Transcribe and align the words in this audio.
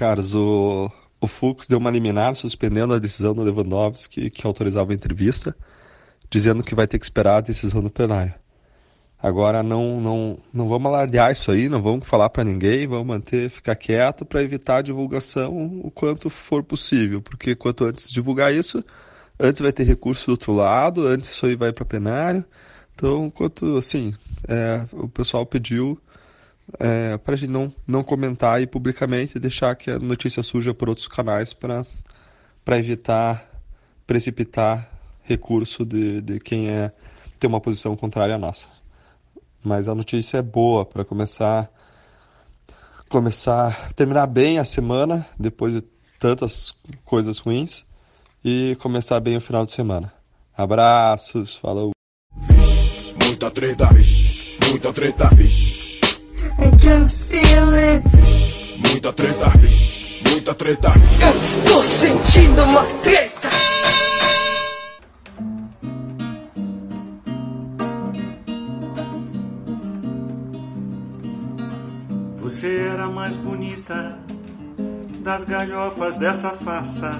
Caros, 0.00 0.34
o, 0.34 0.90
o 1.20 1.26
Fux 1.26 1.66
deu 1.66 1.78
uma 1.78 1.90
liminar 1.90 2.34
suspendendo 2.34 2.94
a 2.94 2.98
decisão 2.98 3.34
do 3.34 3.42
Lewandowski 3.42 4.30
que 4.30 4.46
autorizava 4.46 4.92
a 4.92 4.94
entrevista, 4.94 5.54
dizendo 6.30 6.62
que 6.62 6.74
vai 6.74 6.86
ter 6.86 6.98
que 6.98 7.04
esperar 7.04 7.36
a 7.36 7.40
decisão 7.42 7.82
do 7.82 7.90
plenário. 7.90 8.32
Agora 9.22 9.62
não, 9.62 10.00
não, 10.00 10.38
não 10.54 10.68
vamos 10.70 10.86
alardear 10.86 11.30
isso 11.30 11.50
aí, 11.50 11.68
não 11.68 11.82
vamos 11.82 12.08
falar 12.08 12.30
para 12.30 12.42
ninguém, 12.42 12.86
vamos 12.86 13.08
manter, 13.08 13.50
ficar 13.50 13.76
quieto 13.76 14.24
para 14.24 14.42
evitar 14.42 14.78
a 14.78 14.82
divulgação 14.82 15.54
o 15.84 15.90
quanto 15.90 16.30
for 16.30 16.64
possível, 16.64 17.20
porque 17.20 17.54
quanto 17.54 17.84
antes 17.84 18.10
divulgar 18.10 18.54
isso, 18.54 18.82
antes 19.38 19.60
vai 19.60 19.70
ter 19.70 19.84
recurso 19.84 20.24
do 20.24 20.32
outro 20.32 20.54
lado, 20.54 21.06
antes 21.06 21.28
isso 21.28 21.44
aí 21.44 21.56
vai 21.56 21.74
para 21.74 21.84
plenário. 21.84 22.42
Então, 22.94 23.28
quanto 23.28 23.76
assim, 23.76 24.14
é, 24.48 24.86
o 24.92 25.06
pessoal 25.10 25.44
pediu 25.44 26.00
é, 26.78 27.16
para 27.18 27.34
a 27.34 27.36
gente 27.36 27.50
não, 27.50 27.72
não 27.86 28.02
comentar 28.02 28.56
aí 28.56 28.66
publicamente 28.66 29.36
e 29.36 29.40
deixar 29.40 29.74
que 29.74 29.90
a 29.90 29.98
notícia 29.98 30.42
surja 30.42 30.72
por 30.72 30.88
outros 30.88 31.08
canais 31.08 31.52
para 31.52 31.84
evitar 32.78 33.48
precipitar 34.06 34.90
recurso 35.22 35.84
de, 35.84 36.20
de 36.20 36.40
quem 36.40 36.68
é 36.68 36.92
tem 37.38 37.48
uma 37.48 37.60
posição 37.60 37.96
contrária 37.96 38.34
à 38.34 38.38
nossa. 38.38 38.66
Mas 39.64 39.88
a 39.88 39.94
notícia 39.94 40.38
é 40.38 40.42
boa 40.42 40.84
para 40.84 41.04
começar 41.04 41.70
começar 43.08 43.92
terminar 43.94 44.26
bem 44.26 44.58
a 44.58 44.64
semana 44.64 45.26
depois 45.38 45.72
de 45.72 45.82
tantas 46.18 46.74
coisas 47.04 47.38
ruins 47.38 47.84
e 48.44 48.76
começar 48.80 49.18
bem 49.20 49.36
o 49.36 49.40
final 49.40 49.64
de 49.64 49.72
semana. 49.72 50.12
Abraços, 50.56 51.56
falou. 51.56 51.92
Vixe, 52.36 53.14
muita 53.24 53.50
treta, 53.50 53.86
vixe, 53.86 54.58
muita 54.68 54.92
treta, 54.92 55.26
vixe. 55.34 55.79
Can 56.82 57.08
feel 57.08 57.74
it. 57.74 58.04
Muita 58.88 59.12
treta, 59.12 59.52
muita 60.30 60.54
treta. 60.54 60.88
Eu 61.20 61.40
estou 61.40 61.82
sentindo 61.82 62.62
uma 62.64 62.84
treta. 63.02 63.48
Você 72.38 72.76
era 72.92 73.04
a 73.04 73.10
mais 73.10 73.36
bonita 73.36 74.18
das 75.22 75.44
galhofas 75.44 76.16
dessa 76.16 76.50
farsa. 76.50 77.10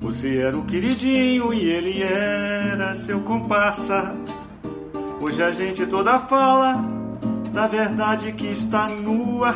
Você 0.00 0.38
era 0.38 0.56
o 0.56 0.64
queridinho 0.64 1.54
e 1.54 1.70
ele 1.70 2.02
era 2.02 2.94
seu 2.96 3.20
comparsa. 3.20 4.14
Hoje 5.20 5.42
a 5.42 5.52
gente 5.52 5.86
toda 5.86 6.18
fala 6.20 6.95
da 7.56 7.66
verdade 7.66 8.32
que 8.32 8.48
está 8.48 8.86
nua. 8.86 9.54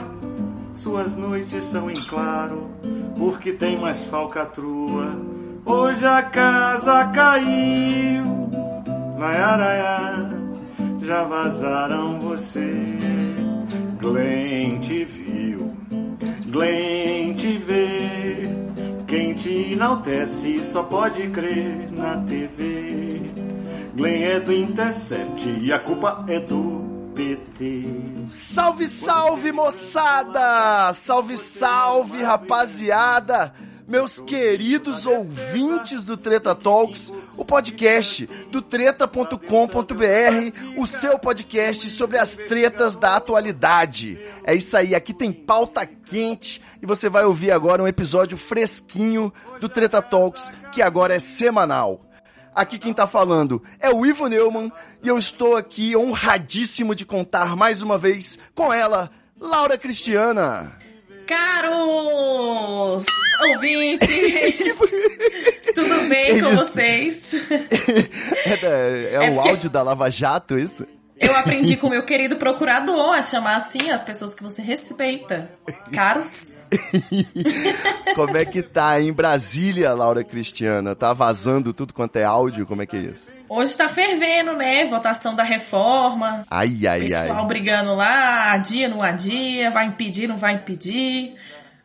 Suas 0.73 1.19
noites 1.19 1.63
são 1.65 1.91
em 1.91 2.03
claro, 2.07 2.71
porque 3.19 3.53
tem 3.53 3.79
mais 3.79 4.01
falcatrua. 4.05 5.21
Hoje 5.67 6.07
a 6.07 6.23
casa 6.23 7.09
caiu, 7.09 8.25
Nayaraya, 9.19 10.31
já 11.03 11.25
vazaram 11.25 12.19
você. 12.19 12.73
Glenn 14.01 14.81
te 14.81 15.05
viu, 15.05 15.77
Glenn 16.47 17.35
te 17.35 17.59
vê. 17.59 18.49
Quem 19.07 19.35
te 19.35 19.73
enaltece 19.75 20.61
só 20.61 20.85
pode 20.85 21.29
crer 21.29 21.93
na 21.93 22.17
TV. 22.23 23.21
Glenn 23.95 24.23
é 24.23 24.41
do 24.41 24.55
Intercept 24.55 25.51
e 25.61 25.71
a 25.71 25.79
culpa 25.81 26.25
é 26.29 26.41
do 26.41 26.90
PT. 27.21 27.85
Salve, 28.29 28.89
salve, 28.89 29.53
moçada! 29.53 30.95
Salve, 30.95 31.37
salve, 31.37 32.23
rapaziada! 32.23 33.53
Meus 33.87 34.19
queridos 34.21 35.05
ouvintes 35.05 36.03
do 36.03 36.17
Treta 36.17 36.55
Talks, 36.55 37.13
o 37.37 37.45
podcast 37.45 38.25
do 38.51 38.63
treta.com.br, 38.63 39.37
o 40.79 40.87
seu 40.87 41.19
podcast 41.19 41.91
sobre 41.91 42.17
as 42.17 42.37
tretas 42.37 42.97
da 42.97 43.17
atualidade. 43.17 44.19
É 44.45 44.55
isso 44.55 44.75
aí, 44.75 44.95
aqui 44.95 45.13
tem 45.13 45.31
pauta 45.31 45.85
quente 45.85 46.63
e 46.81 46.87
você 46.87 47.11
vai 47.11 47.25
ouvir 47.25 47.51
agora 47.51 47.83
um 47.83 47.89
episódio 47.89 48.39
fresquinho 48.39 49.31
do 49.61 49.69
Treta 49.69 50.01
Talks, 50.01 50.51
que 50.73 50.81
agora 50.81 51.15
é 51.17 51.19
semanal. 51.19 52.10
Aqui 52.55 52.79
quem 52.79 52.93
tá 52.93 53.07
falando 53.07 53.63
é 53.79 53.91
o 53.91 54.05
Ivo 54.05 54.27
Neumann 54.27 54.71
e 55.03 55.09
eu 55.09 55.17
estou 55.19 55.57
aqui 55.57 55.97
honradíssimo 55.97 56.95
de 56.95 57.07
contar 57.07 57.55
mais 57.57 57.81
uma 57.83 57.97
vez 57.97 58.39
com 58.55 58.73
ela, 58.73 59.11
Laura 59.39 59.79
Cristiana. 59.79 60.73
Caros 61.27 63.05
ouvintes, 63.55 64.09
tudo 65.75 66.09
bem 66.09 66.41
com 66.41 66.51
vocês? 66.57 67.35
É, 68.63 69.11
é 69.13 69.27
É 69.27 69.31
o 69.31 69.35
porque- 69.35 69.49
áudio 69.51 69.71
da 69.71 69.83
Lava 69.83 70.11
Jato, 70.11 70.59
isso? 70.59 70.85
Eu 71.21 71.37
aprendi 71.37 71.77
com 71.77 71.87
o 71.87 71.91
meu 71.91 72.03
querido 72.05 72.37
procurador 72.37 73.15
a 73.15 73.23
chamar 73.23 73.57
assim 73.57 73.91
as 73.91 74.03
pessoas 74.03 74.35
que 74.35 74.43
você 74.43 74.63
respeita. 74.63 75.51
Caros. 75.93 76.67
Como 78.17 78.37
é 78.37 78.45
que 78.45 78.63
tá 78.63 79.01
em 79.01 79.13
Brasília, 79.13 79.93
Laura 79.93 80.25
Cristiana? 80.25 80.97
Tá 80.97 81.13
vazando 81.13 81.73
tudo 81.75 81.93
quanto 81.93 82.17
é 82.17 82.25
áudio? 82.25 82.67
Como 82.67 82.83
é 82.83 82.87
que 82.87 82.97
é 82.97 83.01
isso? 83.01 83.33
Hoje 83.49 83.77
tá 83.77 83.89
fervendo, 83.89 84.55
né? 84.55 84.87
Votação 84.87 85.35
da 85.35 85.43
reforma. 85.43 86.45
Ai, 86.51 86.87
ai, 86.87 87.01
Pessoal 87.09 87.41
ai. 87.41 87.47
brigando 87.47 87.95
lá, 87.95 88.53
adia, 88.53 88.89
não 88.89 89.03
adia, 89.03 89.71
vai 89.71 89.87
impedir, 89.87 90.27
não 90.27 90.39
vai 90.39 90.55
impedir. 90.55 91.35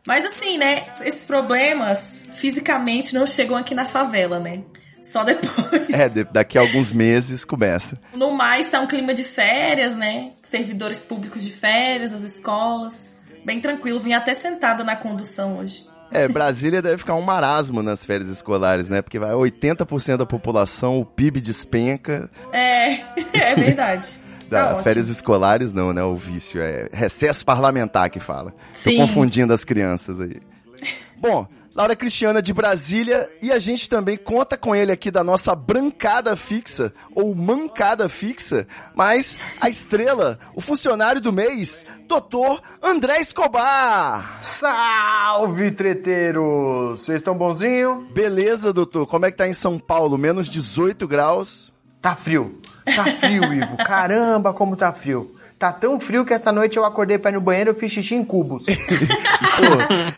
Mas 0.06 0.24
assim, 0.24 0.56
né? 0.56 0.84
Esses 1.04 1.24
problemas 1.24 2.24
fisicamente 2.34 3.14
não 3.14 3.26
chegam 3.26 3.56
aqui 3.56 3.74
na 3.74 3.86
favela, 3.86 4.38
né? 4.38 4.62
Só 5.10 5.24
depois. 5.24 5.90
É, 5.90 6.24
daqui 6.24 6.58
a 6.58 6.60
alguns 6.60 6.92
meses 6.92 7.44
começa. 7.44 7.98
No 8.14 8.32
mais, 8.32 8.68
tá 8.68 8.80
um 8.80 8.86
clima 8.86 9.14
de 9.14 9.24
férias, 9.24 9.96
né? 9.96 10.32
Servidores 10.42 11.00
públicos 11.00 11.44
de 11.44 11.52
férias, 11.52 12.12
as 12.12 12.22
escolas. 12.22 13.24
Bem 13.44 13.60
tranquilo, 13.60 14.00
vim 14.00 14.12
até 14.12 14.34
sentada 14.34 14.82
na 14.82 14.96
condução 14.96 15.58
hoje. 15.58 15.86
É, 16.10 16.28
Brasília 16.28 16.80
deve 16.80 16.98
ficar 16.98 17.14
um 17.14 17.20
marasmo 17.20 17.82
nas 17.82 18.04
férias 18.04 18.28
escolares, 18.28 18.88
né? 18.88 19.02
Porque 19.02 19.18
vai 19.18 19.32
80% 19.32 20.16
da 20.16 20.26
população, 20.26 21.00
o 21.00 21.04
PIB 21.04 21.40
despenca. 21.40 22.30
É, 22.52 23.00
é 23.32 23.54
verdade. 23.54 24.08
Da 24.48 24.74
Tá 24.76 24.82
férias 24.84 25.08
escolares 25.08 25.72
não, 25.72 25.92
né? 25.92 26.04
O 26.04 26.14
vício 26.14 26.60
é 26.60 26.88
recesso 26.92 27.44
parlamentar 27.44 28.08
que 28.08 28.20
fala. 28.20 28.54
Sim. 28.70 28.92
Tô 28.92 29.08
confundindo 29.08 29.52
as 29.52 29.64
crianças 29.64 30.20
aí. 30.20 30.40
Bom, 31.18 31.48
Laura 31.76 31.94
Cristiana 31.94 32.40
de 32.40 32.54
Brasília 32.54 33.30
e 33.42 33.52
a 33.52 33.58
gente 33.58 33.86
também 33.86 34.16
conta 34.16 34.56
com 34.56 34.74
ele 34.74 34.90
aqui 34.90 35.10
da 35.10 35.22
nossa 35.22 35.54
brancada 35.54 36.34
fixa 36.34 36.90
ou 37.14 37.34
mancada 37.34 38.08
fixa, 38.08 38.66
mas 38.94 39.38
a 39.60 39.68
estrela, 39.68 40.38
o 40.54 40.62
funcionário 40.62 41.20
do 41.20 41.30
mês, 41.30 41.84
doutor 42.08 42.62
André 42.82 43.20
Escobar. 43.20 44.38
Salve, 44.40 45.70
treteiros! 45.70 47.00
Vocês 47.00 47.20
estão 47.20 47.36
bonzinho? 47.36 48.08
Beleza, 48.10 48.72
doutor? 48.72 49.06
Como 49.06 49.26
é 49.26 49.30
que 49.30 49.36
tá 49.36 49.46
em 49.46 49.52
São 49.52 49.78
Paulo? 49.78 50.16
Menos 50.16 50.48
18 50.48 51.06
graus. 51.06 51.74
Tá 52.00 52.16
frio. 52.16 52.58
Tá 52.86 53.04
frio, 53.20 53.52
Ivo. 53.52 53.76
Caramba, 53.76 54.54
como 54.54 54.76
tá 54.76 54.90
frio. 54.94 55.35
Tá 55.58 55.72
tão 55.72 55.98
frio 55.98 56.24
que 56.24 56.34
essa 56.34 56.52
noite 56.52 56.76
eu 56.76 56.84
acordei 56.84 57.18
pra 57.18 57.30
ir 57.30 57.34
no 57.34 57.40
banheiro 57.40 57.70
e 57.70 57.72
eu 57.72 57.74
fiz 57.74 57.90
xixi 57.90 58.14
em 58.14 58.24
cubos. 58.24 58.66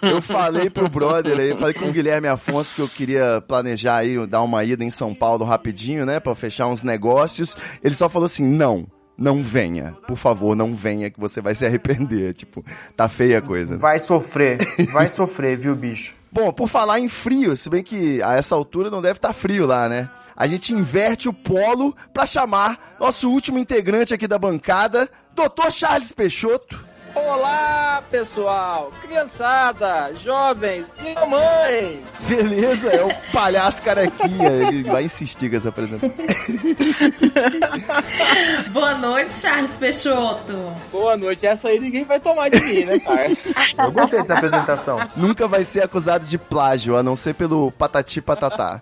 Pô, 0.01 0.07
eu 0.07 0.21
falei 0.21 0.69
pro 0.69 0.89
brother 0.89 1.39
aí, 1.39 1.57
falei 1.57 1.75
com 1.75 1.87
o 1.87 1.93
Guilherme 1.93 2.27
Afonso 2.27 2.75
que 2.75 2.83
eu 2.83 2.89
queria 2.89 3.41
planejar 3.47 3.99
aí, 3.99 4.27
dar 4.27 4.43
uma 4.43 4.65
ida 4.65 4.83
em 4.83 4.91
São 4.91 5.15
Paulo 5.15 5.45
rapidinho, 5.45 6.05
né, 6.05 6.19
Pra 6.19 6.35
fechar 6.35 6.67
uns 6.67 6.83
negócios. 6.83 7.57
Ele 7.85 7.95
só 7.95 8.09
falou 8.09 8.27
assim, 8.27 8.45
não, 8.45 8.89
não 9.17 9.41
venha, 9.41 9.97
por 10.09 10.17
favor, 10.17 10.57
não 10.57 10.75
venha 10.75 11.09
que 11.09 11.21
você 11.21 11.41
vai 11.41 11.55
se 11.55 11.65
arrepender, 11.65 12.35
tipo, 12.35 12.65
tá 12.97 13.09
feia 13.09 13.39
a 13.39 13.43
coisa. 13.43 13.79
Vai 13.79 14.01
sofrer, 14.01 14.59
vai 14.93 15.09
sofrer, 15.09 15.57
viu, 15.57 15.77
bicho? 15.77 16.15
Bom, 16.33 16.53
por 16.53 16.69
falar 16.69 16.99
em 16.99 17.09
frio, 17.09 17.57
se 17.57 17.71
bem 17.71 17.83
que 17.83 18.21
a 18.23 18.35
essa 18.35 18.57
altura 18.57 18.91
não 18.91 19.01
deve 19.01 19.19
estar 19.19 19.33
frio 19.33 19.67
lá, 19.67 19.89
né? 19.89 20.11
A 20.39 20.47
gente 20.47 20.73
inverte 20.73 21.29
o 21.29 21.33
polo 21.33 21.97
pra 22.15 22.25
chamar 22.25 22.97
nosso 23.01 23.29
último 23.29 23.59
integrante 23.59 24.15
aqui 24.15 24.29
da 24.29 24.39
bancada, 24.39 25.11
Dr. 25.35 25.73
Charles 25.73 26.13
Peixoto. 26.13 26.88
Olá, 27.15 28.03
pessoal, 28.11 28.93
criançada, 29.03 30.15
jovens 30.15 30.93
e 31.05 31.15
mamães. 31.15 32.25
Beleza, 32.29 32.91
é 32.91 33.05
o 33.05 33.11
palhaço 33.33 33.83
carequinha, 33.83 34.49
ele 34.51 34.85
vai 34.85 35.05
insistir 35.05 35.51
com 35.51 35.57
essa 35.57 35.69
apresentação. 35.71 36.15
Boa 38.73 38.95
noite, 38.95 39.35
Charles 39.35 39.77
Peixoto. 39.77 40.75
Boa 40.93 41.17
noite. 41.17 41.47
Essa 41.47 41.69
aí 41.69 41.81
ninguém 41.81 42.05
vai 42.05 42.21
tomar 42.21 42.49
de 42.49 42.61
mim, 42.61 42.85
né, 42.85 42.99
cara? 42.99 43.29
Eu 43.85 43.93
gostei 43.93 44.21
dessa 44.21 44.35
apresentação. 44.35 44.99
Nunca 45.17 45.49
vai 45.49 45.65
ser 45.65 45.83
acusado 45.83 46.27
de 46.27 46.39
plágio, 46.39 46.97
a 46.97 47.03
não 47.03 47.17
ser 47.17 47.35
pelo 47.35 47.73
patati 47.73 48.21
patatá. 48.21 48.81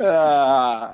Ah, 0.00 0.90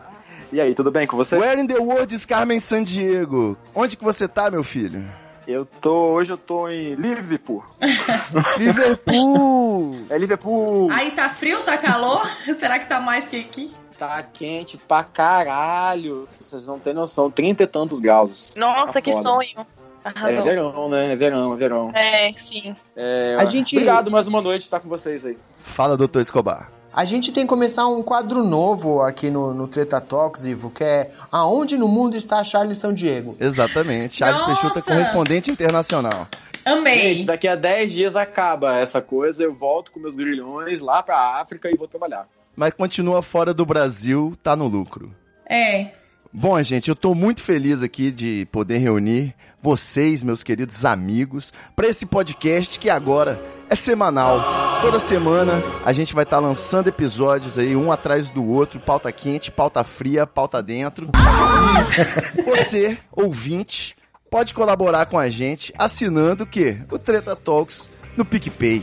e 0.52 0.60
aí, 0.60 0.74
tudo 0.74 0.90
bem 0.90 1.06
com 1.06 1.16
você? 1.16 1.36
Where 1.36 1.60
in 1.60 1.66
the 1.66 1.78
world 1.78 2.14
is 2.14 2.26
Carmen 2.26 2.60
Sandiego? 2.60 3.56
Onde 3.74 3.96
que 3.96 4.04
você 4.04 4.28
tá, 4.28 4.50
meu 4.50 4.62
filho? 4.62 5.02
Eu 5.46 5.64
tô. 5.64 6.12
Hoje 6.12 6.32
eu 6.32 6.38
tô 6.38 6.68
em 6.68 6.94
Liverpool. 6.94 7.64
Liverpool! 8.58 9.96
É 10.08 10.18
Liverpool! 10.18 10.90
Aí 10.92 11.10
tá 11.12 11.28
frio, 11.28 11.60
tá 11.62 11.76
calor? 11.78 12.24
Será 12.58 12.78
que 12.78 12.88
tá 12.88 13.00
mais 13.00 13.26
que 13.28 13.40
aqui? 13.40 13.70
Tá 13.98 14.22
quente 14.22 14.76
pra 14.76 15.04
caralho. 15.04 16.28
Vocês 16.40 16.66
não 16.66 16.78
têm 16.78 16.94
noção. 16.94 17.30
Trinta 17.30 17.62
e 17.64 17.66
tantos 17.66 18.00
graus. 18.00 18.54
Nossa, 18.56 18.92
Tá 18.94 19.00
que 19.02 19.12
foda. 19.12 19.22
sonho. 19.22 19.66
É 20.04 20.40
verão, 20.42 20.88
né? 20.88 21.12
É 21.12 21.16
verão, 21.16 21.52
é 21.52 21.56
verão. 21.56 21.90
É, 21.94 22.32
sim. 22.36 22.74
É, 22.96 23.36
A 23.38 23.44
gente- 23.44 23.76
Obrigado 23.76 24.10
mais 24.10 24.26
uma 24.26 24.40
noite 24.42 24.62
estar 24.62 24.80
com 24.80 24.88
vocês 24.88 25.24
aí. 25.24 25.38
Fala, 25.62 25.96
doutor 25.96 26.20
Escobar. 26.20 26.68
A 26.94 27.06
gente 27.06 27.32
tem 27.32 27.44
que 27.44 27.48
começar 27.48 27.86
um 27.86 28.02
quadro 28.02 28.44
novo 28.44 29.00
aqui 29.00 29.30
no, 29.30 29.54
no 29.54 29.66
Treta 29.66 29.98
Talks, 29.98 30.44
Ivo, 30.44 30.70
que 30.70 30.84
é 30.84 31.10
Aonde 31.30 31.78
no 31.78 31.88
Mundo 31.88 32.16
está 32.18 32.44
Charles 32.44 32.76
São 32.76 32.92
Diego? 32.92 33.34
Exatamente. 33.40 34.16
Charles 34.16 34.42
Nossa! 34.42 34.60
Peixoto 34.60 34.78
é 34.78 34.82
correspondente 34.82 35.50
internacional. 35.50 36.28
Amei. 36.64 37.14
Gente, 37.14 37.24
daqui 37.24 37.48
a 37.48 37.56
10 37.56 37.92
dias 37.92 38.14
acaba 38.14 38.76
essa 38.76 39.00
coisa. 39.00 39.42
Eu 39.42 39.54
volto 39.54 39.90
com 39.90 40.00
meus 40.00 40.14
grilhões 40.14 40.80
lá 40.80 41.02
pra 41.02 41.40
África 41.40 41.70
e 41.70 41.76
vou 41.76 41.88
trabalhar. 41.88 42.28
Mas 42.54 42.74
continua 42.74 43.22
fora 43.22 43.54
do 43.54 43.64
Brasil, 43.64 44.36
tá 44.42 44.54
no 44.54 44.66
lucro. 44.66 45.10
É. 45.48 46.01
Bom, 46.32 46.60
gente, 46.62 46.88
eu 46.88 46.96
tô 46.96 47.14
muito 47.14 47.42
feliz 47.42 47.82
aqui 47.82 48.10
de 48.10 48.48
poder 48.50 48.78
reunir 48.78 49.34
vocês, 49.60 50.22
meus 50.22 50.42
queridos 50.42 50.84
amigos, 50.84 51.52
para 51.76 51.86
esse 51.86 52.06
podcast 52.06 52.80
que 52.80 52.88
agora 52.88 53.40
é 53.68 53.74
semanal. 53.74 54.80
Toda 54.80 54.98
semana 54.98 55.62
a 55.84 55.92
gente 55.92 56.14
vai 56.14 56.24
estar 56.24 56.38
lançando 56.38 56.88
episódios 56.88 57.58
aí, 57.58 57.76
um 57.76 57.92
atrás 57.92 58.30
do 58.30 58.44
outro, 58.44 58.80
pauta 58.80 59.12
quente, 59.12 59.52
pauta 59.52 59.84
fria, 59.84 60.26
pauta 60.26 60.62
dentro. 60.62 61.10
E 62.36 62.42
você, 62.42 62.96
ouvinte, 63.12 63.94
pode 64.30 64.54
colaborar 64.54 65.06
com 65.06 65.18
a 65.18 65.28
gente 65.28 65.72
assinando 65.76 66.44
o 66.44 66.46
quê? 66.46 66.76
O 66.90 66.98
Treta 66.98 67.36
Talks 67.36 67.90
no 68.16 68.24
PicPay 68.24 68.82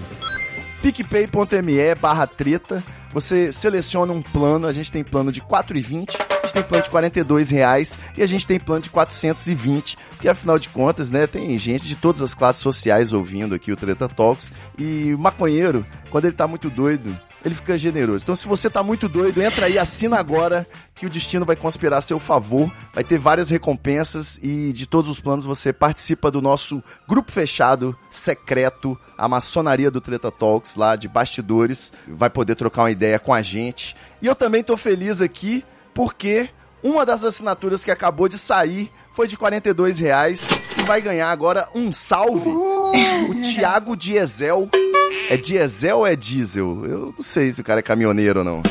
picpay.me 0.82 1.96
barra 1.96 2.26
treta. 2.26 2.84
Você 3.12 3.52
seleciona 3.52 4.14
um 4.14 4.22
plano, 4.22 4.68
a 4.68 4.72
gente 4.72 4.92
tem 4.92 5.04
plano 5.04 5.32
de 5.32 5.42
4,20, 5.42 6.16
a 6.20 6.46
gente 6.46 6.54
tem 6.54 6.64
plano 6.64 6.84
de 6.84 6.90
42 6.90 7.50
reais 7.50 7.98
e 8.18 8.22
a 8.22 8.28
gente 8.28 8.46
tem 8.46 8.60
plano 8.60 8.84
de 8.84 8.90
420, 8.90 9.98
que 10.20 10.30
afinal 10.30 10.60
de 10.60 10.70
contas, 10.70 11.10
né, 11.10 11.26
tem 11.26 11.58
gente 11.58 11.88
de 11.88 11.96
todas 11.96 12.22
as 12.22 12.36
classes 12.36 12.62
sociais 12.62 13.12
ouvindo 13.12 13.56
aqui 13.56 13.72
o 13.72 13.76
Treta 13.76 14.08
Talks. 14.08 14.52
E 14.78 15.14
o 15.14 15.18
maconheiro, 15.18 15.86
quando 16.10 16.26
ele 16.26 16.36
tá 16.36 16.48
muito 16.48 16.70
doido, 16.70 17.18
ele 17.44 17.56
fica 17.56 17.78
generoso. 17.78 18.24
Então 18.24 18.36
se 18.36 18.48
você 18.48 18.70
tá 18.70 18.84
muito 18.84 19.08
doido, 19.08 19.42
entra 19.42 19.66
aí, 19.66 19.78
assina 19.78 20.18
agora 20.18 20.68
que 20.96 21.06
o 21.06 21.10
destino 21.10 21.46
vai 21.46 21.56
conspirar 21.56 22.00
a 22.00 22.02
seu 22.02 22.20
favor, 22.20 22.72
vai 22.94 23.04
ter 23.04 23.18
várias 23.18 23.50
recompensas 23.50 24.38
e 24.42 24.74
de 24.74 24.86
todos 24.86 25.10
os 25.10 25.20
planos 25.20 25.46
você 25.46 25.72
participa 25.72 26.30
do 26.30 26.42
nosso 26.42 26.84
grupo 27.08 27.32
fechado, 27.32 27.98
secreto, 28.10 28.98
a 29.18 29.28
maçonaria 29.28 29.90
do 29.90 30.02
Treta 30.02 30.32
Talks 30.32 30.76
lá 30.76 30.96
de 30.96 31.08
bastidores, 31.08 31.94
vai 32.08 32.30
poder 32.30 32.56
trocar 32.56 32.84
uma 32.84 32.92
ideia 32.92 33.20
com 33.20 33.34
a 33.34 33.42
gente. 33.42 33.96
E 34.22 34.28
eu 34.28 34.36
também 34.36 34.64
tô 34.64 34.76
feliz 34.76 35.22
aqui 35.22 35.64
porque 35.94 36.50
uma 36.84 37.06
das 37.06 37.24
assinaturas 37.24 37.84
que 37.84 37.92
acabou 37.92 38.28
de 38.28 38.38
sair 38.38 38.92
foi 39.14 39.28
de 39.28 39.38
42 39.38 40.00
reais 40.00 40.48
e 40.78 40.84
vai 40.86 41.02
ganhar 41.02 41.30
agora 41.30 41.68
um 41.76 41.92
salve. 41.92 42.50
O 42.50 43.42
Thiago 43.42 43.96
Diesel. 43.96 44.70
É 45.30 45.38
diesel 45.38 46.00
ou 46.00 46.08
é 46.08 46.16
diesel? 46.16 46.86
Eu 46.86 47.14
não 47.16 47.24
sei 47.24 47.52
se 47.52 47.62
o 47.62 47.64
cara 47.64 47.80
é 47.80 47.84
caminhoneiro 47.84 48.40
ou 48.40 48.46
não. 48.46 48.62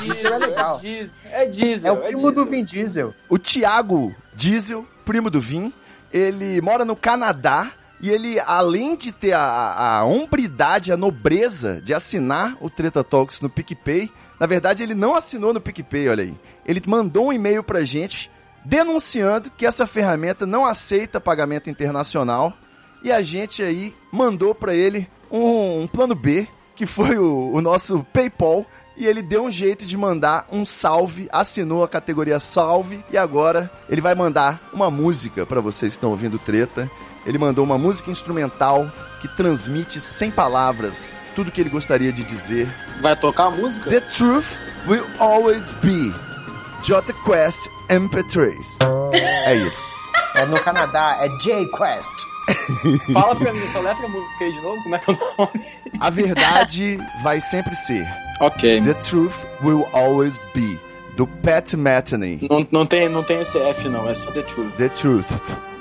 Diesel 0.00 0.34
é 0.34 0.38
legal. 0.38 0.78
Diesel, 0.78 1.14
é 1.30 1.46
diesel. 1.46 1.88
É 1.88 1.92
o 1.92 2.02
primo 2.02 2.30
do 2.30 2.44
diesel. 2.44 2.50
Vin 2.50 2.64
Diesel. 2.64 3.14
O 3.28 3.38
Thiago 3.38 4.14
Diesel, 4.34 4.86
primo 5.04 5.30
do 5.30 5.40
Vin, 5.40 5.72
ele 6.12 6.60
mora 6.60 6.84
no 6.84 6.94
Canadá 6.94 7.72
e 8.00 8.10
ele, 8.10 8.38
além 8.40 8.96
de 8.96 9.10
ter 9.10 9.32
a, 9.32 9.98
a 9.98 10.04
hombridade, 10.04 10.92
a 10.92 10.96
nobreza 10.96 11.80
de 11.82 11.92
assinar 11.92 12.56
o 12.60 12.68
Treta 12.70 13.02
Talks 13.02 13.40
no 13.40 13.50
PicPay, 13.50 14.10
na 14.38 14.46
verdade 14.46 14.82
ele 14.82 14.94
não 14.94 15.14
assinou 15.14 15.52
no 15.52 15.60
PicPay, 15.60 16.08
olha 16.08 16.22
aí. 16.22 16.36
Ele 16.64 16.82
mandou 16.86 17.28
um 17.28 17.32
e-mail 17.32 17.64
pra 17.64 17.82
gente 17.82 18.30
denunciando 18.64 19.50
que 19.50 19.66
essa 19.66 19.86
ferramenta 19.86 20.46
não 20.46 20.64
aceita 20.64 21.20
pagamento 21.20 21.68
internacional 21.68 22.52
e 23.02 23.12
a 23.12 23.22
gente 23.22 23.62
aí 23.62 23.94
mandou 24.10 24.54
pra 24.54 24.74
ele 24.74 25.08
um, 25.34 25.82
um 25.82 25.86
plano 25.86 26.14
B, 26.14 26.46
que 26.76 26.86
foi 26.86 27.18
o, 27.18 27.52
o 27.52 27.60
nosso 27.60 28.04
PayPal, 28.12 28.64
e 28.96 29.06
ele 29.06 29.22
deu 29.22 29.44
um 29.44 29.50
jeito 29.50 29.84
de 29.84 29.96
mandar 29.96 30.46
um 30.52 30.64
salve, 30.64 31.28
assinou 31.32 31.82
a 31.82 31.88
categoria 31.88 32.38
salve 32.38 33.04
e 33.10 33.18
agora 33.18 33.70
ele 33.88 34.00
vai 34.00 34.14
mandar 34.14 34.60
uma 34.72 34.88
música 34.90 35.44
pra 35.44 35.60
vocês 35.60 35.92
que 35.92 35.96
estão 35.96 36.10
ouvindo 36.10 36.38
treta. 36.38 36.88
Ele 37.26 37.38
mandou 37.38 37.64
uma 37.64 37.76
música 37.76 38.10
instrumental 38.10 38.90
que 39.20 39.26
transmite 39.26 39.98
sem 40.00 40.30
palavras 40.30 41.20
tudo 41.34 41.50
que 41.50 41.60
ele 41.60 41.70
gostaria 41.70 42.12
de 42.12 42.22
dizer. 42.22 42.68
Vai 43.00 43.16
tocar 43.16 43.46
a 43.46 43.50
música? 43.50 43.90
The 43.90 44.00
truth 44.00 44.46
will 44.86 45.06
always 45.18 45.68
be 45.82 46.14
Jota 46.84 47.12
Quest 47.24 47.68
MP3. 47.88 48.54
É 49.46 49.56
isso. 49.56 49.94
É 50.36 50.46
no 50.46 50.60
Canadá, 50.60 51.18
é 51.20 51.28
J-Quest. 51.38 52.33
Fala 53.12 53.36
pra 53.36 53.52
mim, 53.52 53.66
só 53.72 53.80
letra 53.80 54.06
a 54.06 54.08
música 54.08 54.44
aí 54.44 54.52
de 54.52 54.60
novo, 54.60 54.82
como 54.82 54.94
é 54.94 54.98
que 54.98 55.10
é 55.10 55.14
o 55.14 55.18
nome? 55.38 55.66
A 56.00 56.10
verdade 56.10 56.98
vai 57.22 57.40
sempre 57.40 57.74
ser. 57.74 58.06
Ok. 58.40 58.80
The 58.82 58.94
truth 58.94 59.34
will 59.62 59.86
always 59.92 60.34
be. 60.54 60.78
Do 61.16 61.26
Pat 61.28 61.74
Metheny. 61.74 62.40
Não, 62.50 62.66
não, 62.72 62.86
tem, 62.86 63.08
não 63.08 63.22
tem 63.22 63.40
esse 63.40 63.56
F 63.56 63.88
não, 63.88 64.08
é 64.08 64.14
só 64.14 64.32
The 64.32 64.42
Truth. 64.42 64.74
The 64.76 64.88
truth. 64.88 65.26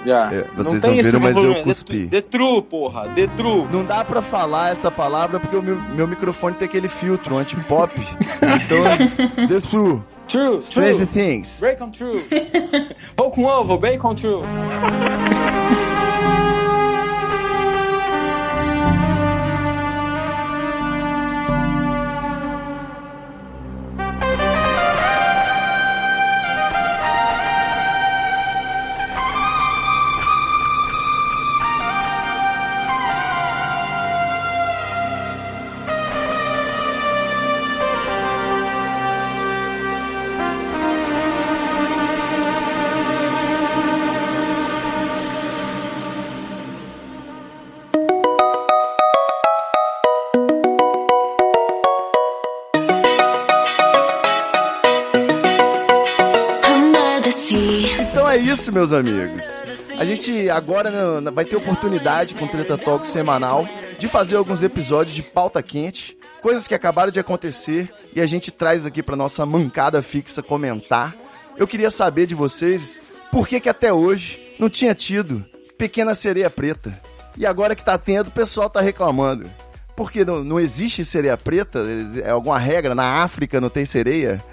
Já. 0.05 0.31
É, 0.31 0.43
vocês 0.55 0.81
tem 0.81 0.91
não 0.91 0.99
esse 0.99 1.09
viram, 1.09 1.19
mas 1.21 1.35
eu 1.35 1.41
volume, 1.41 1.63
cuspi. 1.63 2.07
The, 2.07 2.21
the 2.21 2.27
True, 2.29 2.61
porra. 2.61 3.09
The 3.09 3.27
True. 3.27 3.67
Não 3.71 3.83
dá 3.83 4.05
pra 4.05 4.21
falar 4.21 4.71
essa 4.71 4.91
palavra 4.91 5.39
porque 5.39 5.55
o 5.55 5.61
meu, 5.61 5.75
meu 5.75 6.07
microfone 6.07 6.55
tem 6.55 6.67
aquele 6.67 6.87
filtro 6.87 7.37
anti-pop. 7.37 7.99
então, 7.99 9.47
The 9.47 9.59
True. 9.61 10.01
True, 10.27 10.61
Stranger 10.61 11.07
true. 11.07 11.07
Things. 11.07 11.59
Bacon 11.59 11.89
True. 11.89 12.23
Pão 13.15 13.29
com 13.31 13.43
ovo, 13.43 13.77
Bacon 13.77 14.13
True. 14.15 14.41
meus 58.83 58.91
amigos. 58.91 59.41
A 59.97 60.03
gente 60.03 60.49
agora 60.49 61.21
né, 61.21 61.31
vai 61.31 61.45
ter 61.45 61.55
oportunidade 61.55 62.35
com 62.35 62.43
o 62.43 62.49
Treta 62.49 62.77
Talk 62.77 63.07
semanal 63.07 63.65
de 63.97 64.09
fazer 64.09 64.35
alguns 64.35 64.61
episódios 64.61 65.15
de 65.15 65.23
pauta 65.23 65.63
quente, 65.63 66.17
coisas 66.41 66.67
que 66.67 66.75
acabaram 66.75 67.11
de 67.11 67.19
acontecer 67.19 67.89
e 68.13 68.19
a 68.19 68.25
gente 68.25 68.51
traz 68.51 68.85
aqui 68.85 69.01
pra 69.01 69.15
nossa 69.15 69.45
mancada 69.45 70.01
fixa 70.01 70.43
comentar. 70.43 71.15
Eu 71.55 71.65
queria 71.65 71.89
saber 71.89 72.25
de 72.25 72.35
vocês 72.35 72.99
por 73.31 73.47
que 73.47 73.61
que 73.61 73.69
até 73.69 73.93
hoje 73.93 74.55
não 74.59 74.69
tinha 74.69 74.93
tido 74.93 75.45
Pequena 75.77 76.13
Sereia 76.13 76.49
Preta. 76.49 76.99
E 77.37 77.45
agora 77.45 77.75
que 77.75 77.85
tá 77.85 77.97
tendo, 77.97 78.27
o 78.27 78.31
pessoal 78.31 78.69
tá 78.69 78.81
reclamando. 78.81 79.49
Porque 79.95 80.25
não, 80.25 80.43
não 80.43 80.59
existe 80.59 81.05
sereia 81.05 81.37
preta? 81.37 81.79
É 82.23 82.31
alguma 82.31 82.57
regra? 82.57 82.95
Na 82.95 83.23
África 83.23 83.61
não 83.61 83.69
tem 83.69 83.85
sereia? 83.85 84.43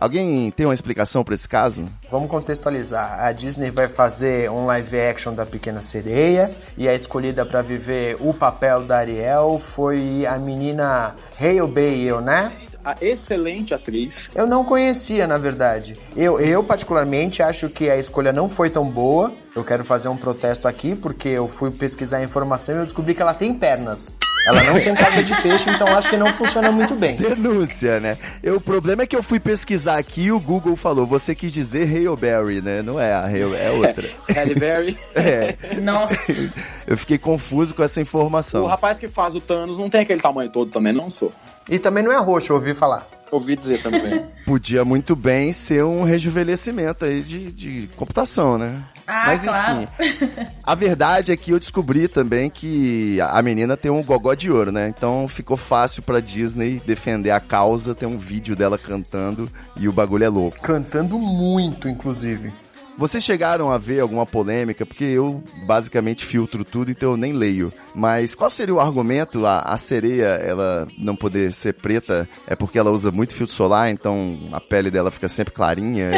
Alguém 0.00 0.50
tem 0.50 0.66
uma 0.66 0.74
explicação 0.74 1.24
pra 1.24 1.34
esse 1.34 1.48
caso? 1.48 1.88
Vamos 2.10 2.28
contextualizar. 2.28 3.24
A 3.24 3.32
Disney 3.32 3.70
vai 3.70 3.88
fazer 3.88 4.50
um 4.50 4.66
live 4.66 5.00
action 5.00 5.34
da 5.34 5.46
Pequena 5.46 5.82
Sereia 5.82 6.54
e 6.76 6.88
a 6.88 6.94
escolhida 6.94 7.44
para 7.46 7.62
viver 7.62 8.16
o 8.20 8.34
papel 8.34 8.84
da 8.84 8.98
Ariel 8.98 9.58
foi 9.58 10.26
a 10.26 10.38
menina 10.38 11.14
Hale 11.40 11.66
Bail, 11.66 12.20
né? 12.20 12.52
A 12.84 12.94
excelente 13.00 13.74
atriz. 13.74 14.30
Eu 14.32 14.46
não 14.46 14.64
conhecia, 14.64 15.26
na 15.26 15.38
verdade. 15.38 15.98
Eu, 16.14 16.38
eu, 16.38 16.62
particularmente, 16.62 17.42
acho 17.42 17.68
que 17.68 17.90
a 17.90 17.96
escolha 17.96 18.32
não 18.32 18.48
foi 18.48 18.70
tão 18.70 18.88
boa. 18.88 19.32
Eu 19.56 19.64
quero 19.64 19.84
fazer 19.84 20.08
um 20.08 20.16
protesto 20.16 20.68
aqui, 20.68 20.94
porque 20.94 21.30
eu 21.30 21.48
fui 21.48 21.72
pesquisar 21.72 22.18
a 22.18 22.22
informação 22.22 22.76
e 22.76 22.78
eu 22.78 22.84
descobri 22.84 23.12
que 23.12 23.20
ela 23.20 23.34
tem 23.34 23.52
pernas. 23.52 24.14
Ela 24.46 24.62
não 24.62 24.74
tem 24.80 24.94
casa 24.94 25.22
de 25.22 25.42
peixe, 25.42 25.68
então 25.68 25.88
acho 25.88 26.08
que 26.08 26.16
não 26.16 26.28
funciona 26.28 26.70
muito 26.70 26.94
bem. 26.94 27.16
Denúncia, 27.18 27.98
né? 28.00 28.16
Eu, 28.42 28.56
o 28.56 28.60
problema 28.60 29.02
é 29.02 29.06
que 29.06 29.16
eu 29.16 29.22
fui 29.22 29.40
pesquisar 29.40 29.98
aqui 29.98 30.22
e 30.22 30.32
o 30.32 30.38
Google 30.40 30.76
falou, 30.76 31.04
você 31.04 31.34
quis 31.34 31.50
dizer 31.52 31.88
Hailberry, 31.88 32.62
né? 32.62 32.80
Não 32.82 33.00
é 33.00 33.12
a 33.12 33.24
Hail, 33.24 33.54
é 33.56 33.70
outra. 33.72 34.08
Halle 34.34 34.54
Berry. 34.54 34.96
É, 35.16 35.56
Nossa. 35.80 36.50
eu 36.86 36.96
fiquei 36.96 37.18
confuso 37.18 37.74
com 37.74 37.82
essa 37.82 37.98
O 37.98 38.02
informação. 38.02 38.66
rapaz 38.66 39.00
que 39.00 39.08
faz 39.08 39.34
o 39.34 39.40
Thanos 39.40 39.76
não 39.78 39.90
tem 39.90 40.02
aquele 40.02 40.20
tamanho 40.20 40.48
todo 40.50 40.70
também, 40.70 40.92
não 40.92 41.10
sou. 41.10 41.32
E 41.68 41.78
também 41.78 42.02
não 42.04 42.12
é 42.12 42.18
roxo, 42.18 42.52
ouvi 42.54 42.74
falar. 42.74 43.08
Ouvi 43.30 43.56
dizer 43.56 43.82
também. 43.82 44.24
Podia 44.46 44.84
muito 44.84 45.16
bem 45.16 45.52
ser 45.52 45.84
um 45.84 46.04
rejuvenescimento 46.04 47.04
aí 47.04 47.20
de, 47.20 47.50
de 47.50 47.90
computação, 47.96 48.56
né? 48.56 48.80
Ah, 49.04 49.24
Mas 49.26 49.42
claro. 49.42 49.88
enfim, 50.00 50.28
a 50.64 50.74
verdade 50.76 51.32
é 51.32 51.36
que 51.36 51.50
eu 51.50 51.58
descobri 51.58 52.06
também 52.06 52.48
que 52.48 53.20
a 53.20 53.42
menina 53.42 53.76
tem 53.76 53.90
um 53.90 54.02
gogó 54.02 54.34
de 54.34 54.50
ouro, 54.50 54.70
né? 54.70 54.92
Então 54.96 55.26
ficou 55.26 55.56
fácil 55.56 56.02
pra 56.04 56.20
Disney 56.20 56.80
defender 56.86 57.32
a 57.32 57.40
causa, 57.40 57.94
tem 57.96 58.08
um 58.08 58.18
vídeo 58.18 58.54
dela 58.54 58.78
cantando 58.78 59.50
e 59.76 59.88
o 59.88 59.92
bagulho 59.92 60.24
é 60.24 60.28
louco. 60.28 60.60
Cantando 60.62 61.18
muito, 61.18 61.88
inclusive. 61.88 62.52
Vocês 62.98 63.22
chegaram 63.22 63.70
a 63.70 63.76
ver 63.76 64.00
alguma 64.00 64.24
polêmica? 64.24 64.86
Porque 64.86 65.04
eu 65.04 65.42
basicamente 65.66 66.24
filtro 66.24 66.64
tudo, 66.64 66.90
então 66.90 67.10
eu 67.10 67.16
nem 67.16 67.32
leio. 67.32 67.70
Mas 67.94 68.34
qual 68.34 68.50
seria 68.50 68.74
o 68.74 68.80
argumento? 68.80 69.44
A, 69.44 69.60
a 69.60 69.76
sereia, 69.76 70.26
ela 70.26 70.88
não 70.98 71.14
poder 71.14 71.52
ser 71.52 71.74
preta 71.74 72.26
é 72.46 72.56
porque 72.56 72.78
ela 72.78 72.90
usa 72.90 73.10
muito 73.10 73.34
filtro 73.34 73.54
solar, 73.54 73.90
então 73.90 74.38
a 74.50 74.60
pele 74.60 74.90
dela 74.90 75.10
fica 75.10 75.28
sempre 75.28 75.52
clarinha? 75.52 76.10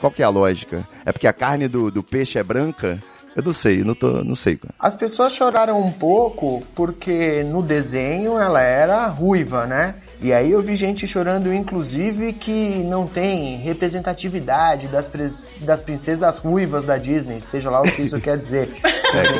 Qual 0.00 0.10
que 0.10 0.22
é 0.22 0.24
a 0.24 0.30
lógica? 0.30 0.86
É 1.04 1.12
porque 1.12 1.28
a 1.28 1.32
carne 1.32 1.68
do, 1.68 1.90
do 1.92 2.02
peixe 2.02 2.38
é 2.38 2.42
branca? 2.42 3.00
Eu 3.36 3.42
não 3.42 3.52
sei, 3.52 3.84
não, 3.84 3.94
tô, 3.94 4.24
não 4.24 4.34
sei. 4.34 4.58
As 4.78 4.94
pessoas 4.94 5.34
choraram 5.34 5.80
um 5.80 5.92
pouco 5.92 6.62
porque 6.74 7.44
no 7.44 7.62
desenho 7.62 8.38
ela 8.38 8.62
era 8.62 9.06
ruiva, 9.08 9.66
né? 9.66 9.94
E 10.20 10.32
aí 10.32 10.50
eu 10.50 10.62
vi 10.62 10.74
gente 10.74 11.06
chorando, 11.06 11.52
inclusive, 11.52 12.32
que 12.32 12.82
não 12.84 13.06
tem 13.06 13.58
representatividade 13.58 14.88
das, 14.88 15.10
das 15.60 15.80
princesas 15.80 16.38
ruivas 16.38 16.84
da 16.84 16.96
Disney, 16.96 17.40
seja 17.40 17.70
lá 17.70 17.80
o 17.80 17.84
que 17.84 18.02
isso 18.02 18.20
quer 18.20 18.38
dizer. 18.38 18.70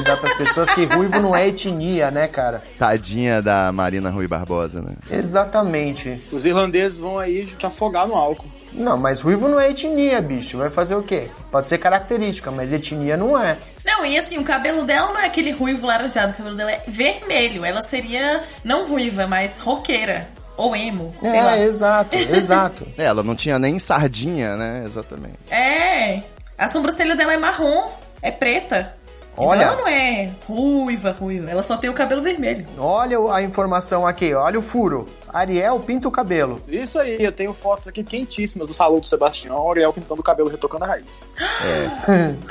Dar 0.04 0.16
para 0.16 0.30
as 0.30 0.36
pessoas 0.36 0.70
que 0.70 0.84
ruivo 0.84 1.20
não 1.20 1.34
é 1.34 1.48
etnia, 1.48 2.10
né, 2.10 2.28
cara? 2.28 2.62
Tadinha 2.78 3.42
da 3.42 3.72
Marina 3.72 4.10
Rui 4.10 4.28
Barbosa, 4.28 4.80
né? 4.80 4.92
Exatamente. 5.10 6.20
Os 6.32 6.46
irlandeses 6.46 6.98
vão 6.98 7.18
aí 7.18 7.46
te 7.46 7.66
afogar 7.66 8.06
no 8.06 8.14
álcool. 8.14 8.46
Não, 8.72 8.96
mas 8.96 9.20
ruivo 9.20 9.48
não 9.48 9.58
é 9.58 9.70
etnia, 9.70 10.20
bicho. 10.20 10.58
Vai 10.58 10.68
fazer 10.70 10.94
o 10.94 11.02
quê? 11.02 11.30
Pode 11.50 11.68
ser 11.68 11.78
característica, 11.78 12.50
mas 12.50 12.72
etnia 12.72 13.16
não 13.16 13.38
é. 13.38 13.56
Não, 13.84 14.04
e 14.04 14.18
assim, 14.18 14.38
o 14.38 14.44
cabelo 14.44 14.84
dela 14.84 15.12
não 15.12 15.20
é 15.20 15.26
aquele 15.26 15.50
ruivo 15.50 15.86
laranjado, 15.86 16.32
o 16.32 16.36
cabelo 16.36 16.56
dela 16.56 16.72
é 16.72 16.82
vermelho. 16.86 17.64
Ela 17.64 17.82
seria 17.82 18.44
não 18.62 18.86
ruiva, 18.86 19.26
mas 19.26 19.60
roqueira. 19.60 20.28
Ou 20.56 20.74
emo, 20.74 21.14
sei 21.20 21.42
lá. 21.42 21.58
É, 21.58 21.64
exato, 21.64 22.16
exato. 22.16 22.86
É, 22.96 23.04
ela 23.06 23.22
não 23.22 23.34
tinha 23.34 23.58
nem 23.58 23.78
sardinha, 23.78 24.56
né? 24.56 24.82
Exatamente. 24.84 25.38
É, 25.50 26.22
a 26.56 26.68
sobrancelha 26.68 27.14
dela 27.14 27.34
é 27.34 27.36
marrom, 27.36 27.90
é 28.22 28.30
preta. 28.30 28.94
Olha. 29.36 29.58
Então 29.58 29.68
ela 29.68 29.76
não 29.76 29.88
é 29.88 30.32
ruiva, 30.46 31.10
ruiva. 31.12 31.50
Ela 31.50 31.62
só 31.62 31.76
tem 31.76 31.90
o 31.90 31.94
cabelo 31.94 32.22
vermelho. 32.22 32.64
Olha 32.78 33.18
a 33.32 33.42
informação 33.42 34.06
aqui, 34.06 34.32
olha 34.32 34.58
o 34.58 34.62
furo. 34.62 35.06
Ariel 35.28 35.78
pinta 35.80 36.08
o 36.08 36.10
cabelo. 36.10 36.62
Isso 36.66 36.98
aí, 36.98 37.22
eu 37.22 37.30
tenho 37.30 37.52
fotos 37.52 37.88
aqui 37.88 38.02
quentíssimas 38.02 38.66
do 38.66 38.72
salão 38.72 38.98
do 38.98 39.06
Sebastião, 39.06 39.70
Ariel 39.70 39.92
pintando 39.92 40.20
o 40.22 40.24
cabelo, 40.24 40.48
retocando 40.48 40.84
a 40.84 40.88
raiz. 40.88 41.28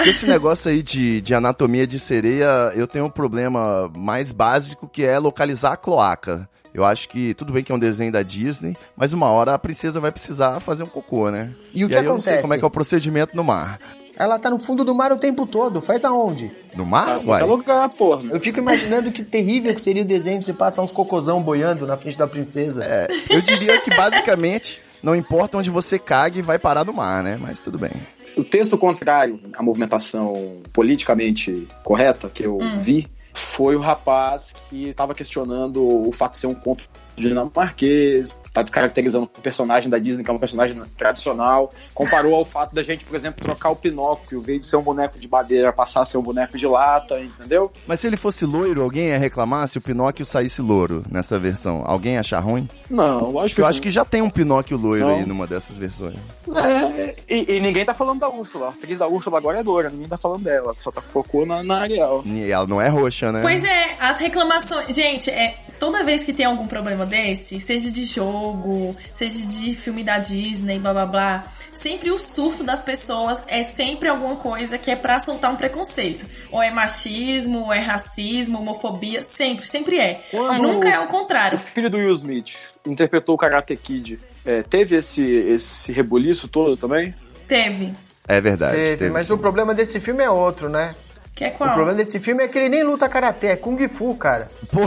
Esse 0.06 0.28
negócio 0.28 0.70
aí 0.70 0.84
de, 0.84 1.20
de 1.22 1.34
anatomia 1.34 1.88
de 1.88 1.98
sereia, 1.98 2.72
eu 2.76 2.86
tenho 2.86 3.06
um 3.06 3.10
problema 3.10 3.92
mais 3.98 4.32
básico 4.32 4.88
que 4.88 5.04
é 5.04 5.18
localizar 5.18 5.74
a 5.74 5.78
cloaca. 5.78 6.48
Eu 6.76 6.84
acho 6.84 7.08
que 7.08 7.34
tudo 7.34 7.54
bem 7.54 7.64
que 7.64 7.72
é 7.72 7.76
um 7.76 7.80
desenho 7.80 8.12
da 8.12 8.22
Disney, 8.22 8.76
mas 8.98 9.14
uma 9.14 9.30
hora 9.30 9.54
a 9.54 9.58
princesa 9.58 10.02
vai 10.02 10.12
precisar 10.12 10.60
fazer 10.60 10.84
um 10.84 10.88
cocô, 10.88 11.32
né? 11.32 11.52
E 11.74 11.86
o 11.86 11.88
que 11.88 11.96
aí 11.96 12.04
eu 12.04 12.12
não 12.12 12.20
sei 12.20 12.34
acontece? 12.34 12.42
como 12.42 12.54
é 12.54 12.58
que 12.58 12.66
é 12.66 12.68
o 12.68 12.70
procedimento 12.70 13.34
no 13.34 13.46
mar. 13.46 13.80
Ela 14.18 14.38
tá 14.38 14.50
no 14.50 14.60
fundo 14.60 14.84
do 14.84 14.94
mar 14.94 15.10
o 15.14 15.18
tempo 15.18 15.48
todo. 15.48 15.82
Faz 15.82 16.04
aonde? 16.04 16.52
No 16.76 16.86
mar? 16.86 17.08
Mas 17.08 17.24
Uai. 17.24 17.40
qualquer 17.40 17.46
lugar, 17.46 17.90
porra. 17.90 18.24
Eu 18.30 18.42
fico 18.42 18.60
imaginando 18.60 19.10
que 19.10 19.24
terrível 19.24 19.74
que 19.74 19.82
seria 19.82 20.04
o 20.04 20.06
desenho 20.06 20.40
de 20.40 20.46
você 20.46 20.54
passar 20.54 20.82
uns 20.82 20.92
cocôzão 20.92 21.42
boiando 21.42 21.88
na 21.88 21.96
frente 21.96 22.18
da 22.18 22.28
princesa. 22.28 22.84
É, 22.84 23.08
eu 23.30 23.42
diria 23.42 23.80
que 23.80 23.96
basicamente 23.96 24.82
não 25.02 25.16
importa 25.16 25.58
onde 25.58 25.70
você 25.70 25.98
cague, 25.98 26.42
vai 26.42 26.60
parar 26.60 26.84
no 26.84 26.94
mar, 26.94 27.24
né? 27.24 27.38
Mas 27.40 27.62
tudo 27.62 27.78
bem. 27.78 27.92
O 28.36 28.44
texto 28.44 28.78
contrário 28.78 29.40
à 29.54 29.64
movimentação 29.64 30.62
politicamente 30.74 31.70
correta 31.86 32.30
que 32.30 32.44
eu 32.44 32.60
vi 32.82 33.08
foi 33.36 33.76
o 33.76 33.80
rapaz 33.80 34.54
que 34.70 34.90
estava 34.90 35.14
questionando 35.14 35.86
o 35.86 36.12
fato 36.12 36.32
de 36.32 36.40
ser 36.40 36.48
um 36.48 36.56
conto 36.56 36.84
dinamarquês, 37.16 38.36
tá 38.54 38.62
descaracterizando 38.62 39.26
o 39.26 39.42
personagem 39.42 39.90
da 39.90 39.98
Disney, 39.98 40.24
que 40.24 40.32
é 40.32 40.34
um 40.34 40.40
personagem 40.40 40.82
tradicional, 40.98 41.70
comparou 41.94 42.34
ao 42.36 42.46
fato 42.46 42.74
da 42.74 42.82
gente, 42.82 43.04
por 43.04 43.16
exemplo, 43.16 43.44
trocar 43.44 43.70
o 43.72 43.76
Pinóquio, 43.76 44.40
em 44.40 44.42
vez 44.42 44.60
de 44.60 44.66
ser 44.66 44.78
um 44.78 44.82
boneco 44.82 45.20
de 45.20 45.28
madeira, 45.28 45.74
passar 45.74 46.02
a 46.04 46.06
ser 46.06 46.18
um 46.18 46.22
boneco 46.22 46.58
de 46.58 46.66
lata, 46.66 47.20
entendeu? 47.20 47.72
Mas 47.86 48.00
se 48.00 48.08
ele 48.08 48.16
fosse 48.16 48.46
loiro, 48.46 48.82
alguém 48.82 49.08
ia 49.08 49.18
reclamar 49.18 49.68
se 49.68 49.78
o 49.78 49.82
Pinóquio 49.82 50.26
saísse 50.26 50.62
louro 50.62 51.04
nessa 51.12 51.38
versão? 51.38 51.84
Alguém 51.86 52.14
ia 52.14 52.22
achar 52.22 52.40
ruim? 52.40 52.68
Não, 52.90 53.32
eu 53.32 53.40
acho 53.40 53.56
que 53.56 53.62
Eu 53.62 53.66
acho 53.66 53.82
que 53.82 53.92
já 53.92 54.06
tem 54.06 54.22
um 54.22 54.30
Pinóquio 54.30 54.78
loiro 54.78 55.08
Não. 55.08 55.16
aí 55.16 55.26
numa 55.26 55.46
dessas 55.46 55.76
versões. 55.76 56.16
É, 56.56 57.16
e, 57.30 57.56
e 57.56 57.60
ninguém 57.60 57.84
tá 57.84 57.94
falando 57.94 58.20
da 58.20 58.30
Úrsula. 58.30 58.68
A 58.68 58.70
atriz 58.70 58.98
da 58.98 59.08
Úrsula 59.08 59.38
agora 59.38 59.60
é 59.60 59.64
loura, 59.64 59.90
ninguém 59.90 60.08
tá 60.08 60.18
falando 60.18 60.44
dela. 60.44 60.74
Só 60.78 60.92
tá 60.92 61.02
focou 61.02 61.46
na, 61.46 61.62
na 61.62 61.80
Ariel. 61.80 62.24
E 62.26 62.50
ela 62.50 62.66
não 62.66 62.82
é 62.82 62.88
roxa, 62.88 63.32
né? 63.32 63.42
Pois 63.42 63.64
é, 63.64 63.98
as 64.00 64.18
reclamações. 64.18 64.96
Gente, 64.96 65.30
é, 65.30 65.58
toda 65.80 66.04
vez 66.04 66.24
que 66.24 66.34
tem 66.34 66.46
algum 66.46 66.68
problema 66.68 67.06
desse, 67.06 67.60
seja 67.60 67.92
de 67.92 68.04
jogo, 68.04 68.96
seja 69.14 69.46
de 69.46 69.76
filme 69.76 70.04
da 70.04 70.18
Disney, 70.18 70.80
blá 70.80 70.94
blá 70.94 71.06
blá, 71.06 71.54
sempre 71.80 72.10
o 72.12 72.18
surto 72.18 72.64
das 72.64 72.82
pessoas 72.82 73.44
é 73.48 73.64
sempre 73.64 74.10
alguma 74.10 74.36
coisa 74.38 74.78
que 74.78 74.90
é 74.90 74.96
pra 74.96 75.20
soltar 75.20 75.52
um 75.52 75.56
preconceito. 75.56 76.26
Ou 76.52 76.62
é 76.62 76.72
machismo, 76.72 77.66
ou 77.66 77.74
é 77.74 77.80
racismo, 77.80 78.60
homofobia, 78.60 79.24
sempre, 79.24 79.66
sempre 79.68 79.98
é. 80.00 80.24
Quando 80.32 80.62
Nunca 80.62 80.90
é 80.90 81.00
o 81.00 81.04
O 81.04 81.08
contrário. 81.08 81.58
filho 81.60 81.90
do 81.90 81.98
Will 81.98 82.12
Smith 82.14 82.56
interpretou 82.86 83.36
o 83.36 83.38
Karate 83.38 83.76
Kid. 83.76 84.20
É, 84.46 84.64
teve 84.64 84.96
esse, 84.96 85.22
esse 85.24 85.92
rebuliço 85.92 86.48
todo 86.48 86.76
também? 86.78 87.14
Teve. 87.48 87.94
É 88.28 88.42
verdade. 88.42 88.76
Teve, 88.76 88.98
teve 88.98 89.12
mas 89.12 89.28
sim. 89.28 89.34
o 89.34 89.38
problema 89.38 89.74
desse 89.74 90.00
filme 90.00 90.24
é 90.24 90.30
outro, 90.30 90.68
né? 90.70 90.96
Que 91.36 91.44
é 91.44 91.48
O 91.50 91.52
qual? 91.52 91.74
problema 91.74 91.98
desse 91.98 92.18
filme 92.18 92.44
é 92.44 92.48
que 92.48 92.58
ele 92.58 92.70
nem 92.70 92.84
luta 92.84 93.10
karatê, 93.10 93.48
é 93.48 93.56
kung 93.58 93.78
fu, 93.90 94.16
cara. 94.16 94.48
Pô, 94.72 94.80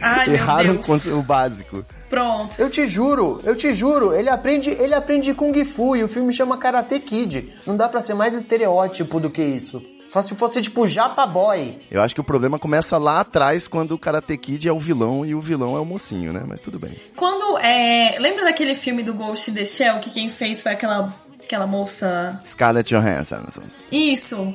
Ai, 0.00 0.30
erraram 0.30 0.80
o 1.14 1.22
básico. 1.22 1.84
Pronto. 2.08 2.58
Eu 2.58 2.70
te 2.70 2.88
juro, 2.88 3.40
eu 3.44 3.54
te 3.54 3.72
juro, 3.74 4.14
ele 4.14 4.30
aprende, 4.30 4.70
ele 4.70 4.94
aprende 4.94 5.34
kung 5.34 5.52
fu 5.64 5.94
e 5.94 6.02
o 6.02 6.08
filme 6.08 6.32
chama 6.32 6.56
Karate 6.56 6.98
Kid. 7.00 7.52
Não 7.66 7.76
dá 7.76 7.86
pra 7.86 8.00
ser 8.00 8.14
mais 8.14 8.32
estereótipo 8.32 9.20
do 9.20 9.28
que 9.30 9.42
isso. 9.42 9.82
Só 10.08 10.22
se 10.22 10.34
fosse 10.34 10.60
tipo 10.60 10.88
Japa 10.88 11.24
Boy. 11.24 11.78
Eu 11.88 12.02
acho 12.02 12.14
que 12.14 12.20
o 12.20 12.24
problema 12.24 12.58
começa 12.58 12.98
lá 12.98 13.20
atrás, 13.20 13.68
quando 13.68 13.92
o 13.92 13.98
Karate 13.98 14.36
Kid 14.36 14.66
é 14.66 14.72
o 14.72 14.80
vilão 14.80 15.24
e 15.24 15.36
o 15.36 15.40
vilão 15.40 15.76
é 15.76 15.80
o 15.80 15.84
mocinho, 15.84 16.32
né? 16.32 16.42
Mas 16.44 16.60
tudo 16.60 16.80
bem. 16.80 16.96
Quando. 17.14 17.58
É, 17.58 18.16
lembra 18.18 18.44
daquele 18.44 18.74
filme 18.74 19.02
do 19.04 19.14
Ghost 19.14 19.50
in 19.50 19.54
the 19.54 19.64
Shell 19.64 19.98
que 20.00 20.10
quem 20.10 20.28
fez 20.28 20.62
foi 20.62 20.72
aquela, 20.72 21.14
aquela 21.44 21.66
moça. 21.66 22.40
Scarlett 22.44 22.92
Johansson. 22.92 23.44
Isso. 23.92 24.52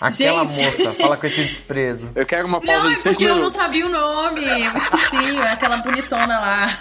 Aquela 0.00 0.46
Gente. 0.46 0.78
moça, 0.84 0.92
fala 0.92 1.16
com 1.16 1.26
esse 1.26 1.42
desprezo. 1.44 2.10
Eu 2.14 2.26
quero 2.26 2.46
uma 2.46 2.60
pausa 2.60 2.82
Não, 2.82 2.86
é 2.90 2.94
de 2.94 2.98
seis 2.98 3.14
porque 3.14 3.24
eu 3.24 3.28
não 3.30 3.36
minutos. 3.36 3.60
sabia 3.60 3.86
o 3.86 3.88
nome. 3.88 4.42
Esqueci. 4.44 5.36
é 5.36 5.50
aquela 5.50 5.76
bonitona 5.78 6.38
lá. 6.40 6.78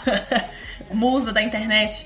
Musa 0.94 1.32
da 1.32 1.42
internet. 1.42 2.06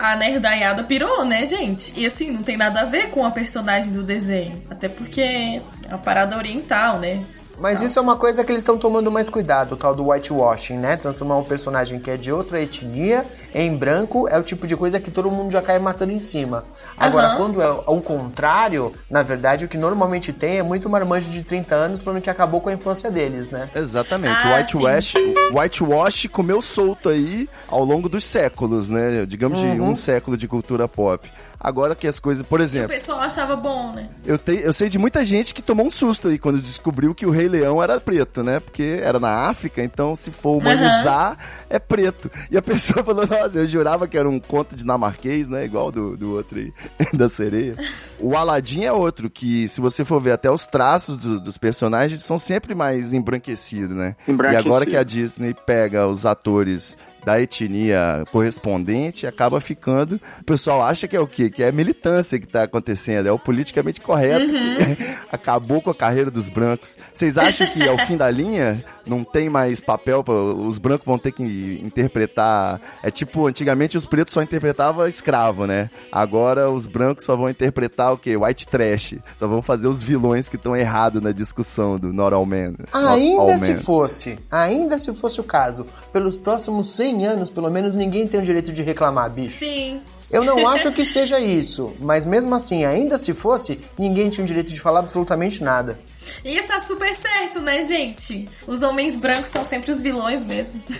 A 0.00 0.14
nerdaiada 0.14 0.84
pirou, 0.84 1.24
né, 1.24 1.44
gente? 1.46 1.92
E 1.96 2.06
assim, 2.06 2.30
não 2.30 2.42
tem 2.44 2.56
nada 2.56 2.82
a 2.82 2.84
ver 2.84 3.10
com 3.10 3.24
a 3.24 3.30
personagem 3.30 3.92
do 3.92 4.04
desenho. 4.04 4.62
Até 4.70 4.88
porque 4.88 5.20
é 5.20 5.62
uma 5.88 5.98
parada 5.98 6.36
oriental, 6.36 7.00
né? 7.00 7.24
Mas 7.58 7.80
isso 7.82 7.98
é 7.98 8.02
uma 8.02 8.16
coisa 8.16 8.42
que 8.44 8.50
eles 8.50 8.62
estão 8.62 8.76
tomando 8.76 9.10
mais 9.10 9.30
cuidado, 9.30 9.72
o 9.72 9.76
tal 9.76 9.94
do 9.94 10.08
whitewashing, 10.10 10.76
né? 10.76 10.96
Transformar 10.96 11.36
um 11.38 11.44
personagem 11.44 11.98
que 12.00 12.10
é 12.10 12.16
de 12.16 12.32
outra 12.32 12.60
etnia 12.60 13.24
em 13.54 13.76
branco 13.76 14.28
é 14.28 14.38
o 14.38 14.42
tipo 14.42 14.66
de 14.66 14.76
coisa 14.76 14.98
que 14.98 15.10
todo 15.10 15.30
mundo 15.30 15.52
já 15.52 15.62
cai 15.62 15.78
matando 15.78 16.12
em 16.12 16.18
cima. 16.18 16.64
Agora, 16.96 17.28
Aham. 17.28 17.36
quando 17.36 17.62
é 17.62 17.70
o 17.70 18.00
contrário, 18.00 18.92
na 19.08 19.22
verdade, 19.22 19.64
o 19.64 19.68
que 19.68 19.78
normalmente 19.78 20.32
tem 20.32 20.58
é 20.58 20.62
muito 20.62 20.88
marmanjo 20.90 21.30
de 21.30 21.42
30 21.42 21.74
anos 21.74 22.02
falando 22.02 22.20
que 22.22 22.30
acabou 22.30 22.60
com 22.60 22.68
a 22.68 22.72
infância 22.72 23.10
deles, 23.10 23.48
né? 23.50 23.68
Exatamente. 23.74 24.46
Ah, 24.46 24.50
o 24.50 24.56
whitewash, 24.56 25.14
whitewash 25.52 26.28
comeu 26.28 26.60
solto 26.60 27.08
aí 27.08 27.48
ao 27.68 27.84
longo 27.84 28.08
dos 28.08 28.24
séculos, 28.24 28.90
né? 28.90 29.24
Digamos 29.26 29.58
de 29.60 29.66
Uhum. 29.80 29.90
um 29.90 29.96
século 29.96 30.36
de 30.36 30.46
cultura 30.48 30.86
pop. 30.88 31.30
Agora 31.64 31.94
que 31.94 32.06
as 32.06 32.20
coisas, 32.20 32.46
por 32.46 32.60
O 32.60 32.62
exemplo, 32.62 32.88
pessoal 32.90 33.20
achava 33.20 33.56
bom, 33.56 33.92
né? 33.94 34.10
eu, 34.26 34.36
te, 34.36 34.52
eu 34.62 34.70
sei 34.74 34.90
de 34.90 34.98
muita 34.98 35.24
gente 35.24 35.54
que 35.54 35.62
tomou 35.62 35.86
um 35.86 35.90
susto 35.90 36.28
aí 36.28 36.38
quando 36.38 36.60
descobriu 36.60 37.14
que 37.14 37.24
o 37.24 37.30
Rei 37.30 37.48
Leão 37.48 37.82
era 37.82 37.98
preto, 37.98 38.42
né? 38.42 38.60
Porque 38.60 39.00
era 39.02 39.18
na 39.18 39.48
África, 39.48 39.82
então 39.82 40.14
se 40.14 40.30
for 40.30 40.58
humanizar, 40.58 41.38
é 41.70 41.78
preto. 41.78 42.30
E 42.50 42.58
a 42.58 42.60
pessoa 42.62 43.02
falou, 43.04 43.26
nossa, 43.26 43.58
eu 43.60 43.66
jurava 43.66 44.06
que 44.06 44.18
era 44.18 44.28
um 44.28 44.38
conto 44.38 44.76
dinamarquês, 44.76 45.48
né? 45.48 45.64
Igual 45.64 45.90
do, 45.90 46.16
do 46.18 46.32
outro 46.34 46.58
aí, 46.58 46.70
da 47.16 47.30
sereia. 47.30 47.74
O 48.20 48.36
Aladdin 48.36 48.84
é 48.84 48.92
outro, 48.92 49.30
que 49.30 49.66
se 49.68 49.80
você 49.80 50.04
for 50.04 50.20
ver 50.20 50.32
até 50.32 50.50
os 50.50 50.66
traços 50.66 51.16
do- 51.16 51.40
dos 51.40 51.56
personagens, 51.56 52.22
são 52.22 52.38
sempre 52.38 52.74
mais 52.74 53.14
embranquecidos, 53.14 53.96
né? 53.96 54.16
E 54.28 54.32
Embranquecido. 54.32 54.68
agora 54.68 54.84
que 54.84 54.96
a 54.96 55.02
Disney 55.02 55.54
pega 55.66 56.06
os 56.06 56.26
atores 56.26 56.98
da 57.24 57.40
etnia 57.40 58.24
correspondente, 58.30 59.26
acaba 59.26 59.60
ficando. 59.60 60.20
O 60.40 60.44
pessoal 60.44 60.82
acha 60.82 61.08
que 61.08 61.16
é 61.16 61.20
o 61.20 61.26
quê? 61.26 61.50
Que 61.50 61.62
é 61.62 61.72
militância 61.72 62.38
que 62.38 62.46
tá 62.46 62.64
acontecendo, 62.64 63.26
é 63.26 63.32
o 63.32 63.38
politicamente 63.38 64.00
correto. 64.00 64.46
que 64.46 65.14
Acabou 65.32 65.80
com 65.80 65.90
a 65.90 65.94
carreira 65.94 66.30
dos 66.30 66.48
brancos. 66.48 66.96
Vocês 67.12 67.36
acham 67.38 67.66
que 67.66 67.86
ao 67.88 67.98
fim 67.98 68.16
da 68.16 68.30
linha 68.30 68.84
não 69.06 69.24
tem 69.24 69.48
mais 69.48 69.80
papel 69.80 70.22
para 70.22 70.34
os 70.34 70.78
brancos 70.78 71.06
vão 71.06 71.18
ter 71.18 71.32
que 71.32 71.80
interpretar? 71.82 72.80
É 73.02 73.10
tipo, 73.10 73.46
antigamente 73.46 73.96
os 73.96 74.04
pretos 74.04 74.34
só 74.34 74.42
interpretavam 74.42 75.06
escravo, 75.06 75.66
né? 75.66 75.90
Agora 76.10 76.70
os 76.70 76.86
brancos 76.86 77.24
só 77.24 77.36
vão 77.36 77.48
interpretar 77.48 78.12
o 78.12 78.18
quê? 78.18 78.36
White 78.36 78.68
trash. 78.68 79.16
Só 79.38 79.46
vão 79.46 79.62
fazer 79.62 79.86
os 79.86 80.02
vilões 80.02 80.48
que 80.48 80.56
estão 80.56 80.76
errados 80.76 81.22
na 81.22 81.32
discussão 81.32 81.98
do 81.98 82.12
Not 82.12 82.34
All 82.34 82.46
Men. 82.46 82.76
Ainda 82.92 83.54
All 83.54 83.58
se 83.58 83.74
fosse, 83.74 84.38
ainda 84.50 84.98
se 84.98 85.12
fosse 85.14 85.40
o 85.40 85.44
caso, 85.44 85.86
pelos 86.12 86.36
próximos 86.36 86.94
100 86.94 87.13
anos, 87.22 87.50
pelo 87.50 87.70
menos 87.70 87.94
ninguém 87.94 88.26
tem 88.26 88.40
o 88.40 88.42
direito 88.42 88.72
de 88.72 88.82
reclamar, 88.82 89.30
bicho. 89.30 89.58
Sim. 89.58 90.00
Eu 90.30 90.42
não 90.42 90.66
acho 90.68 90.90
que 90.90 91.04
seja 91.04 91.38
isso, 91.38 91.92
mas 92.00 92.24
mesmo 92.24 92.54
assim, 92.54 92.84
ainda 92.84 93.18
se 93.18 93.32
fosse, 93.32 93.78
ninguém 93.98 94.30
tinha 94.30 94.42
o 94.42 94.46
direito 94.46 94.72
de 94.72 94.80
falar 94.80 95.00
absolutamente 95.00 95.62
nada. 95.62 95.98
E 96.44 96.62
tá 96.62 96.80
super 96.80 97.14
certo, 97.14 97.60
né, 97.60 97.82
gente? 97.82 98.48
Os 98.66 98.82
homens 98.82 99.16
brancos 99.16 99.48
são 99.50 99.64
sempre 99.64 99.90
os 99.90 100.00
vilões 100.02 100.44
mesmo. 100.44 100.82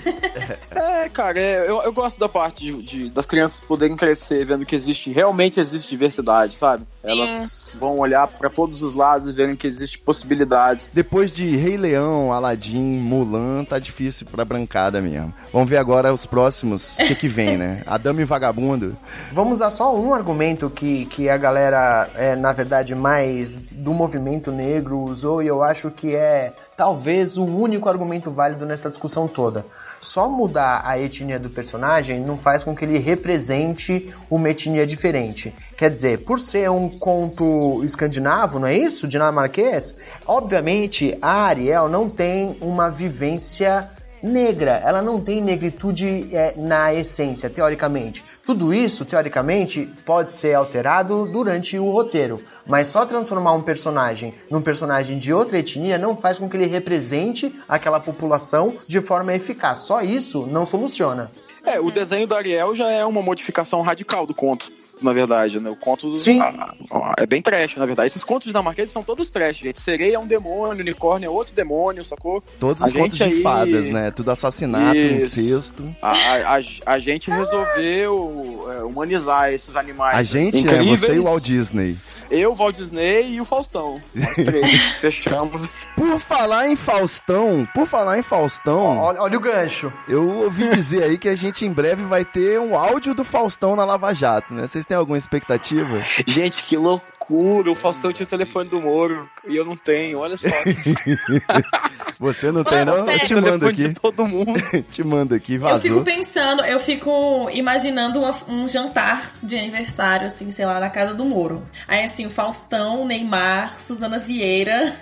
É, 0.75 1.09
cara, 1.09 1.39
é, 1.39 1.69
eu, 1.69 1.81
eu 1.83 1.93
gosto 1.93 2.19
da 2.19 2.29
parte 2.29 2.65
de, 2.65 2.83
de- 2.83 3.09
das 3.11 3.27
crianças 3.27 3.61
poderem 3.61 3.97
crescer 3.97 4.45
vendo 4.45 4.67
que 4.67 4.75
existe, 4.75 5.11
realmente 5.13 5.61
existe 5.61 5.89
diversidade, 5.89 6.55
sabe? 6.57 6.85
Elas 7.03 7.77
vão 7.79 7.99
olhar 7.99 8.27
pra 8.27 8.51
todos 8.51 8.83
os 8.83 8.93
lados 8.95 9.29
e 9.29 9.33
verem 9.33 9.55
que 9.57 9.67
existe 9.67 9.99
possibilidades. 9.99 10.89
Depois 10.93 11.33
de 11.33 11.57
Rei 11.57 11.77
Leão, 11.77 12.33
Aladdin, 12.33 12.83
Mulan, 12.83 13.65
tá 13.65 13.79
difícil 13.79 14.27
pra 14.27 14.45
brancada 14.45 15.01
mesmo. 15.01 15.33
Vamos 15.53 15.69
ver 15.69 15.77
agora 15.77 16.13
os 16.13 16.27
próximos, 16.27 16.95
o 16.99 17.05
que 17.07 17.15
que 17.15 17.29
vem, 17.29 17.57
né? 17.57 17.83
Adame 17.87 18.23
e 18.23 18.25
Vagabundo. 18.25 18.97
Vamos 19.33 19.55
usar 19.55 19.71
só 19.71 19.95
um 19.95 20.13
argumento 20.13 20.69
que, 20.71 21.07
que 21.07 21.29
a 21.29 21.37
galera, 21.37 22.09
é, 22.17 22.35
na 22.35 22.53
verdade, 22.53 22.95
mais 22.95 23.55
do 23.71 23.93
movimento 23.95 24.51
negro 24.51 25.05
usou 25.15 25.43
e 25.43 25.47
eu 25.47 25.63
acho 25.63 25.91
que 25.91 26.15
é 26.15 26.53
talvez 26.77 27.39
o 27.39 27.45
único 27.45 27.89
argumento 27.89 28.31
válido 28.31 28.67
nessa 28.67 28.91
discussão 28.91 29.27
toda. 29.27 29.65
Só 30.01 30.29
mudar 30.29 30.83
a 30.85 30.99
etnia 30.99 31.39
do 31.39 31.49
personagem 31.49 32.21
não 32.21 32.37
faz 32.37 32.63
com 32.63 32.77
que 32.77 32.85
ele 32.85 32.99
represente 32.99 34.13
uma 34.29 34.51
etnia 34.51 34.87
diferente. 34.87 35.55
Quer 35.79 35.91
dizer, 35.91 36.25
por 36.25 36.39
ser 36.39 36.71
um 36.71 36.89
conto 36.89 37.83
escandinavo, 37.85 38.59
não 38.59 38.69
é 38.69 38.77
isso? 38.77 39.09
Dinamarquês? 39.09 39.95
Obviamente, 40.27 41.17
a 41.23 41.45
Ariel 41.45 41.89
não 41.89 42.11
tem 42.11 42.59
uma 42.61 42.91
vivência 42.91 43.89
negra, 44.25 44.81
ela 44.83 45.03
não 45.03 45.21
tem 45.21 45.43
negritude 45.43 46.35
é, 46.35 46.55
na 46.57 46.95
essência, 46.95 47.51
teoricamente. 47.51 48.25
Tudo 48.47 48.75
isso, 48.75 49.07
teoricamente, 49.07 49.91
pode 50.05 50.35
ser 50.35 50.55
alterado 50.55 51.27
durante 51.27 51.79
o 51.79 51.91
roteiro, 51.91 52.43
mas 52.67 52.89
só 52.89 53.07
transformar 53.07 53.55
um 53.55 53.63
personagem 53.63 54.35
num 54.51 54.61
personagem 54.61 55.17
de 55.17 55.33
outra 55.33 55.59
etnia 55.59 55.97
não 55.97 56.15
faz 56.15 56.37
com 56.37 56.49
que 56.49 56.57
ele 56.57 56.67
represente 56.67 57.55
aquela 57.67 57.99
população 57.99 58.77
de 58.87 59.01
forma 59.01 59.35
eficaz. 59.35 59.79
Só 59.79 60.03
isso 60.03 60.47
não 60.47 60.67
soluciona. 60.67 61.31
É, 61.65 61.81
o 61.81 61.91
desenho 61.91 62.27
do 62.27 62.35
Ariel 62.35 62.75
já 62.75 62.91
é 62.91 63.03
uma 63.07 63.23
modificação 63.23 63.81
radical 63.81 64.27
do 64.27 64.35
conto, 64.35 64.71
na 65.05 65.13
verdade, 65.13 65.61
né? 65.61 65.71
O 65.71 65.77
conto 65.77 66.17
Sim. 66.17 66.41
ah, 66.41 66.75
ah, 66.91 67.15
é 67.19 67.27
bem 67.27 67.41
trash, 67.43 67.77
na 67.77 67.87
verdade. 67.87 68.07
Esses 68.09 68.25
contos 68.25 68.47
dinamarqueses 68.49 68.91
são 68.91 69.03
todos 69.03 69.31
trash, 69.31 69.59
gente. 69.59 69.81
Sereia 69.81 70.17
é 70.17 70.19
um 70.19 70.27
demônio, 70.27 70.81
unicórnio 70.83 71.27
é 71.27 71.31
outro 71.31 71.55
demônio, 71.55 72.05
sacou? 72.05 72.43
Todos 72.59 72.83
A 72.83 72.87
os 72.87 72.93
contos 72.93 73.19
gente 73.19 73.29
de 73.31 73.37
aí- 73.37 73.43
fadas, 73.43 73.89
né? 73.91 74.11
Tudo 74.11 74.31
assassinato, 74.31 74.97
Isso. 74.97 75.41
incesto. 75.41 75.97
A, 76.03 76.11
a, 76.11 76.57
a- 76.57 76.61
a 76.87 76.99
gente 76.99 77.31
resolveu 77.31 78.67
é, 78.79 78.83
humanizar 78.85 79.53
esses 79.53 79.77
animais. 79.77 80.17
A 80.17 80.23
gente, 80.23 80.57
né? 80.57 80.61
incríveis. 80.77 81.01
Você 81.01 81.15
e 81.15 81.19
o 81.19 81.25
Walt 81.25 81.43
Disney. 81.45 81.97
Eu, 82.31 82.53
o 82.53 82.55
Walt 82.55 82.77
Disney 82.77 83.33
e 83.35 83.41
o 83.41 83.45
Faustão. 83.45 84.01
Nós 84.15 84.35
três. 84.35 84.71
Fechamos. 85.01 85.69
Por 85.97 86.21
falar 86.21 86.69
em 86.69 86.77
Faustão, 86.77 87.67
por 87.75 87.87
falar 87.87 88.19
em 88.19 88.23
Faustão, 88.23 88.99
Olha, 88.99 89.21
olha 89.23 89.37
o 89.37 89.41
gancho. 89.41 89.93
eu 90.09 90.29
ouvi 90.45 90.69
dizer 90.69 91.05
aí 91.05 91.19
que 91.19 91.29
a 91.29 91.35
gente 91.37 91.65
em 91.65 91.73
breve 91.73 92.05
vai 92.05 92.25
ter 92.25 92.59
um 92.59 92.77
áudio 92.77 93.15
do 93.15 93.25
Faustão 93.25 93.77
na 93.77 93.85
Lava 93.85 94.13
Jato, 94.15 94.53
né? 94.53 94.67
Vocês 94.67 94.85
têm 94.85 94.97
alguma 94.97 95.19
expectativa? 95.19 96.03
Gente, 96.27 96.63
que 96.63 96.77
loucura. 96.77 97.14
O 97.31 97.75
Faustão 97.75 98.13
tinha 98.13 98.25
o 98.25 98.29
telefone 98.29 98.69
do 98.69 98.81
Moro 98.81 99.29
e 99.47 99.57
eu 99.57 99.65
não 99.65 99.77
tenho. 99.77 100.19
Olha 100.19 100.37
só. 100.37 100.49
Você 102.21 102.53
não 102.53 102.63
tem, 102.65 102.85
não? 102.85 102.97
Eu 102.97 103.19
te 103.21 103.35
mando 103.35 103.67
aqui. 103.69 103.93
todo 103.95 104.27
mundo. 104.27 104.53
te 104.91 105.03
mando 105.03 105.35
aqui, 105.35 105.55
Eu 105.55 105.61
fico 105.81 105.95
vazou. 105.95 106.03
pensando, 106.05 106.65
eu 106.65 106.79
fico 106.79 107.49
imaginando 107.51 108.21
uma- 108.21 108.35
um 108.49 108.69
jantar 108.69 109.33
de 109.43 109.59
aniversário, 109.59 110.27
assim, 110.27 110.51
sei 110.51 110.65
lá, 110.67 110.79
na 110.79 110.91
casa 110.91 111.15
do 111.15 111.25
Moro. 111.25 111.63
Aí, 111.89 112.05
assim, 112.05 112.27
o 112.27 112.31
Faustão, 112.31 113.05
Neymar, 113.07 113.79
Suzana 113.81 114.19
Vieira, 114.19 114.95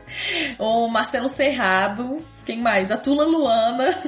o 0.58 0.86
Marcelo 0.88 1.28
Serrado, 1.28 2.22
quem 2.44 2.58
mais? 2.60 2.90
A 2.90 2.96
Tula 2.96 3.24
Luana. 3.24 3.98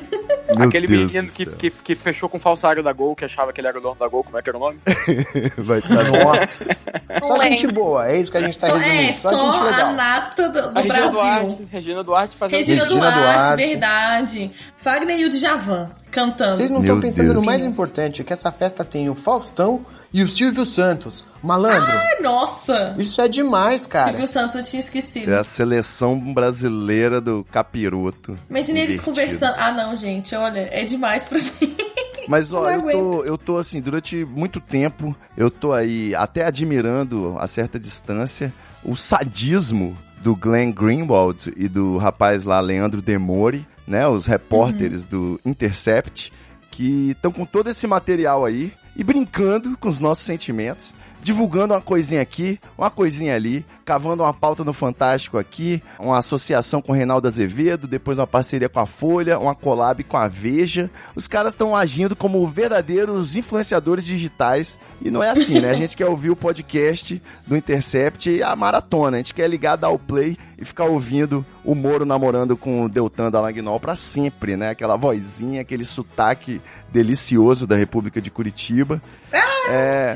Meu 0.57 0.69
Aquele 0.69 0.87
Deus 0.87 1.13
menino 1.13 1.33
que, 1.33 1.47
que, 1.47 1.71
que 1.71 1.95
fechou 1.95 2.29
com 2.29 2.37
o 2.37 2.41
falsário 2.41 2.83
da 2.83 2.93
Gol, 2.93 3.15
que 3.15 3.25
achava 3.25 3.53
que 3.53 3.61
ele 3.61 3.69
era 3.69 3.79
o 3.79 3.81
dono 3.81 3.97
da 3.97 4.09
Gol, 4.09 4.25
como 4.25 4.39
é 4.39 4.43
que 4.43 4.49
era 4.51 4.57
o 4.57 4.61
nome? 4.61 4.79
Vai 5.59 5.79
estar 5.79 6.05
Nossa. 6.05 6.77
Só 7.23 7.39
gente 7.43 7.67
boa, 7.69 8.09
é 8.09 8.19
isso 8.19 8.31
que 8.31 8.37
a 8.39 8.43
gente 8.43 8.59
tá 8.59 8.67
Só, 8.69 8.77
resumindo. 8.77 9.11
é, 9.11 9.13
só, 9.15 9.31
só 9.31 9.53
gente 9.53 9.59
a 9.59 9.65
legal. 9.65 9.93
nata 9.95 10.49
do, 10.49 10.59
A 10.59 10.63
do 10.63 10.81
Regina 10.81 10.95
Brasil. 10.95 11.13
Duarte. 11.13 11.69
Regina 11.71 12.05
Duarte 12.05 12.37
fazendo 12.37 12.59
Regina, 12.59 12.83
Regina 12.85 13.01
Duarte, 13.11 13.21
Duarte. 13.21 13.57
verdade. 13.67 14.51
Fagner 14.77 15.21
e 15.21 15.25
o 15.25 15.29
Djavan 15.29 15.91
cantando. 16.11 16.57
Vocês 16.57 16.71
não 16.71 16.81
estão 16.81 16.99
pensando 17.01 17.25
Deus. 17.25 17.35
no 17.35 17.43
mais 17.43 17.65
importante, 17.65 18.25
que 18.25 18.33
essa 18.33 18.51
festa 18.51 18.83
tem 18.85 19.11
o 19.11 19.15
Faustão 19.15 19.85
e 20.13 20.23
o 20.23 20.29
Silvio 20.29 20.65
Santos. 20.65 21.27
Malandro, 21.43 21.87
Ai, 21.93 22.21
Nossa! 22.23 22.95
isso 22.99 23.21
é 23.21 23.29
demais, 23.29 23.87
cara. 23.87 24.07
Silvio 24.11 24.27
Santos 24.27 24.57
eu 24.57 24.63
tinha 24.63 24.81
esquecido. 24.81 25.31
É 25.31 25.39
a 25.39 25.45
seleção 25.45 26.19
brasileira 26.19 27.21
do 27.21 27.45
capiroto. 27.53 28.37
Imagina 28.49 28.79
eles 28.81 28.99
conversando. 29.01 29.55
Ah, 29.59 29.71
não, 29.73 29.95
gente, 29.95 30.35
olha, 30.47 30.69
é 30.71 30.85
demais 30.85 31.29
pra 31.29 31.39
mim. 31.39 31.77
Mas 32.29 32.53
ó, 32.53 32.65
Não 32.65 32.91
eu 32.91 32.93
tô, 32.93 33.25
eu 33.25 33.39
tô 33.39 33.59
assim, 33.59 33.81
durante 33.81 34.25
muito 34.25 34.61
tempo, 34.61 35.15
eu 35.37 35.49
tô 35.51 35.73
aí 35.73 36.13
até 36.15 36.45
admirando 36.45 37.37
a 37.39 37.47
certa 37.47 37.79
distância 37.79 38.53
o 38.87 38.97
sadismo 38.97 39.97
do 40.23 40.35
Glenn 40.35 40.73
Greenwald 40.73 41.53
e 41.57 41.69
do 41.69 41.99
rapaz 41.99 42.45
lá, 42.45 42.61
Leandro 42.61 43.03
Demore, 43.03 43.67
né? 43.87 44.07
Os 44.07 44.27
repórteres 44.27 45.05
do 45.05 45.41
Intercept, 45.45 46.33
que 46.71 47.11
estão 47.11 47.33
com 47.33 47.45
todo 47.45 47.69
esse 47.69 47.87
material 47.87 48.45
aí 48.45 48.73
e 48.97 49.05
brincando 49.05 49.77
com 49.77 49.89
os 49.89 49.99
nossos 49.99 50.25
sentimentos. 50.25 50.95
Divulgando 51.27 51.75
uma 51.75 51.81
coisinha 51.81 52.23
aqui, 52.23 52.57
uma 52.79 52.89
coisinha 52.89 53.35
ali, 53.35 53.67
cavando 53.85 54.23
uma 54.23 54.33
pauta 54.33 54.63
no 54.63 54.73
Fantástico 54.73 55.37
aqui, 55.37 55.83
uma 55.99 56.19
associação 56.19 56.81
com 56.81 56.93
o 56.93 56.95
Reinaldo 56.95 57.27
Azevedo, 57.27 57.89
depois 57.89 58.17
uma 58.17 58.29
parceria 58.29 58.69
com 58.69 58.79
a 58.79 58.87
Folha, 58.87 59.37
uma 59.37 59.53
collab 59.53 60.05
com 60.05 60.17
a 60.17 60.29
Veja. 60.29 60.89
Os 61.17 61.27
caras 61.27 61.55
estão 61.55 61.75
agindo 61.75 62.15
como 62.15 62.47
verdadeiros 62.47 63.35
influenciadores 63.35 64.05
digitais. 64.05 64.79
E 65.03 65.11
não 65.11 65.21
é 65.21 65.31
assim, 65.31 65.59
né? 65.59 65.71
A 65.71 65.75
gente 65.75 65.97
quer 65.97 66.07
ouvir 66.07 66.31
o 66.31 66.37
podcast 66.37 67.21
do 67.45 67.57
Intercept 67.57 68.31
e 68.31 68.41
a 68.41 68.55
maratona. 68.55 69.17
A 69.17 69.19
gente 69.19 69.35
quer 69.35 69.51
ligar, 69.51 69.75
dar 69.75 69.91
o 69.91 69.99
play 69.99 70.39
e 70.57 70.65
ficar 70.65 70.85
ouvindo 70.85 71.45
o 71.65 71.75
Moro 71.75 72.07
namorando 72.07 72.57
com 72.57 72.85
o 72.85 72.89
Deltan 72.89 73.33
Dallagnol 73.33 73.81
pra 73.81 73.97
sempre, 73.97 74.57
né? 74.57 74.71
Aquela 74.71 74.95
vozinha, 74.95 75.61
aquele 75.61 75.85
sotaque 75.85 76.61
delicioso 76.93 77.67
da 77.67 77.75
República 77.75 78.23
de 78.23 78.31
Curitiba. 78.31 79.03
É... 79.33 79.46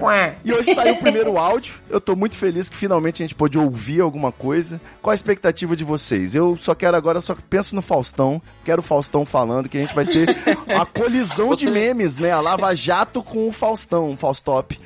Ué. 0.03 0.35
E 0.45 0.53
hoje 0.53 0.75
saiu 0.75 0.95
o 0.95 0.99
primeiro 0.99 1.37
áudio. 1.39 1.75
Eu 1.89 2.01
tô 2.01 2.15
muito 2.17 2.37
feliz 2.39 2.69
que 2.69 2.77
finalmente 2.77 3.23
a 3.23 3.27
gente 3.27 3.35
pôde 3.35 3.59
ouvir 3.59 4.01
alguma 4.01 4.31
coisa. 4.31 4.81
Qual 5.03 5.13
a 5.13 5.15
expectativa 5.15 5.75
de 5.77 5.85
vocês? 5.85 6.35
Eu 6.35 6.57
só 6.61 6.75
quero 6.75 6.97
agora, 6.97 7.21
só 7.21 7.37
penso 7.49 7.75
no 7.75 7.83
Faustão. 7.83 8.41
Quero 8.65 8.81
o 8.81 8.85
Faustão 8.85 9.25
falando 9.25 9.69
que 9.69 9.79
a 9.79 9.81
gente 9.81 9.95
vai 9.95 10.05
ter 10.07 10.29
uma 10.67 10.87
colisão 10.87 11.51
de 11.55 11.67
Você- 11.67 11.71
memes, 11.71 12.17
né? 12.17 12.31
A 12.33 12.41
Lava 12.41 12.75
Jato 12.75 13.23
com 13.23 13.49
o 13.49 13.53
Faustão, 13.53 14.11
o 14.11 14.17
Faustop. 14.17 14.79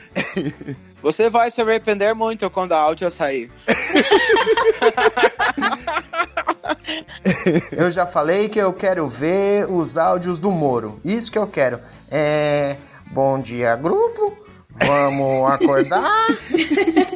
Você 1.02 1.28
vai 1.28 1.50
se 1.50 1.60
arrepender 1.60 2.14
muito 2.14 2.48
quando 2.48 2.72
a 2.72 2.78
áudio 2.78 3.10
sair. 3.10 3.50
Eu 7.72 7.90
já 7.90 8.06
falei 8.06 8.48
que 8.48 8.58
eu 8.58 8.72
quero 8.72 9.08
ver 9.08 9.70
os 9.70 9.98
áudios 9.98 10.38
do 10.38 10.50
Moro. 10.50 11.00
Isso 11.04 11.30
que 11.30 11.38
eu 11.38 11.46
quero. 11.46 11.80
É. 12.10 12.76
Bom 13.10 13.40
dia, 13.40 13.76
grupo. 13.76 14.36
Vamos 14.76 15.50
acordar? 15.50 16.26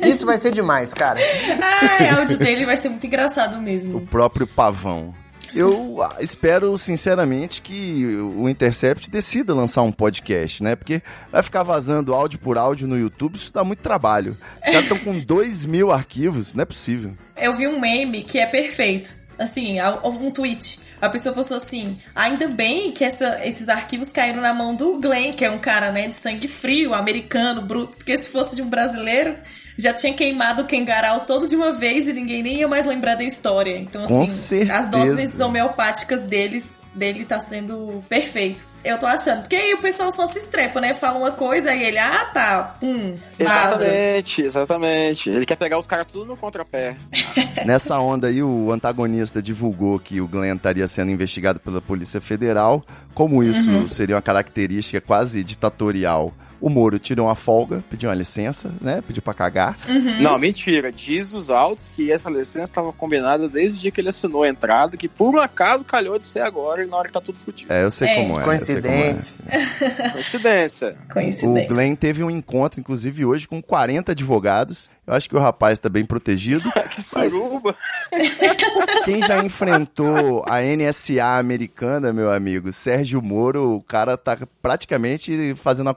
Isso 0.04 0.24
vai 0.24 0.38
ser 0.38 0.52
demais, 0.52 0.94
cara. 0.94 1.20
Ai, 1.60 2.14
o 2.14 2.18
áudio 2.18 2.38
dele 2.38 2.64
vai 2.64 2.76
ser 2.76 2.88
muito 2.88 3.06
engraçado 3.06 3.60
mesmo. 3.60 3.98
O 3.98 4.06
próprio 4.06 4.46
pavão. 4.46 5.14
Eu 5.54 6.02
ah, 6.02 6.16
espero, 6.20 6.76
sinceramente, 6.76 7.62
que 7.62 8.04
o 8.16 8.48
Intercept 8.48 9.10
decida 9.10 9.54
lançar 9.54 9.82
um 9.82 9.92
podcast, 9.92 10.62
né? 10.62 10.76
Porque 10.76 11.02
vai 11.32 11.42
ficar 11.42 11.62
vazando 11.62 12.14
áudio 12.14 12.38
por 12.38 12.58
áudio 12.58 12.86
no 12.86 12.98
YouTube, 12.98 13.36
isso 13.36 13.52
dá 13.52 13.64
muito 13.64 13.80
trabalho. 13.80 14.36
Os 14.56 14.64
caras 14.64 14.82
estão 14.82 14.98
com 14.98 15.18
2 15.18 15.64
mil 15.64 15.90
arquivos, 15.90 16.54
não 16.54 16.62
é 16.62 16.66
possível. 16.66 17.14
Eu 17.36 17.54
vi 17.54 17.66
um 17.66 17.80
meme 17.80 18.22
que 18.22 18.38
é 18.38 18.46
perfeito. 18.46 19.16
Assim, 19.38 19.78
um 20.04 20.30
tweet. 20.30 20.80
A 21.00 21.08
pessoa 21.08 21.34
postou 21.34 21.56
assim: 21.56 21.98
ainda 22.14 22.48
bem 22.48 22.92
que 22.92 23.04
essa, 23.04 23.40
esses 23.44 23.68
arquivos 23.68 24.12
caíram 24.12 24.40
na 24.40 24.52
mão 24.52 24.74
do 24.74 25.00
Glenn, 25.00 25.32
que 25.32 25.44
é 25.44 25.50
um 25.50 25.58
cara, 25.58 25.92
né, 25.92 26.08
de 26.08 26.14
sangue 26.14 26.48
frio, 26.48 26.94
americano, 26.94 27.62
bruto, 27.62 27.98
porque 27.98 28.18
se 28.20 28.30
fosse 28.30 28.56
de 28.56 28.62
um 28.62 28.68
brasileiro, 28.68 29.36
já 29.76 29.92
tinha 29.92 30.12
queimado 30.12 30.62
o 30.62 30.66
Kengarau 30.66 31.20
todo 31.20 31.46
de 31.46 31.54
uma 31.54 31.72
vez 31.72 32.08
e 32.08 32.12
ninguém 32.12 32.42
nem 32.42 32.58
ia 32.58 32.68
mais 32.68 32.86
lembrar 32.86 33.14
da 33.14 33.24
história. 33.24 33.76
Então, 33.78 34.02
assim, 34.04 34.70
as 34.70 34.88
doses 34.88 35.38
homeopáticas 35.40 36.22
deles 36.22 36.77
dele 36.98 37.24
tá 37.24 37.40
sendo 37.40 38.02
perfeito. 38.08 38.66
Eu 38.84 38.98
tô 38.98 39.06
achando. 39.06 39.40
Porque 39.42 39.56
aí 39.56 39.72
o 39.74 39.78
pessoal 39.78 40.10
só 40.12 40.26
se 40.26 40.38
estrepa, 40.38 40.80
né? 40.80 40.94
Fala 40.94 41.18
uma 41.18 41.30
coisa 41.32 41.74
e 41.74 41.82
ele, 41.84 41.98
ah, 41.98 42.26
tá, 42.32 42.76
hum, 42.82 43.16
vaza. 43.38 43.84
Exatamente, 43.86 44.42
exatamente. 44.42 45.30
Ele 45.30 45.46
quer 45.46 45.56
pegar 45.56 45.78
os 45.78 45.86
caras 45.86 46.06
tudo 46.10 46.26
no 46.26 46.36
contrapé. 46.36 46.96
Nessa 47.64 47.98
onda 47.98 48.26
aí, 48.28 48.42
o 48.42 48.70
antagonista 48.72 49.40
divulgou 49.40 49.98
que 49.98 50.20
o 50.20 50.28
Glenn 50.28 50.56
estaria 50.56 50.86
sendo 50.88 51.10
investigado 51.10 51.60
pela 51.60 51.80
Polícia 51.80 52.20
Federal. 52.20 52.84
Como 53.14 53.42
isso 53.42 53.70
Uhum. 53.70 53.88
seria 53.88 54.14
uma 54.16 54.22
característica 54.22 55.00
quase 55.00 55.42
ditatorial, 55.44 56.32
o 56.60 56.68
Moro 56.68 56.98
tirou 56.98 57.26
uma 57.26 57.34
folga, 57.34 57.82
pediu 57.88 58.08
uma 58.08 58.14
licença, 58.16 58.72
né? 58.80 59.02
Pediu 59.06 59.22
pra 59.22 59.34
cagar. 59.34 59.76
Uhum. 59.88 60.20
Não, 60.22 60.38
mentira. 60.38 60.90
Diz 60.92 61.32
os 61.32 61.50
autos 61.50 61.92
que 61.92 62.10
essa 62.10 62.28
licença 62.30 62.64
estava 62.64 62.92
combinada 62.92 63.48
desde 63.48 63.78
o 63.78 63.82
dia 63.82 63.90
que 63.90 64.00
ele 64.00 64.08
assinou 64.08 64.42
a 64.42 64.48
entrada, 64.48 64.96
que 64.96 65.08
por 65.08 65.34
um 65.34 65.40
acaso 65.40 65.84
calhou 65.84 66.18
de 66.18 66.26
ser 66.26 66.40
agora 66.40 66.82
e 66.82 66.86
na 66.86 66.96
hora 66.96 67.06
que 67.06 67.12
tá 67.12 67.20
tudo 67.20 67.38
fudido. 67.38 67.72
É, 67.72 67.82
eu 67.82 67.90
sei 67.90 68.08
É. 68.08 68.14
como 68.16 68.40
é. 68.40 68.58
sei 68.58 68.80
como 68.80 68.88
é. 68.88 69.02
Coincidência. 69.02 69.34
Coincidência. 70.12 70.98
O 71.08 71.12
Coincidência. 71.12 71.68
Glenn 71.68 71.94
teve 71.94 72.22
um 72.24 72.30
encontro, 72.30 72.80
inclusive 72.80 73.24
hoje, 73.24 73.46
com 73.46 73.62
40 73.62 74.12
advogados. 74.12 74.90
Eu 75.06 75.14
acho 75.14 75.28
que 75.28 75.36
o 75.36 75.40
rapaz 75.40 75.78
tá 75.78 75.88
bem 75.88 76.04
protegido. 76.04 76.70
que 76.90 77.00
suruba. 77.02 77.74
Quem 79.04 79.22
já 79.22 79.42
enfrentou 79.44 80.42
a 80.46 80.60
NSA 80.60 81.38
americana, 81.38 82.12
meu 82.12 82.30
amigo, 82.32 82.72
Sérgio 82.72 83.22
Moro, 83.22 83.74
o 83.76 83.82
cara 83.82 84.16
tá 84.16 84.36
praticamente 84.60 85.54
fazendo 85.56 85.86
uma 85.86 85.94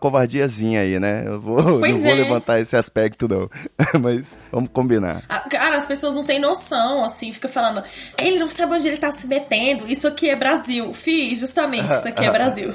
covardiazinha 0.52 0.82
aí, 0.82 1.00
né? 1.00 1.24
Eu 1.26 1.40
vou, 1.40 1.58
Pois 1.80 1.94
não 1.94 2.02
vou 2.02 2.12
é. 2.12 2.16
levantar 2.16 2.60
esse 2.60 2.76
aspecto, 2.76 3.28
não. 3.28 3.50
Mas 4.02 4.26
vamos 4.52 4.70
combinar. 4.72 5.24
Ah, 5.30 5.40
Cara, 5.50 5.78
as 5.78 5.86
pessoas 5.86 6.14
não 6.14 6.24
têm 6.24 6.40
noção, 6.40 7.04
assim, 7.04 7.32
fica 7.32 7.48
falando, 7.48 7.84
ele 8.20 8.38
não 8.40 8.48
sabe 8.48 8.74
onde 8.74 8.88
ele 8.88 8.98
tá 8.98 9.12
se 9.12 9.28
metendo, 9.28 9.88
isso 9.88 10.08
aqui 10.08 10.30
é 10.30 10.36
Brasil. 10.36 10.94
Fi, 10.94 11.36
justamente, 11.36 11.90
isso 11.94 12.08
aqui 12.08 12.26
é 12.26 12.32
Brasil. 12.32 12.74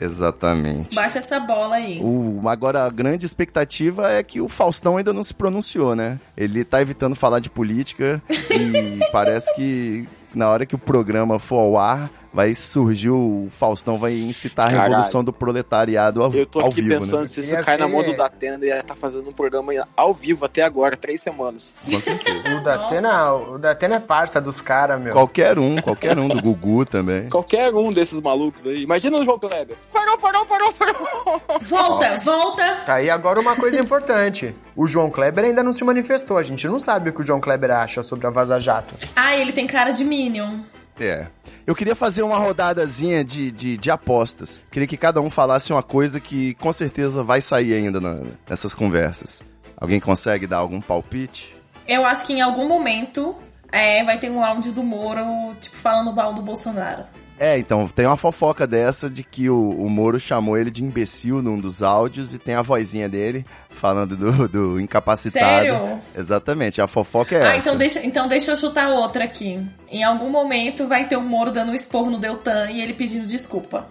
Exatamente. 0.00 0.94
Baixa 0.94 1.18
essa 1.18 1.40
bola 1.40 1.76
aí. 1.76 2.00
O, 2.00 2.48
agora, 2.48 2.84
a 2.84 2.90
grande 2.90 3.26
expectativa 3.26 4.10
é 4.10 4.22
que 4.22 4.40
o 4.40 4.48
Faustão 4.48 4.96
ainda 4.96 5.12
não 5.12 5.22
se 5.22 5.34
pronunciou, 5.34 5.94
né? 5.94 6.18
Ele 6.36 6.64
tá 6.64 6.80
evitando 6.80 7.14
falar 7.14 7.40
de 7.40 7.50
política 7.50 8.22
e 8.30 9.00
parece 9.12 9.54
que 9.54 10.08
na 10.34 10.48
hora 10.48 10.66
que 10.66 10.74
o 10.74 10.78
programa 10.78 11.38
for 11.38 11.58
ao 11.58 11.78
ar, 11.78 12.10
vai 12.32 12.54
surgir 12.54 13.10
o 13.10 13.48
Faustão, 13.50 13.98
vai 13.98 14.14
incitar 14.14 14.68
a 14.68 14.70
Caralho. 14.70 14.90
revolução 14.94 15.22
do 15.22 15.32
proletariado 15.32 16.22
ao, 16.22 16.32
Eu 16.32 16.46
tô 16.46 16.60
aqui 16.60 16.80
vivo, 16.82 16.88
pensando 17.00 17.22
né? 17.22 17.26
se 17.26 17.40
isso 17.40 17.56
cai 17.62 17.76
na 17.76 17.86
mão 17.86 18.02
do 18.02 18.16
Datena, 18.16 18.64
ele 18.64 18.82
tá 18.82 18.94
fazendo 18.94 19.28
um 19.28 19.32
programa 19.32 19.72
ao 19.96 20.14
vivo 20.14 20.44
até 20.44 20.62
agora, 20.62 20.96
três 20.96 21.20
semanas. 21.20 21.74
Com 21.84 22.00
certeza. 22.00 22.56
O 22.56 22.62
Datena, 22.62 23.34
o 23.34 23.58
Datena 23.58 23.96
é 23.96 24.00
parça 24.00 24.40
dos 24.40 24.60
caras, 24.60 25.00
meu. 25.00 25.12
Qualquer 25.12 25.58
um, 25.58 25.76
qualquer 25.76 26.18
um, 26.18 26.28
do 26.28 26.40
Gugu 26.40 26.86
também. 26.86 27.28
Qualquer 27.28 27.74
um 27.74 27.92
desses 27.92 28.20
malucos 28.20 28.64
aí. 28.66 28.82
Imagina 28.82 29.18
o 29.18 29.24
João 29.24 29.38
Kleber. 29.38 29.76
Parou, 29.92 30.18
parou, 30.18 30.46
parou, 30.46 30.72
parou. 30.72 31.40
Volta, 31.60 32.18
volta. 32.18 32.76
Tá 32.86 32.94
aí 32.94 33.10
agora 33.10 33.40
uma 33.40 33.56
coisa 33.56 33.80
importante. 33.80 34.54
O 34.74 34.86
João 34.86 35.10
Kleber 35.10 35.44
ainda 35.44 35.62
não 35.62 35.72
se 35.72 35.84
manifestou. 35.84 36.38
A 36.38 36.42
gente 36.42 36.66
não 36.66 36.80
sabe 36.80 37.10
o 37.10 37.12
que 37.12 37.20
o 37.20 37.24
João 37.24 37.40
Kleber 37.40 37.70
acha 37.70 38.02
sobre 38.02 38.26
a 38.26 38.30
Vaza 38.30 38.58
Jato. 38.58 38.94
Ah, 39.14 39.36
ele 39.36 39.52
tem 39.52 39.66
cara 39.66 39.90
de 39.90 40.04
Minion. 40.04 40.60
É. 40.98 41.26
Eu 41.66 41.74
queria 41.74 41.94
fazer 41.94 42.22
uma 42.22 42.38
rodadazinha 42.38 43.24
de, 43.24 43.50
de, 43.50 43.76
de 43.76 43.90
apostas. 43.90 44.60
Queria 44.70 44.86
que 44.86 44.96
cada 44.96 45.20
um 45.20 45.30
falasse 45.30 45.72
uma 45.72 45.82
coisa 45.82 46.20
que 46.20 46.54
com 46.54 46.72
certeza 46.72 47.22
vai 47.24 47.40
sair 47.40 47.74
ainda 47.74 48.00
na- 48.00 48.20
nessas 48.48 48.74
conversas. 48.74 49.42
Alguém 49.76 49.98
consegue 50.00 50.46
dar 50.46 50.58
algum 50.58 50.80
palpite? 50.80 51.56
Eu 51.88 52.04
acho 52.04 52.26
que 52.26 52.32
em 52.34 52.40
algum 52.40 52.68
momento 52.68 53.34
é, 53.70 54.04
vai 54.04 54.18
ter 54.18 54.30
um 54.30 54.44
áudio 54.44 54.72
do 54.72 54.82
Moro, 54.82 55.24
tipo, 55.60 55.76
falando 55.76 56.14
mal 56.14 56.32
do 56.34 56.42
Bolsonaro. 56.42 57.04
É, 57.42 57.58
então, 57.58 57.88
tem 57.88 58.06
uma 58.06 58.16
fofoca 58.16 58.68
dessa 58.68 59.10
de 59.10 59.24
que 59.24 59.50
o, 59.50 59.70
o 59.70 59.90
Moro 59.90 60.20
chamou 60.20 60.56
ele 60.56 60.70
de 60.70 60.84
imbecil 60.84 61.42
num 61.42 61.58
dos 61.58 61.82
áudios 61.82 62.32
e 62.32 62.38
tem 62.38 62.54
a 62.54 62.62
vozinha 62.62 63.08
dele 63.08 63.44
falando 63.68 64.16
do, 64.16 64.46
do 64.48 64.80
incapacitado. 64.80 65.44
Sério? 65.64 66.00
Exatamente, 66.16 66.80
a 66.80 66.86
fofoca 66.86 67.34
é 67.34 67.44
Ah, 67.44 67.48
essa. 67.56 67.58
então 67.58 67.76
deixa, 67.76 68.06
então 68.06 68.28
deixa 68.28 68.52
eu 68.52 68.56
chutar 68.56 68.90
outra 68.90 69.24
aqui. 69.24 69.60
Em 69.90 70.04
algum 70.04 70.30
momento 70.30 70.86
vai 70.86 71.08
ter 71.08 71.16
o 71.16 71.20
Moro 71.20 71.50
dando 71.50 71.72
um 71.72 71.74
esporro 71.74 72.12
no 72.12 72.18
Deltan 72.18 72.70
e 72.70 72.80
ele 72.80 72.94
pedindo 72.94 73.26
desculpa. 73.26 73.88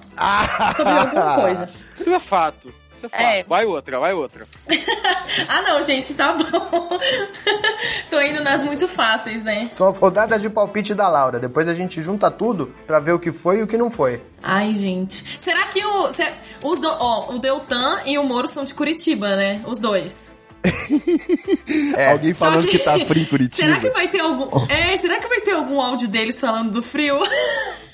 Sobre 0.77 0.93
alguma 0.93 1.35
coisa. 1.35 1.69
Isso 1.93 2.09
é 2.09 2.19
fato. 2.21 2.73
É 3.07 3.09
fato. 3.09 3.21
É. 3.21 3.43
Vai 3.43 3.65
outra, 3.65 3.99
vai 3.99 4.13
outra. 4.13 4.45
Ah, 5.47 5.61
não, 5.61 5.81
gente, 5.81 6.13
tá 6.13 6.33
bom. 6.33 6.89
Tô 8.09 8.19
indo 8.21 8.43
nas 8.43 8.63
muito 8.63 8.85
fáceis, 8.87 9.41
né? 9.43 9.69
São 9.71 9.87
as 9.87 9.97
rodadas 9.97 10.41
de 10.41 10.49
palpite 10.49 10.93
da 10.93 11.07
Laura. 11.07 11.39
Depois 11.39 11.69
a 11.69 11.73
gente 11.73 12.01
junta 12.01 12.29
tudo 12.29 12.73
pra 12.85 12.99
ver 12.99 13.13
o 13.13 13.19
que 13.19 13.31
foi 13.31 13.59
e 13.59 13.63
o 13.63 13.67
que 13.67 13.77
não 13.77 13.89
foi. 13.89 14.21
Ai, 14.43 14.73
gente. 14.75 15.23
Será 15.39 15.67
que 15.67 15.83
o. 15.85 16.11
se- 16.11 16.33
os 16.61 16.79
do, 16.79 16.89
ó, 16.89 17.33
o 17.33 17.39
Deltan 17.39 18.01
e 18.05 18.17
o 18.17 18.23
Moro 18.25 18.47
são 18.47 18.65
de 18.65 18.73
Curitiba, 18.73 19.35
né? 19.37 19.63
Os 19.65 19.79
dois. 19.79 20.31
É. 21.95 22.11
Alguém 22.11 22.33
falando 22.33 22.67
que... 22.67 22.77
tá 22.79 22.97
frio 22.99 23.23
em 23.23 23.25
Curitiba. 23.25 23.67
Será 23.67 23.79
que 23.79 23.89
vai 23.91 24.07
ter 24.09 24.19
algum. 24.19 24.65
É, 24.69 24.97
será 24.97 25.19
que 25.19 25.27
vai 25.27 25.41
ter 25.41 25.53
algum 25.53 25.81
áudio 25.81 26.07
deles 26.07 26.39
falando 26.39 26.71
do 26.71 26.81
frio? 26.81 27.17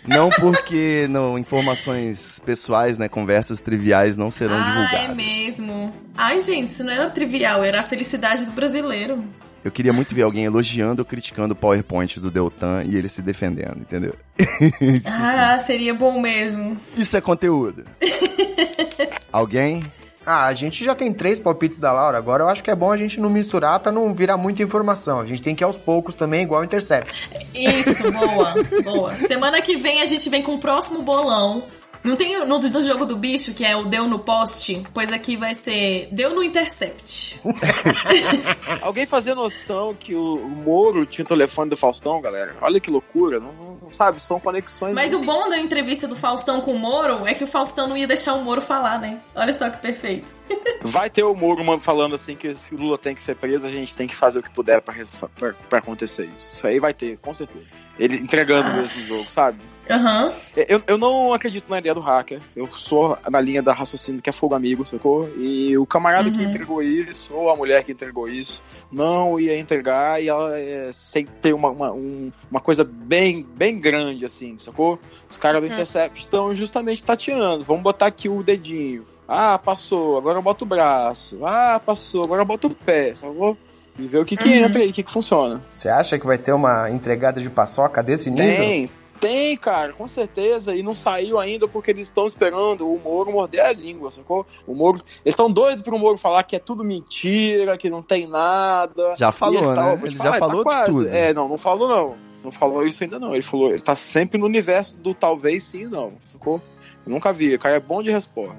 Não 0.08 0.30
porque 0.30 1.06
não, 1.10 1.38
informações 1.38 2.40
pessoais, 2.46 2.98
né, 2.98 3.08
conversas 3.08 3.60
triviais 3.60 4.16
não 4.16 4.32
serão 4.32 4.56
ah, 4.56 4.64
divulgadas. 4.64 5.10
é 5.10 5.14
mesmo. 5.14 5.94
Ai, 6.16 6.42
gente, 6.42 6.68
isso 6.68 6.84
não 6.84 6.94
era 6.94 7.10
trivial, 7.10 7.64
era 7.64 7.82
a 7.82 7.84
felicidade 7.84 8.46
do 8.46 8.52
brasileiro. 8.54 9.24
Eu 9.64 9.72
queria 9.72 9.92
muito 9.92 10.16
ver 10.16 10.22
alguém 10.22 10.46
elogiando 10.46 11.02
ou 11.02 11.06
criticando 11.06 11.54
o 11.54 11.56
PowerPoint 11.56 12.22
do 12.22 12.32
Deltan 12.32 12.84
e 12.86 12.96
ele 12.96 13.10
se 13.10 13.22
defendendo, 13.22 13.82
entendeu? 13.82 14.16
Ah, 15.06 15.60
seria 15.60 15.94
bom 15.94 16.22
mesmo. 16.22 16.78
Isso 16.96 17.18
é 17.18 17.22
conteúdo. 17.22 17.84
alguém? 19.32 19.84
Ah, 20.30 20.48
a 20.48 20.54
gente 20.54 20.84
já 20.84 20.94
tem 20.94 21.14
três 21.14 21.40
palpites 21.40 21.80
da 21.80 21.90
Laura. 21.94 22.18
Agora 22.18 22.44
eu 22.44 22.50
acho 22.50 22.62
que 22.62 22.70
é 22.70 22.76
bom 22.76 22.92
a 22.92 22.98
gente 22.98 23.18
não 23.18 23.30
misturar 23.30 23.80
pra 23.80 23.94
não 23.94 24.14
virar 24.14 24.36
muita 24.36 24.62
informação. 24.62 25.22
A 25.22 25.26
gente 25.26 25.42
tem 25.42 25.56
que 25.56 25.64
ir 25.64 25.66
aos 25.66 25.78
poucos 25.78 26.16
também, 26.16 26.44
igual 26.44 26.60
o 26.60 26.66
Intercept. 26.66 27.30
Isso, 27.56 28.12
boa, 28.12 28.54
boa. 28.84 29.16
Semana 29.16 29.62
que 29.62 29.78
vem 29.78 30.02
a 30.02 30.06
gente 30.06 30.30
vem 30.30 30.44
com 30.44 30.56
o 30.56 30.60
próximo 30.60 31.02
bolão. 31.02 31.64
Não 32.04 32.16
tem 32.16 32.38
no, 32.46 32.60
no 32.60 32.84
jogo 32.84 33.06
do 33.06 33.16
bicho, 33.16 33.54
que 33.54 33.66
é 33.66 33.76
o 33.76 33.86
Deu 33.86 34.08
no 34.08 34.20
poste? 34.20 34.84
Pois 34.94 35.12
aqui 35.12 35.36
vai 35.36 35.54
ser 35.54 36.08
Deu 36.12 36.34
no 36.36 36.44
Intercept. 36.44 37.40
Alguém 38.82 39.06
fazia 39.06 39.36
noção 39.36 39.94
que 39.94 40.16
o, 40.16 40.36
o 40.36 40.50
Moro 40.50 41.06
tinha 41.06 41.24
o 41.26 41.28
telefone 41.28 41.70
do 41.70 41.78
Faustão, 41.78 42.22
galera? 42.22 42.56
Olha 42.62 42.80
que 42.80 42.90
loucura. 42.90 43.40
Não, 43.40 43.54
não- 43.54 43.78
não 43.88 43.94
sabe, 43.94 44.22
são 44.22 44.38
conexões. 44.40 44.94
Mas 44.94 45.14
o 45.14 45.20
bom 45.20 45.48
da 45.48 45.58
entrevista 45.58 46.08
do 46.08 46.16
Faustão 46.16 46.60
com 46.60 46.72
o 46.72 46.80
Moro 46.80 47.26
é 47.26 47.34
que 47.34 47.44
o 47.44 47.48
Faustão 47.48 47.88
não 47.88 47.96
ia 47.96 48.06
deixar 48.08 48.34
o 48.34 48.44
Moro 48.44 48.62
falar, 48.62 49.00
né? 49.00 49.22
Olha 49.34 49.54
só 49.54 49.70
que 49.70 49.78
perfeito. 49.78 50.36
Vai 50.84 51.10
ter 51.10 51.24
o 51.24 51.34
Moro 51.34 51.64
falando 51.80 52.14
assim 52.16 52.36
que 52.36 52.54
se 52.56 52.74
o 52.76 52.78
Lula 52.78 52.98
tem 52.98 53.16
que 53.16 53.22
ser 53.22 53.36
preso, 53.36 53.66
a 53.66 53.70
gente 53.72 53.96
tem 53.96 54.06
que 54.08 54.16
fazer 54.16 54.40
o 54.40 54.44
que 54.44 54.50
puder 54.52 54.82
pra 54.82 55.80
acontecer 55.80 56.26
isso. 56.38 56.56
Isso 56.56 56.68
aí 56.68 56.80
vai 56.80 56.94
ter, 56.94 57.18
com 57.18 57.34
certeza. 57.34 57.66
Ele 57.98 58.18
entregando 58.18 58.68
Ah. 58.70 58.74
mesmo 58.78 59.02
o 59.02 59.06
jogo, 59.06 59.24
sabe? 59.30 59.60
Aham. 59.90 60.34
Eu, 60.68 60.82
eu 60.88 60.98
não 60.98 61.34
acredito 61.34 61.70
na 61.70 61.78
ideia 61.78 61.94
do 61.94 62.02
hacker. 62.02 62.42
Eu 62.56 62.68
sou 62.74 63.18
na 63.30 63.40
linha 63.40 63.62
da 63.62 63.74
raciocínio 63.74 64.22
que 64.22 64.30
é 64.30 64.34
fogo 64.34 64.56
amigo, 64.56 64.86
sacou? 64.86 65.30
E 65.38 65.78
o 65.78 65.86
camarada 65.86 66.30
que 66.32 66.42
Uhum. 66.42 66.48
entregou 66.50 66.82
isso, 66.84 67.34
ou 67.34 67.50
a 67.50 67.56
mulher 67.56 67.84
que 67.84 67.92
entregou 67.92 68.28
isso, 68.28 68.64
não 68.92 69.40
ia 69.40 69.58
entregar 69.58 70.22
e 70.22 70.28
ela 70.30 70.58
é, 70.58 70.90
sem 70.92 71.26
ter 71.26 71.54
uma, 71.54 71.70
uma, 71.70 71.92
um- 71.92 72.32
uma 72.50 72.60
coisa 72.60 72.84
bem, 72.84 73.46
bem 73.56 73.80
grande, 73.80 74.26
assim, 74.26 74.58
sacou? 74.58 75.00
Os 75.30 75.38
caras 75.38 75.62
do 75.62 75.68
Uhum. 75.68 75.74
Intercept 75.74 76.20
estão 76.20 76.56
justamente 76.56 77.04
tateando. 77.04 77.64
Vamos 77.64 77.84
botar 77.84 78.08
aqui 78.08 78.28
o 78.28 78.42
dedinho. 78.44 79.06
Ah, 79.28 79.58
passou, 79.58 80.18
agora 80.18 80.38
eu 80.40 80.42
boto 80.42 80.64
o 80.66 80.68
braço. 80.68 81.46
Ah, 81.46 81.80
passou, 81.86 82.24
agora 82.24 82.42
eu 82.42 82.46
boto 82.46 82.68
o 82.68 82.76
pé, 82.76 83.14
sacou? 83.14 83.58
E 84.00 84.08
ver 84.08 84.20
o 84.20 84.26
que, 84.26 84.38
que 84.38 84.48
Uhum. 84.48 84.56
entra 84.66 84.84
e 84.84 84.90
o 84.90 84.94
que, 84.94 85.04
que 85.04 85.12
funciona. 85.12 85.62
Você 85.70 85.90
acha 85.90 86.18
que 86.20 86.26
vai 86.26 86.38
ter 86.38 86.52
uma 86.54 86.90
entregada 86.90 87.42
de 87.42 87.50
paçoca 87.50 88.02
desse 88.04 88.30
nível? 88.30 88.66
Tem, 88.66 88.90
Tem, 89.20 89.58
cara, 89.58 89.94
com 89.94 90.08
certeza. 90.08 90.76
E 90.76 90.84
não 90.84 90.94
saiu 90.94 91.40
ainda 91.40 91.68
porque 91.68 91.92
eles 91.92 92.08
estão 92.08 92.26
esperando 92.26 92.88
o 92.88 93.00
Moro 93.00 93.32
morder 93.32 93.66
a 93.66 93.72
língua, 93.72 94.12
sacou? 94.12 94.46
O 94.66 94.74
Moro. 94.74 95.00
Eles 95.26 95.34
estão 95.34 95.52
doidos 95.52 95.84
pro 95.84 95.98
Moro 95.98 96.18
falar 96.18 96.44
que 96.44 96.56
é 96.56 96.60
tudo 96.60 96.84
mentira, 96.84 97.78
que 97.78 97.90
não 97.90 98.02
tem 98.02 98.28
nada. 98.28 99.16
Já 99.18 99.32
falou, 99.32 99.74
ele 99.74 99.82
né? 99.82 100.00
Ele 100.04 100.16
já 100.16 100.32
tá 100.32 100.40
falou 100.40 100.64
de 100.64 100.86
tudo. 100.86 101.10
É, 101.10 101.34
não, 101.34 101.48
não 101.48 101.58
falou 101.58 101.88
não. 101.88 102.28
Não 102.44 102.52
falou 102.52 102.86
isso 102.86 103.04
ainda 103.04 103.20
não. 103.20 103.34
Ele 103.34 103.42
falou, 103.42 103.70
ele 103.70 103.82
tá 103.82 103.96
sempre 103.96 104.40
no 104.40 104.46
universo 104.46 104.96
do 104.98 105.14
talvez 105.14 105.64
sim 105.64 105.86
não, 105.86 106.14
sacou? 106.26 106.62
Eu 107.06 107.12
nunca 107.12 107.34
vi, 107.34 107.56
o 107.56 107.60
cara 107.60 107.76
é 107.76 107.80
bom 107.80 108.04
de 108.04 108.12
resposta. 108.12 108.56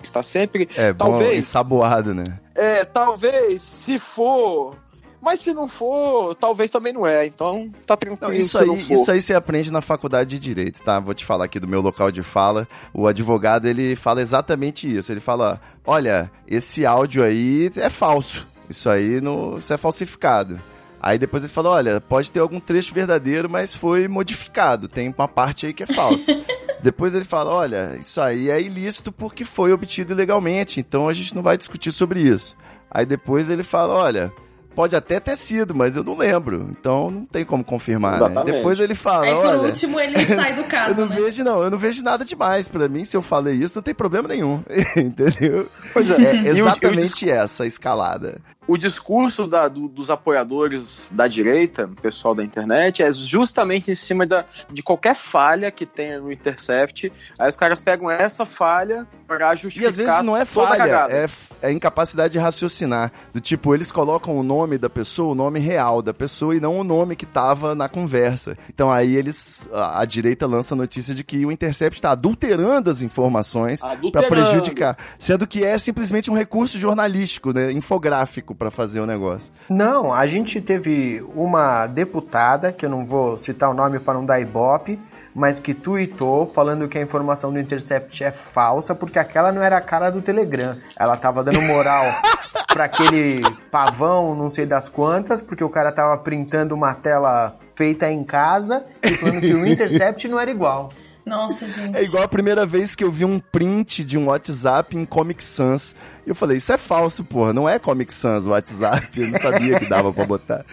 Ele 0.00 0.10
tá 0.12 0.22
sempre. 0.22 0.68
É, 0.76 0.92
bom, 0.92 1.10
talvez. 1.10 1.38
ensaboado, 1.38 2.14
né? 2.14 2.40
É, 2.54 2.84
talvez, 2.84 3.62
se 3.62 3.98
for. 3.98 4.76
Mas 5.24 5.40
se 5.40 5.54
não 5.54 5.66
for, 5.66 6.34
talvez 6.34 6.70
também 6.70 6.92
não 6.92 7.06
é. 7.06 7.24
Então, 7.24 7.72
tá 7.86 7.96
tranquilo 7.96 8.30
Não, 8.30 8.38
isso, 8.38 8.58
aí, 8.58 8.66
não 8.66 8.76
isso 8.76 9.10
aí 9.10 9.22
você 9.22 9.32
aprende 9.32 9.72
na 9.72 9.80
faculdade 9.80 10.28
de 10.28 10.38
Direito, 10.38 10.82
tá? 10.82 11.00
Vou 11.00 11.14
te 11.14 11.24
falar 11.24 11.46
aqui 11.46 11.58
do 11.58 11.66
meu 11.66 11.80
local 11.80 12.12
de 12.12 12.22
fala. 12.22 12.68
O 12.92 13.06
advogado, 13.06 13.66
ele 13.66 13.96
fala 13.96 14.20
exatamente 14.20 14.86
isso. 14.94 15.10
Ele 15.10 15.20
fala, 15.20 15.58
olha, 15.86 16.30
esse 16.46 16.84
áudio 16.84 17.24
aí 17.24 17.72
é 17.76 17.88
falso. 17.88 18.46
Isso 18.68 18.90
aí 18.90 19.18
não, 19.18 19.56
isso 19.56 19.72
é 19.72 19.78
falsificado. 19.78 20.60
Aí 21.00 21.18
depois 21.18 21.42
ele 21.42 21.52
fala, 21.52 21.70
olha, 21.70 22.00
pode 22.02 22.30
ter 22.30 22.40
algum 22.40 22.60
trecho 22.60 22.92
verdadeiro, 22.92 23.48
mas 23.48 23.74
foi 23.74 24.06
modificado. 24.06 24.88
Tem 24.88 25.12
uma 25.16 25.26
parte 25.26 25.64
aí 25.64 25.72
que 25.72 25.84
é 25.84 25.86
falsa. 25.86 26.38
depois 26.82 27.14
ele 27.14 27.24
fala, 27.24 27.50
olha, 27.50 27.96
isso 27.98 28.20
aí 28.20 28.50
é 28.50 28.60
ilícito 28.60 29.10
porque 29.10 29.42
foi 29.42 29.72
obtido 29.72 30.12
ilegalmente, 30.12 30.80
então 30.80 31.08
a 31.08 31.14
gente 31.14 31.34
não 31.34 31.42
vai 31.42 31.56
discutir 31.56 31.92
sobre 31.92 32.20
isso. 32.20 32.54
Aí 32.90 33.06
depois 33.06 33.48
ele 33.48 33.62
fala, 33.62 33.94
olha, 33.94 34.30
pode 34.74 34.94
até 34.96 35.20
ter 35.20 35.36
sido, 35.36 35.74
mas 35.74 35.96
eu 35.96 36.02
não 36.04 36.16
lembro, 36.16 36.68
então 36.70 37.10
não 37.10 37.24
tem 37.24 37.44
como 37.44 37.62
confirmar. 37.64 38.20
Né? 38.30 38.42
Depois 38.44 38.78
ele 38.80 38.94
fala, 38.94 39.24
Aí 39.26 39.34
por 39.34 39.46
olha, 39.46 39.58
último 39.62 40.00
ele 40.00 40.24
sai 40.34 40.52
do 40.54 40.60
eu 40.60 40.64
caso, 40.64 41.00
não 41.00 41.08
né? 41.08 41.16
vejo 41.16 41.44
não, 41.44 41.62
eu 41.62 41.70
não 41.70 41.78
vejo 41.78 42.02
nada 42.02 42.24
demais 42.24 42.68
Pra 42.68 42.88
mim. 42.88 43.04
Se 43.04 43.16
eu 43.16 43.22
falei 43.22 43.54
isso, 43.54 43.76
não 43.76 43.82
tem 43.82 43.94
problema 43.94 44.28
nenhum, 44.28 44.62
entendeu? 44.96 45.68
Pois 45.92 46.10
é. 46.10 46.14
É 46.14 46.42
E 46.42 46.48
exatamente 46.48 47.28
essa 47.30 47.66
escalada. 47.66 48.40
o 48.66 48.76
discurso 48.78 49.46
da- 49.46 49.68
do- 49.68 49.88
dos 49.88 50.10
apoiadores 50.10 51.06
da 51.10 51.28
direita, 51.28 51.88
pessoal 52.00 52.34
da 52.34 52.42
internet, 52.42 53.02
é 53.02 53.12
justamente 53.12 53.90
em 53.90 53.94
cima 53.94 54.26
da, 54.26 54.44
de 54.72 54.82
qualquer 54.82 55.14
falha 55.14 55.70
que 55.70 55.84
tenha 55.84 56.18
no 56.18 56.32
Intercept. 56.32 57.12
Aí 57.38 57.48
os 57.48 57.56
caras 57.56 57.80
pegam 57.80 58.10
essa 58.10 58.46
falha 58.46 59.06
para 59.26 59.52
E 59.52 59.56
justificar. 59.58 59.90
às 59.90 59.96
vezes 59.96 60.22
não 60.22 60.34
é 60.36 60.44
falha, 60.46 61.06
é, 61.10 61.28
é 61.62 61.72
incapacidade 61.72 62.32
de 62.32 62.38
raciocinar. 62.38 63.12
Do 63.34 63.40
tipo, 63.40 63.74
eles 63.74 63.92
colocam 63.92 64.34
o 64.36 64.42
nome 64.42 64.63
da 64.78 64.90
pessoa, 64.90 65.32
o 65.32 65.34
nome 65.34 65.60
real 65.60 66.02
da 66.02 66.12
pessoa 66.12 66.56
e 66.56 66.60
não 66.60 66.78
o 66.78 66.84
nome 66.84 67.14
que 67.14 67.26
tava 67.26 67.74
na 67.74 67.88
conversa. 67.88 68.56
Então 68.68 68.90
aí 68.90 69.16
eles, 69.16 69.68
a, 69.72 70.00
a 70.00 70.04
direita 70.04 70.46
lança 70.46 70.74
a 70.74 70.76
notícia 70.76 71.14
de 71.14 71.22
que 71.22 71.44
o 71.44 71.52
Intercept 71.52 71.98
está 71.98 72.12
adulterando 72.12 72.90
as 72.90 73.02
informações 73.02 73.80
para 74.12 74.28
prejudicar. 74.28 74.96
Sendo 75.18 75.46
que 75.46 75.62
é 75.62 75.76
simplesmente 75.78 76.30
um 76.30 76.34
recurso 76.34 76.78
jornalístico, 76.78 77.52
né, 77.52 77.70
infográfico 77.70 78.54
para 78.54 78.70
fazer 78.70 79.00
o 79.00 79.06
negócio. 79.06 79.52
Não, 79.68 80.12
a 80.12 80.26
gente 80.26 80.60
teve 80.60 81.24
uma 81.34 81.86
deputada, 81.86 82.72
que 82.72 82.86
eu 82.86 82.90
não 82.90 83.06
vou 83.06 83.38
citar 83.38 83.70
o 83.70 83.74
nome 83.74 83.98
para 83.98 84.14
não 84.14 84.24
dar 84.24 84.40
ibope, 84.40 84.98
mas 85.34 85.58
que 85.58 85.74
tweetou 85.74 86.50
falando 86.54 86.88
que 86.88 86.96
a 86.96 87.02
informação 87.02 87.52
do 87.52 87.58
Intercept 87.58 88.22
é 88.22 88.30
falsa, 88.30 88.94
porque 88.94 89.18
aquela 89.18 89.50
não 89.50 89.62
era 89.62 89.76
a 89.76 89.80
cara 89.80 90.10
do 90.10 90.22
Telegram. 90.22 90.76
Ela 90.96 91.16
tava 91.16 91.42
dando 91.42 91.60
moral 91.62 92.04
para 92.72 92.84
aquele 92.84 93.42
pavão, 93.70 94.34
não 94.34 94.48
sei 94.48 94.64
das 94.64 94.88
quantas, 94.88 95.42
porque 95.42 95.64
o 95.64 95.68
cara 95.68 95.90
tava 95.90 96.16
printando 96.18 96.74
uma 96.74 96.94
tela 96.94 97.56
feita 97.74 98.10
em 98.10 98.22
casa 98.22 98.84
e 99.02 99.14
falando 99.14 99.40
que 99.40 99.54
o 99.54 99.66
Intercept 99.66 100.28
não 100.28 100.38
era 100.38 100.50
igual. 100.50 100.90
Nossa, 101.26 101.66
gente. 101.66 101.96
É 101.96 102.04
igual 102.04 102.22
a 102.22 102.28
primeira 102.28 102.66
vez 102.66 102.94
que 102.94 103.02
eu 103.02 103.10
vi 103.10 103.24
um 103.24 103.40
print 103.40 104.04
de 104.04 104.18
um 104.18 104.26
WhatsApp 104.26 104.96
em 104.96 105.06
Comic 105.06 105.42
Sans. 105.42 105.96
E 106.26 106.28
eu 106.28 106.34
falei, 106.34 106.58
isso 106.58 106.70
é 106.70 106.76
falso, 106.76 107.24
porra. 107.24 107.52
Não 107.52 107.66
é 107.66 107.78
Comic 107.78 108.12
Sans 108.12 108.46
o 108.46 108.50
WhatsApp. 108.50 109.08
Eu 109.18 109.28
não 109.28 109.40
sabia 109.40 109.80
que 109.80 109.86
dava 109.86 110.12
pra 110.12 110.26
botar. 110.26 110.66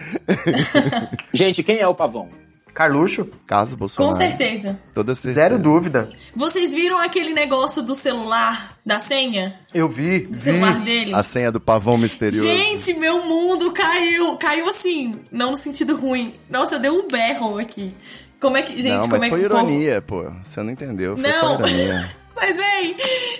Gente, 1.34 1.64
quem 1.64 1.80
é 1.80 1.88
o 1.88 1.96
pavão? 1.96 2.28
Carluxo, 2.74 3.30
Carlos 3.46 3.72
Com 3.74 3.80
Bolsonaro. 3.80 4.16
certeza. 4.18 4.80
Toda 4.94 5.14
certeza. 5.14 5.34
zero 5.34 5.60
dúvida. 5.60 6.10
Vocês 6.36 6.74
viram 6.74 6.98
aquele 7.00 7.34
negócio 7.34 7.82
do 7.84 7.94
celular, 7.96 8.78
da 8.86 9.00
senha? 9.00 9.60
Eu 9.74 9.88
vi, 9.90 10.20
Do 10.22 10.30
vi. 10.30 10.36
celular 10.36 10.80
dele? 10.80 11.14
A 11.14 11.22
senha 11.24 11.52
do 11.52 11.60
pavão 11.60 11.98
misterioso. 11.98 12.48
Gente, 12.48 12.94
meu 12.96 13.24
mundo 13.26 13.72
caiu. 13.72 14.38
Caiu 14.38 14.70
assim, 14.70 15.20
não 15.32 15.52
no 15.52 15.58
sentido 15.58 15.96
ruim. 15.96 16.34
Nossa, 16.50 16.80
deu 16.80 16.94
um 16.94 17.08
berro 17.08 17.58
aqui. 17.60 17.92
Como 18.40 18.58
é 18.58 18.62
que. 18.64 18.82
Gente, 18.82 18.94
não, 18.94 19.00
como 19.02 19.12
mas 19.14 19.24
é 19.24 19.30
foi 19.30 19.40
que 19.42 19.46
o 19.46 19.50
povo- 19.50 19.68
ironia, 19.70 20.02
pô. 20.02 20.24
Você 20.42 20.64
não 20.64 20.72
entendeu. 20.72 21.16
Foi 21.18 21.30
Não. 21.30 21.40
só 21.40 21.54
ironia. 21.56 22.16
Mas, 22.34 22.58
véi, 22.58 22.96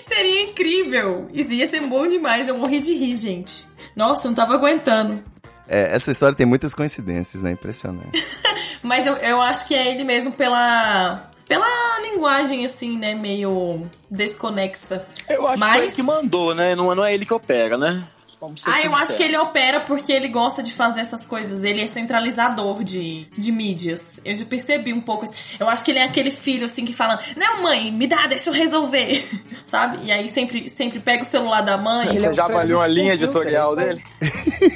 seria 0.06 0.42
incrível. 0.44 1.26
Isso 1.32 1.52
ia 1.52 1.66
ser 1.66 1.80
bom 1.88 2.06
demais. 2.06 2.46
Eu 2.46 2.56
morri 2.56 2.78
de 2.78 2.94
rir, 2.94 3.16
gente. 3.16 3.66
Nossa, 3.96 4.26
eu 4.28 4.30
não 4.30 4.36
tava 4.36 4.54
aguentando. 4.54 5.24
É, 5.68 5.94
essa 5.94 6.10
história 6.10 6.36
tem 6.36 6.46
muitas 6.46 6.74
coincidências, 6.74 7.42
né? 7.42 7.52
Impressionante. 7.52 8.22
Mas 8.82 9.06
eu, 9.06 9.14
eu 9.16 9.40
acho 9.40 9.66
que 9.66 9.74
é 9.74 9.90
ele 9.92 10.04
mesmo 10.04 10.32
pela. 10.32 11.28
Pela 11.48 12.00
linguagem, 12.00 12.64
assim, 12.64 12.96
né? 12.98 13.14
Meio 13.14 13.88
desconexa. 14.10 15.04
Eu 15.28 15.46
acho 15.46 15.58
Mas- 15.60 15.70
que 15.72 15.76
foi 15.76 15.86
ele 15.86 15.94
que 15.94 16.02
mandou, 16.02 16.54
né? 16.54 16.74
Não, 16.74 16.94
não 16.94 17.04
é 17.04 17.12
ele 17.14 17.26
que 17.26 17.34
opera, 17.34 17.76
né? 17.76 18.02
Vamos 18.40 18.60
ser 18.60 18.70
Ah, 18.70 18.82
eu 18.82 18.92
acho 18.96 19.16
que 19.16 19.22
ele 19.22 19.36
opera 19.36 19.82
porque 19.82 20.12
ele 20.12 20.26
gosta 20.26 20.64
de 20.64 20.72
fazer 20.72 21.02
essas 21.02 21.24
coisas. 21.26 21.62
Ele 21.62 21.80
é 21.80 21.86
centralizador 21.86 22.82
de, 22.82 23.28
de 23.38 23.52
mídias. 23.52 24.20
Eu 24.24 24.34
já 24.34 24.44
percebi 24.44 24.92
um 24.92 25.00
pouco 25.00 25.26
isso. 25.26 25.34
Eu 25.60 25.68
acho 25.68 25.84
que 25.84 25.92
ele 25.92 26.00
é 26.00 26.04
aquele 26.04 26.32
filho, 26.32 26.64
assim, 26.66 26.84
que 26.84 26.92
fala: 26.92 27.20
Não, 27.36 27.62
mãe, 27.62 27.92
me 27.92 28.08
dá, 28.08 28.26
deixa 28.26 28.50
eu 28.50 28.54
resolver. 28.54 29.24
Sabe? 29.64 29.98
E 30.02 30.10
aí 30.10 30.28
sempre, 30.28 30.68
sempre 30.70 30.98
pega 30.98 31.22
o 31.22 31.26
celular 31.26 31.60
da 31.60 31.76
mãe. 31.76 32.08
Ele 32.08 32.16
é 32.16 32.20
Você 32.20 32.28
o 32.30 32.34
já 32.34 32.46
avaliou 32.46 32.80
a 32.82 32.86
linha 32.88 33.14
editorial 33.14 33.78
é 33.78 33.84
dele? 33.94 34.04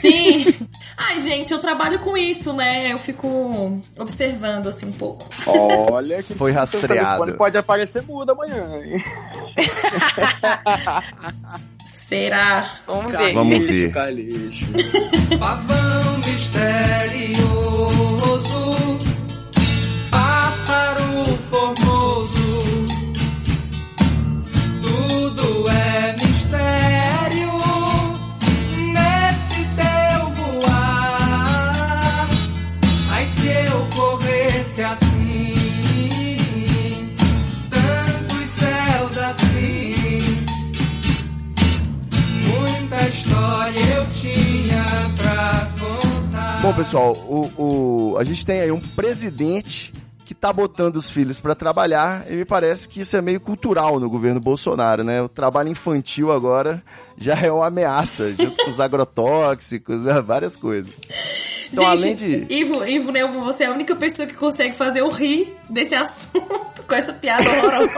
Sim. 0.01 0.45
Ai, 0.97 1.21
gente, 1.21 1.53
eu 1.53 1.59
trabalho 1.59 1.99
com 1.99 2.17
isso, 2.17 2.53
né? 2.53 2.93
Eu 2.93 2.99
fico 2.99 3.81
observando, 3.99 4.69
assim, 4.69 4.87
um 4.87 4.93
pouco. 4.93 5.29
Olha 5.47 6.23
que 6.23 6.33
Foi 6.35 6.53
rastreado. 6.53 7.35
pode 7.35 7.59
aparecer 7.59 8.03
mudo 8.03 8.31
amanhã, 8.33 8.81
hein? 8.83 9.03
Será? 12.09 12.71
Vamos 12.87 13.13
ver. 13.13 13.35
Vamos 13.35 13.59
ver. 13.59 13.93
Pavão 15.39 16.19
misterioso, 16.19 17.35
Bom, 46.67 46.75
pessoal, 46.75 47.13
o, 47.13 47.53
o- 48.13 48.19
a 48.19 48.25
gente 48.25 48.45
tem 48.45 48.61
aí 48.61 48.73
um 48.73 48.81
presidente 48.81 49.93
que 50.25 50.35
tá 50.35 50.53
botando 50.53 50.97
os 50.97 51.09
filhos 51.13 51.39
pra 51.39 51.55
trabalhar 51.55 52.27
e 52.29 52.35
me 52.35 52.45
parece 52.45 52.89
que 52.89 52.99
isso 53.03 53.17
é 53.17 53.23
meio 53.23 53.39
cultural 53.41 54.01
no 54.01 54.11
governo 54.11 54.41
Bolsonaro, 54.41 55.05
né? 55.05 55.23
O 55.23 55.29
trabalho 55.29 55.69
infantil 55.69 56.33
agora 56.33 56.83
já 57.17 57.37
é 57.37 57.53
uma 57.53 57.69
ameaça, 57.69 58.33
junto 58.33 58.57
com 58.65 58.71
os 58.73 58.81
agrotóxicos, 58.83 60.03
né? 60.03 60.21
várias 60.21 60.57
coisas. 60.57 61.01
Então, 61.73 61.85
gente, 62.01 62.25
além 62.25 62.47
de... 62.47 62.47
Ivo, 62.53 62.85
Ivo 62.85 63.13
Neuvo, 63.13 63.41
você 63.43 63.63
é 63.63 63.67
a 63.69 63.73
única 63.73 63.95
pessoa 63.95 64.27
que 64.27 64.35
consegue 64.35 64.77
fazer 64.77 65.03
eu 65.03 65.09
rir 65.11 65.55
desse 65.71 65.95
assunto 65.95 66.83
com 66.89 66.95
essa 66.97 67.13
piada 67.13 67.45
horrorosa. 67.49 67.91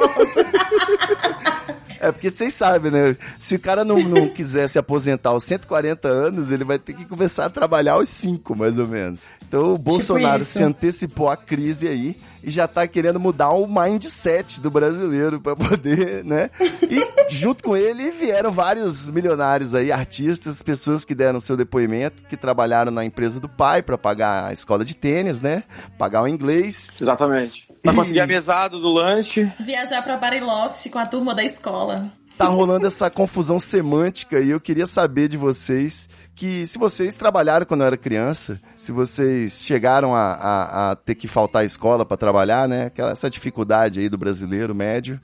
É 2.01 2.13
porque 2.13 2.31
vocês 2.31 2.55
sabem, 2.55 2.91
né? 2.91 3.17
Se 3.39 3.57
o 3.57 3.61
cara 3.61 3.85
não, 3.85 3.99
não 3.99 4.29
quiser 4.29 4.69
se 4.69 4.79
aposentar 4.79 5.31
aos 5.31 5.45
140 5.45 6.09
anos, 6.09 6.53
ele 6.53 6.65
vai 6.65 6.79
ter 6.79 6.93
que 6.93 7.05
começar 7.05 7.47
a 7.47 7.51
trabalhar 7.51 7.95
aos 7.95 8.09
5, 8.09 8.57
mais 8.57 8.79
ou 8.79 8.87
menos. 8.87 9.25
Então 9.47 9.75
o 9.75 9.79
Bolsonaro 9.79 10.43
isso. 10.43 10.59
se 10.59 10.63
antecipou 10.63 11.29
à 11.29 11.37
crise 11.37 11.89
aí 11.89 12.17
e 12.43 12.51
já 12.51 12.69
tá 12.69 12.87
querendo 12.87 13.19
mudar 13.19 13.51
o 13.51 13.67
mindset 13.67 14.61
do 14.61 14.71
brasileiro 14.71 15.41
pra 15.41 15.57
poder, 15.57 16.25
né? 16.25 16.51
E 16.83 17.35
junto 17.35 17.65
com 17.65 17.77
ele 17.77 18.11
vieram 18.11 18.51
vários 18.51 19.09
milionários 19.09 19.75
aí, 19.75 19.91
artistas, 19.91 20.63
pessoas 20.63 21.05
que 21.05 21.15
deram 21.15 21.41
seu 21.41 21.57
depoimento, 21.57 22.23
que 22.29 22.37
trabalharam 22.37 22.91
na 22.91 23.05
empresa 23.05 23.41
do 23.41 23.49
pai 23.49 23.83
pra 23.83 23.99
pagar 23.99 24.47
a 24.47 24.53
escola 24.53 24.85
de 24.85 24.97
tênis, 24.97 25.41
né? 25.41 25.65
Pagar 25.97 26.23
o 26.23 26.29
inglês. 26.29 26.91
Exatamente. 27.01 27.68
Pra 27.83 27.93
conseguir 27.93 28.21
a 28.21 28.27
mesada 28.27 28.79
do 28.79 28.91
lanche. 28.93 29.51
Viajar 29.61 30.03
pra 30.03 30.17
Bariloche 30.17 30.91
com 30.91 30.99
a 30.99 31.07
turma 31.07 31.35
da 31.35 31.45
escola. 31.45 32.11
tá 32.37 32.47
rolando 32.47 32.87
essa 32.87 33.11
confusão 33.11 33.59
semântica 33.59 34.41
e 34.41 34.51
eu 34.51 34.61
queria 34.61 34.87
saber 34.87 35.29
de 35.29 35.37
vocês 35.37 36.09
que 36.35 36.67
se 36.67 36.79
vocês 36.79 37.17
trabalharam 37.17 37.67
quando 37.67 37.81
eu 37.81 37.89
era 37.89 37.97
criança, 37.97 38.61
se 38.77 38.93
vocês 38.93 39.61
chegaram 39.65 40.15
a, 40.15 40.33
a, 40.33 40.91
a 40.91 40.97
ter 40.97 41.17
que 41.17 41.27
faltar 41.27 41.63
à 41.63 41.65
escola 41.65 42.05
para 42.07 42.17
trabalhar, 42.17 42.69
né? 42.69 42.87
Aquela, 42.87 43.11
essa 43.11 43.29
dificuldade 43.29 43.99
aí 43.99 44.09
do 44.09 44.17
brasileiro 44.17 44.75
médio. 44.75 45.21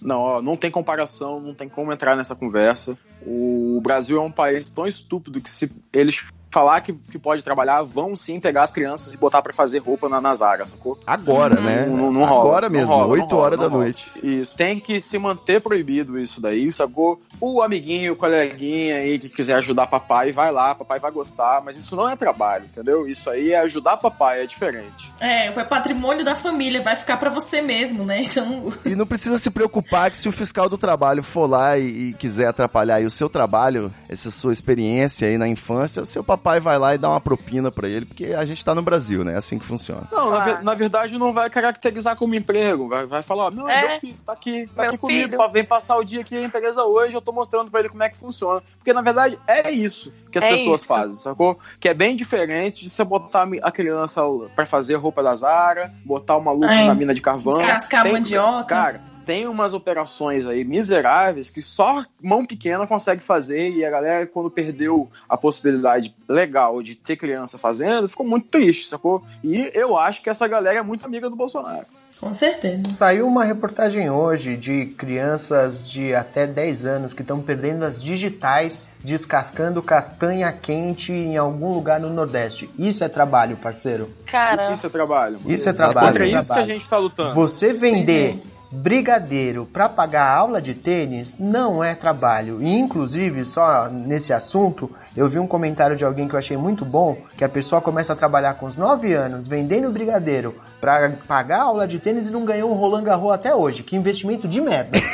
Não, 0.00 0.18
ó, 0.18 0.42
não 0.42 0.56
tem 0.56 0.70
comparação, 0.70 1.40
não 1.40 1.54
tem 1.54 1.68
como 1.68 1.92
entrar 1.92 2.16
nessa 2.16 2.34
conversa. 2.34 2.98
O 3.24 3.80
Brasil 3.82 4.18
é 4.18 4.20
um 4.20 4.32
país 4.32 4.68
tão 4.68 4.86
estúpido 4.86 5.40
que 5.40 5.50
se 5.50 5.70
eles 5.92 6.24
falar 6.52 6.82
que, 6.82 6.92
que 6.92 7.18
pode 7.18 7.42
trabalhar, 7.42 7.82
vão 7.82 8.14
sim 8.14 8.38
pegar 8.38 8.62
as 8.62 8.70
crianças 8.70 9.14
e 9.14 9.16
botar 9.16 9.40
para 9.40 9.54
fazer 9.54 9.78
roupa 9.78 10.06
na, 10.08 10.20
nas 10.20 10.42
áreas, 10.42 10.70
sacou? 10.70 10.98
Agora, 11.06 11.60
né? 11.60 11.86
Não, 11.86 12.12
não 12.12 12.24
rola, 12.24 12.40
Agora 12.42 12.68
não 12.68 12.78
mesmo, 12.78 12.92
rola, 12.94 13.06
8 13.06 13.20
não 13.22 13.28
rola, 13.28 13.42
horas 13.42 13.58
da 13.58 13.68
rola. 13.68 13.82
noite. 13.84 14.10
Isso, 14.22 14.56
tem 14.56 14.78
que 14.78 15.00
se 15.00 15.18
manter 15.18 15.62
proibido 15.62 16.18
isso 16.18 16.40
daí, 16.40 16.70
sacou? 16.70 17.20
O 17.40 17.62
amiguinho, 17.62 18.12
o 18.12 18.16
coleguinha 18.16 18.96
aí 18.96 19.18
que 19.18 19.30
quiser 19.30 19.56
ajudar 19.56 19.86
papai, 19.86 20.30
vai 20.30 20.52
lá, 20.52 20.74
papai 20.74 21.00
vai 21.00 21.10
gostar, 21.10 21.62
mas 21.64 21.76
isso 21.78 21.96
não 21.96 22.08
é 22.08 22.14
trabalho, 22.14 22.66
entendeu? 22.66 23.06
Isso 23.06 23.30
aí 23.30 23.52
é 23.52 23.60
ajudar 23.60 23.96
papai, 23.96 24.42
é 24.42 24.46
diferente. 24.46 25.10
É, 25.18 25.46
é 25.46 25.64
patrimônio 25.64 26.22
da 26.24 26.34
família, 26.34 26.82
vai 26.82 26.96
ficar 26.96 27.16
pra 27.16 27.30
você 27.30 27.62
mesmo, 27.62 28.04
né? 28.04 28.22
Então. 28.22 28.70
E 28.84 28.94
não 28.94 29.06
precisa 29.06 29.38
se 29.38 29.48
preocupar 29.48 30.10
que 30.10 30.18
se 30.18 30.28
o 30.28 30.32
fiscal 30.32 30.68
do 30.68 30.76
trabalho 30.76 31.22
for 31.22 31.48
lá 31.48 31.78
e, 31.78 32.08
e 32.08 32.12
quiser 32.14 32.48
atrapalhar 32.48 32.96
aí 32.96 33.06
o 33.06 33.10
seu 33.10 33.28
trabalho, 33.28 33.92
essa 34.08 34.30
sua 34.30 34.52
experiência 34.52 35.28
aí 35.28 35.38
na 35.38 35.48
infância, 35.48 36.02
o 36.02 36.06
seu 36.06 36.22
papai 36.22 36.41
vai 36.42 36.78
lá 36.78 36.94
e 36.94 36.98
dá 36.98 37.08
uma 37.10 37.20
propina 37.20 37.70
pra 37.70 37.88
ele, 37.88 38.04
porque 38.06 38.26
a 38.26 38.44
gente 38.44 38.64
tá 38.64 38.74
no 38.74 38.82
Brasil, 38.82 39.24
né? 39.24 39.34
É 39.34 39.36
assim 39.36 39.58
que 39.58 39.64
funciona. 39.64 40.02
Não, 40.10 40.30
na, 40.30 40.38
ve- 40.40 40.62
na 40.62 40.74
verdade 40.74 41.18
não 41.18 41.32
vai 41.32 41.48
caracterizar 41.48 42.16
como 42.16 42.34
emprego, 42.34 42.88
vai, 42.88 43.06
vai 43.06 43.22
falar, 43.22 43.46
ó, 43.46 43.50
meu, 43.50 43.68
É. 43.68 43.88
meu 43.90 44.00
filho 44.00 44.16
tá 44.26 44.32
aqui, 44.32 44.66
tá 44.74 44.82
Meu 44.82 44.90
aqui 44.90 44.98
comigo, 44.98 45.30
filho. 45.36 45.48
vem 45.52 45.64
passar 45.64 45.96
o 45.96 46.04
dia 46.04 46.20
aqui 46.20 46.34
na 46.34 46.46
empresa 46.46 46.82
hoje, 46.84 47.14
eu 47.14 47.22
tô 47.22 47.32
mostrando 47.32 47.70
pra 47.70 47.80
ele 47.80 47.88
como 47.88 48.02
é 48.02 48.08
que 48.08 48.16
funciona. 48.16 48.62
Porque 48.78 48.92
na 48.92 49.02
verdade 49.02 49.38
é 49.46 49.70
isso 49.70 50.12
que 50.30 50.38
as 50.38 50.44
É 50.44 50.50
pessoas 50.56 50.78
isso. 50.80 50.88
fazem, 50.88 51.16
sacou? 51.16 51.58
Que 51.78 51.88
é 51.88 51.94
bem 51.94 52.16
diferente 52.16 52.82
de 52.84 52.90
você 52.90 53.04
botar 53.04 53.48
a 53.62 53.70
criança 53.70 54.22
pra 54.54 54.66
fazer 54.66 54.96
roupa 54.96 55.22
da 55.22 55.34
Zara, 55.34 55.92
botar 56.04 56.36
uma 56.36 56.52
luva 56.52 56.72
É. 56.74 56.86
na 56.86 56.94
mina 56.94 57.14
de 57.14 57.20
carvão. 57.20 57.58
Descascar 57.58 58.10
mandioca. 58.10 58.64
Cara, 58.74 59.00
tem 59.24 59.46
umas 59.46 59.74
operações 59.74 60.46
aí 60.46 60.64
miseráveis 60.64 61.50
que 61.50 61.62
só 61.62 62.04
mão 62.20 62.44
pequena 62.44 62.86
consegue 62.86 63.22
fazer 63.22 63.70
e 63.70 63.84
a 63.84 63.90
galera, 63.90 64.26
quando 64.26 64.50
perdeu 64.50 65.08
a 65.28 65.36
possibilidade 65.36 66.14
legal 66.28 66.82
de 66.82 66.96
ter 66.96 67.16
criança 67.16 67.58
fazendo, 67.58 68.08
ficou 68.08 68.26
muito 68.26 68.48
triste, 68.48 68.88
sacou? 68.88 69.22
E 69.42 69.70
eu 69.74 69.96
acho 69.96 70.22
que 70.22 70.30
essa 70.30 70.46
galera 70.46 70.78
é 70.78 70.82
muito 70.82 71.04
amiga 71.04 71.28
do 71.30 71.36
Bolsonaro. 71.36 71.86
Com 72.22 72.32
certeza. 72.32 72.88
Saiu 72.88 73.26
uma 73.26 73.42
reportagem 73.44 74.08
hoje 74.08 74.56
de 74.56 74.86
crianças 74.96 75.82
de 75.82 76.14
até 76.14 76.46
10 76.46 76.84
anos 76.84 77.12
que 77.12 77.22
estão 77.22 77.40
perdendo 77.40 77.84
as 77.84 78.00
digitais 78.00 78.88
descascando 79.02 79.82
castanha 79.82 80.52
quente 80.52 81.12
em 81.12 81.36
algum 81.36 81.74
lugar 81.74 81.98
no 81.98 82.08
Nordeste. 82.10 82.70
Isso 82.78 83.02
é 83.02 83.08
trabalho, 83.08 83.56
parceiro. 83.56 84.08
Cara, 84.24 84.72
Isso 84.72 84.86
é 84.86 84.90
trabalho. 84.90 85.40
mano. 85.40 85.52
Isso 85.52 85.68
é 85.68 85.72
trabalho. 85.72 86.06
Contra 86.06 86.24
é 86.24 86.28
isso 86.28 86.38
que 86.38 86.46
trabalho. 86.46 86.70
a 86.70 86.74
gente 86.74 86.88
tá 86.88 86.96
lutando. 86.98 87.34
Você 87.34 87.72
vender 87.72 88.38
Pois 88.40 88.61
brigadeiro 88.72 89.66
para 89.70 89.88
pagar 89.88 90.34
aula 90.34 90.60
de 90.60 90.72
tênis 90.74 91.36
não 91.38 91.84
é 91.84 91.94
trabalho. 91.94 92.62
E 92.62 92.78
inclusive, 92.78 93.44
só 93.44 93.88
nesse 93.90 94.32
assunto, 94.32 94.90
eu 95.16 95.28
vi 95.28 95.38
um 95.38 95.46
comentário 95.46 95.94
de 95.94 96.04
alguém 96.04 96.26
que 96.26 96.34
eu 96.34 96.38
achei 96.38 96.56
muito 96.56 96.84
bom, 96.84 97.18
que 97.36 97.44
a 97.44 97.48
pessoa 97.48 97.82
começa 97.82 98.14
a 98.14 98.16
trabalhar 98.16 98.54
com 98.54 98.64
os 98.66 98.76
9 98.76 99.12
anos 99.12 99.46
vendendo 99.46 99.90
brigadeiro 99.92 100.54
para 100.80 101.10
pagar 101.28 101.60
aula 101.62 101.86
de 101.86 101.98
tênis 101.98 102.28
e 102.28 102.32
não 102.32 102.44
ganhou 102.44 102.70
um 102.70 102.74
Roland 102.74 103.04
Garros 103.04 103.32
até 103.32 103.54
hoje. 103.54 103.82
Que 103.82 103.94
investimento 103.96 104.48
de 104.48 104.60
merda. 104.60 104.98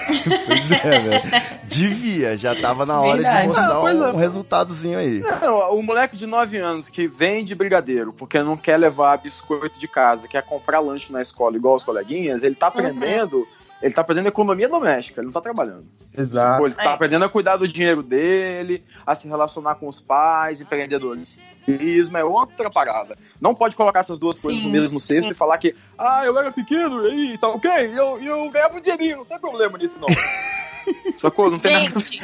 Pois 0.46 0.70
é, 0.70 1.00
velho. 1.00 1.22
Devia, 1.64 2.36
já 2.36 2.54
tava 2.54 2.84
na 2.86 3.00
hora 3.00 3.16
de 3.16 3.22
Verdade. 3.22 3.46
mostrar 3.46 3.68
Ah, 3.68 3.80
pois 3.80 3.98
um, 3.98 4.04
é. 4.04 4.12
um 4.12 4.16
resultadozinho 4.16 4.98
aí. 4.98 5.20
Não, 5.20 5.78
o 5.78 5.82
moleque 5.82 6.16
de 6.16 6.26
9 6.26 6.56
anos 6.58 6.88
que 6.88 7.06
vende 7.06 7.54
brigadeiro 7.54 8.12
porque 8.12 8.42
não 8.42 8.56
quer 8.56 8.76
levar 8.76 9.16
biscoito 9.18 9.78
de 9.78 9.88
casa, 9.88 10.28
quer 10.28 10.42
comprar 10.42 10.80
lanche 10.80 11.12
na 11.12 11.20
escola 11.22 11.56
igual 11.56 11.74
os 11.76 11.82
coleguinhas, 11.84 12.42
ele 12.42 12.54
tá 12.54 12.68
aprendendo, 12.68 13.46
ele 13.82 13.94
tá 13.94 14.00
aprendendo 14.00 14.28
economia 14.28 14.68
doméstica, 14.68 15.20
ele 15.20 15.26
não 15.26 15.32
tá 15.32 15.40
trabalhando. 15.40 15.86
Exato. 16.16 16.58
Pô, 16.58 16.66
ele 16.66 16.74
tá 16.74 16.82
É. 16.82 16.94
aprendendo 16.94 17.24
a 17.24 17.28
cuidar 17.28 17.56
do 17.56 17.68
dinheiro 17.68 18.02
dele, 18.02 18.82
a 19.06 19.14
se 19.14 19.28
relacionar 19.28 19.76
com 19.76 19.86
os 19.88 20.00
pais, 20.00 20.60
empreendedorismo, 20.60 22.16
é 22.16 22.24
outra 22.24 22.70
parada. 22.70 23.16
Não 23.40 23.54
pode 23.54 23.76
colocar 23.76 24.00
essas 24.00 24.18
duas 24.18 24.40
coisas 24.40 24.60
Sim. 24.60 24.66
no 24.66 24.72
mesmo 24.72 24.98
cesto 24.98 25.30
e 25.30 25.34
falar 25.34 25.58
que, 25.58 25.74
ah, 25.98 26.22
eu 26.24 26.36
era 26.38 26.50
pequeno, 26.50 27.06
e 27.06 27.30
aí, 27.32 27.38
sabe 27.38 27.56
o 27.56 27.60
quê? 27.60 27.68
E 27.68 27.96
eu, 27.96 28.18
eu 28.20 28.50
ganhava 28.50 28.76
um 28.76 28.80
dinheirinho, 28.80 29.18
não 29.18 29.24
tem 29.24 29.38
problema 29.38 29.76
nisso, 29.78 29.98
não. 30.00 30.08
Sacou? 31.16 31.50
Não 31.50 31.58
tem 31.58 31.72
nada. 31.84 31.98
gente, 31.98 32.22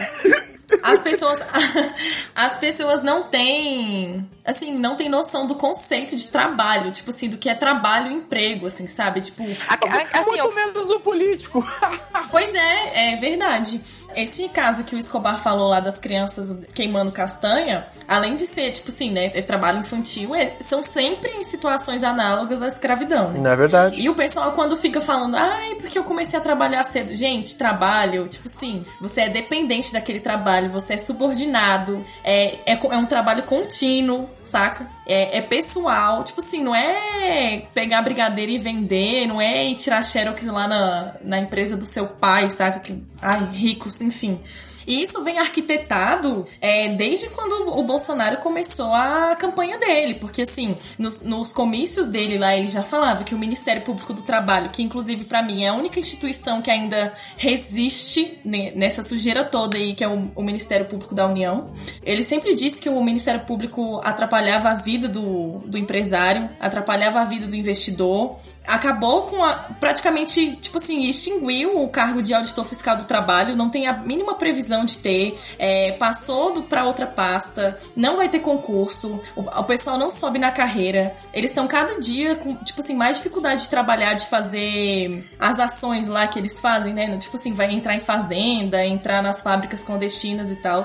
As 0.82 1.00
pessoas, 1.02 1.40
as 2.34 2.56
pessoas 2.56 3.02
não 3.02 3.24
têm, 3.28 4.28
assim, 4.44 4.76
não 4.76 4.96
têm 4.96 5.08
noção 5.08 5.46
do 5.46 5.54
conceito 5.54 6.16
de 6.16 6.26
trabalho, 6.28 6.90
tipo 6.90 7.10
assim, 7.10 7.28
do 7.28 7.36
que 7.36 7.48
é 7.48 7.54
trabalho 7.54 8.10
e 8.10 8.14
emprego, 8.14 8.66
assim, 8.66 8.86
sabe? 8.86 9.20
Tipo, 9.20 9.42
a- 9.68 9.74
a- 9.74 10.20
assim, 10.20 10.30
Muito 10.30 10.44
eu, 10.44 10.54
menos 10.54 10.90
o 10.90 11.00
político. 11.00 11.64
Pois 12.30 12.52
é, 12.54 13.14
é 13.14 13.16
verdade. 13.16 13.80
Esse 14.16 14.48
caso 14.48 14.84
que 14.84 14.94
o 14.94 14.98
Escobar 14.98 15.38
falou 15.38 15.68
lá 15.68 15.80
das 15.80 15.98
crianças 15.98 16.56
queimando 16.74 17.12
castanha, 17.12 17.86
além 18.06 18.36
de 18.36 18.46
ser, 18.46 18.70
tipo 18.72 18.88
assim, 18.88 19.10
né, 19.10 19.30
é 19.34 19.42
trabalho 19.42 19.80
infantil, 19.80 20.34
é- 20.34 20.56
são 20.60 20.82
sempre 20.82 21.30
em 21.30 21.44
situações 21.44 22.02
análogas 22.02 22.62
à 22.62 22.68
escravidão, 22.68 23.30
né? 23.30 23.40
Não 23.40 23.50
é 23.50 23.56
verdade? 23.56 24.00
E 24.00 24.08
o 24.08 24.14
pessoal, 24.14 24.52
quando 24.52 24.76
fica 24.76 25.00
falando, 25.00 25.36
ai, 25.36 25.74
porque 25.76 25.98
eu 25.98 26.04
comecei 26.04 26.38
a 26.38 26.42
trabalhar 26.42 26.84
cedo. 26.84 27.14
Gente, 27.14 27.56
trabalho, 27.56 28.28
tipo 28.28 28.48
assim, 28.48 28.84
você 29.00 29.22
é 29.22 29.28
dependente 29.28 29.92
daquele 29.92 30.20
trabalho, 30.20 30.70
você 30.70 30.94
é 30.94 30.96
subordinado, 30.98 32.04
é, 32.22 32.58
é, 32.66 32.72
é 32.72 32.96
um 32.96 33.06
trabalho 33.06 33.42
contínuo, 33.44 34.28
saca? 34.42 34.88
É, 35.06 35.38
é 35.38 35.42
pessoal, 35.42 36.22
tipo 36.24 36.40
assim, 36.40 36.62
não 36.62 36.74
é 36.74 37.62
pegar 37.74 38.02
brigadeiro 38.02 38.52
e 38.52 38.58
vender, 38.58 39.26
não 39.26 39.40
é 39.40 39.66
ir 39.66 39.76
tirar 39.76 40.02
xerox 40.02 40.44
lá 40.46 40.66
na, 40.66 41.14
na 41.22 41.38
empresa 41.38 41.76
do 41.76 41.86
seu 41.86 42.06
pai, 42.06 42.48
saca? 42.50 42.80
Que, 42.80 43.02
ai, 43.20 43.44
ricos, 43.52 43.94
enfim. 44.04 44.40
E 44.86 45.02
isso 45.02 45.22
vem 45.22 45.38
arquitetado 45.38 46.46
é, 46.60 46.88
desde 46.90 47.28
quando 47.30 47.70
o 47.78 47.82
Bolsonaro 47.82 48.38
começou 48.38 48.92
a 48.92 49.34
campanha 49.36 49.78
dele, 49.78 50.14
porque 50.14 50.42
assim, 50.42 50.76
nos, 50.98 51.20
nos 51.22 51.50
comícios 51.50 52.08
dele 52.08 52.38
lá, 52.38 52.56
ele 52.56 52.68
já 52.68 52.82
falava 52.82 53.24
que 53.24 53.34
o 53.34 53.38
Ministério 53.38 53.82
Público 53.82 54.12
do 54.12 54.22
Trabalho, 54.22 54.70
que 54.70 54.82
inclusive 54.82 55.24
pra 55.24 55.42
mim 55.42 55.64
é 55.64 55.68
a 55.68 55.74
única 55.74 55.98
instituição 55.98 56.60
que 56.60 56.70
ainda 56.70 57.14
resiste 57.36 58.38
ne- 58.44 58.72
nessa 58.72 59.02
sujeira 59.02 59.44
toda 59.44 59.76
aí, 59.76 59.94
que 59.94 60.04
é 60.04 60.08
o, 60.08 60.30
o 60.34 60.42
Ministério 60.42 60.86
Público 60.86 61.14
da 61.14 61.26
União, 61.26 61.72
ele 62.02 62.22
sempre 62.22 62.54
disse 62.54 62.80
que 62.80 62.88
o 62.88 63.02
Ministério 63.02 63.40
Público 63.40 64.00
atrapalhava 64.04 64.70
a 64.70 64.74
vida 64.74 65.08
do, 65.08 65.60
do 65.60 65.78
empresário, 65.78 66.50
atrapalhava 66.60 67.20
a 67.20 67.24
vida 67.24 67.46
do 67.46 67.56
investidor, 67.56 68.38
acabou 68.66 69.22
com 69.22 69.44
a. 69.44 69.56
praticamente, 69.78 70.56
tipo 70.56 70.78
assim, 70.78 71.08
extinguiu 71.08 71.82
o 71.82 71.88
cargo 71.88 72.22
de 72.22 72.32
auditor 72.32 72.64
fiscal 72.64 72.96
do 72.96 73.04
trabalho, 73.04 73.56
não 73.56 73.70
tem 73.70 73.86
a 73.86 73.98
mínima 73.98 74.34
previsão 74.34 74.84
de 74.84 74.98
ter, 74.98 75.38
é, 75.58 75.92
passou 75.92 76.62
pra 76.62 76.84
outra 76.84 77.06
pasta, 77.06 77.78
não 77.94 78.16
vai 78.16 78.28
ter 78.28 78.40
concurso, 78.40 79.20
o, 79.36 79.42
o 79.42 79.64
pessoal 79.64 79.98
não 79.98 80.10
sobe 80.10 80.38
na 80.38 80.50
carreira, 80.50 81.14
eles 81.32 81.50
estão 81.50 81.66
cada 81.66 81.98
dia 82.00 82.36
com, 82.36 82.54
tipo 82.56 82.80
assim, 82.80 82.94
mais 82.94 83.16
dificuldade 83.16 83.62
de 83.62 83.70
trabalhar, 83.70 84.14
de 84.14 84.26
fazer 84.26 85.28
as 85.38 85.58
ações 85.58 86.08
lá 86.08 86.26
que 86.26 86.38
eles 86.38 86.60
fazem, 86.60 86.94
né? 86.94 87.16
Tipo 87.18 87.36
assim, 87.36 87.52
vai 87.52 87.70
entrar 87.70 87.94
em 87.94 88.00
fazenda, 88.00 88.84
entrar 88.84 89.22
nas 89.22 89.42
fábricas 89.42 89.80
clandestinas 89.80 90.50
e 90.50 90.56
tal. 90.56 90.82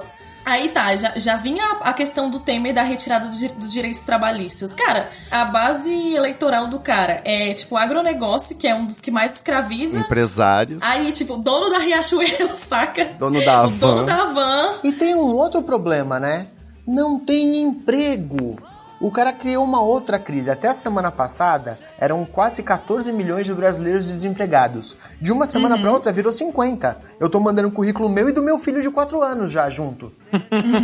Aí 0.49 0.69
tá, 0.69 0.95
já, 0.95 1.13
já 1.15 1.35
vinha 1.37 1.63
a, 1.81 1.93
questão 1.93 2.27
do 2.27 2.39
Temer 2.39 2.73
da 2.73 2.81
retirada 2.81 3.27
do 3.27 3.49
dos 3.55 3.71
direitos 3.71 4.03
trabalhistas. 4.03 4.73
Cara, 4.73 5.11
a 5.29 5.45
base 5.45 5.91
eleitoral 6.15 6.67
do 6.67 6.79
cara 6.79 7.21
é, 7.23 7.53
tipo, 7.53 7.77
agronegócio, 7.77 8.57
que 8.57 8.67
é 8.67 8.73
um 8.73 8.85
dos 8.85 8.99
que 8.99 9.11
mais 9.11 9.35
escraviza. 9.35 9.99
Empresários, 9.99 10.81
Aí, 10.81 11.11
tipo, 11.11 11.37
dono 11.37 11.69
da 11.69 11.77
Riachuelo, 11.77 12.57
saca? 12.67 13.13
dono 13.19 13.45
da 13.45 13.63
O 13.63 13.69
dono 13.69 13.97
van. 13.97 14.05
da 14.05 14.25
van. 14.25 14.79
E 14.83 14.91
tem 14.91 15.13
um 15.13 15.35
outro 15.35 15.61
problema, 15.61 16.19
né? 16.19 16.47
Não 16.87 17.19
tem 17.19 17.61
emprego. 17.61 18.57
O 18.99 19.09
cara 19.11 19.31
criou 19.31 19.63
uma 19.63 19.81
outra 19.81 20.19
crise. 20.19 20.49
Até 20.51 20.67
a 20.67 20.73
semana 20.73 21.09
passada, 21.11 21.79
eram 21.97 22.25
quase 22.25 22.61
14 22.61 23.11
milhões 23.13 23.45
de 23.45 23.53
brasileiros 23.53 24.05
desempregados. 24.07 24.95
De 25.21 25.31
uma 25.31 25.45
semana 25.45 25.75
Uhum. 25.75 25.81
pra 25.81 25.91
outra, 25.93 26.11
virou 26.11 26.33
50. 26.33 26.97
Eu 27.19 27.29
tô 27.29 27.39
mandando 27.39 27.67
um 27.69 27.71
currículo 27.71 28.09
meu 28.09 28.27
e 28.29 28.33
do 28.33 28.41
meu 28.43 28.59
filho 28.59 28.81
de 28.81 28.89
4 28.91 29.21
anos 29.21 29.51
já 29.51 29.69
junto. 29.69 30.11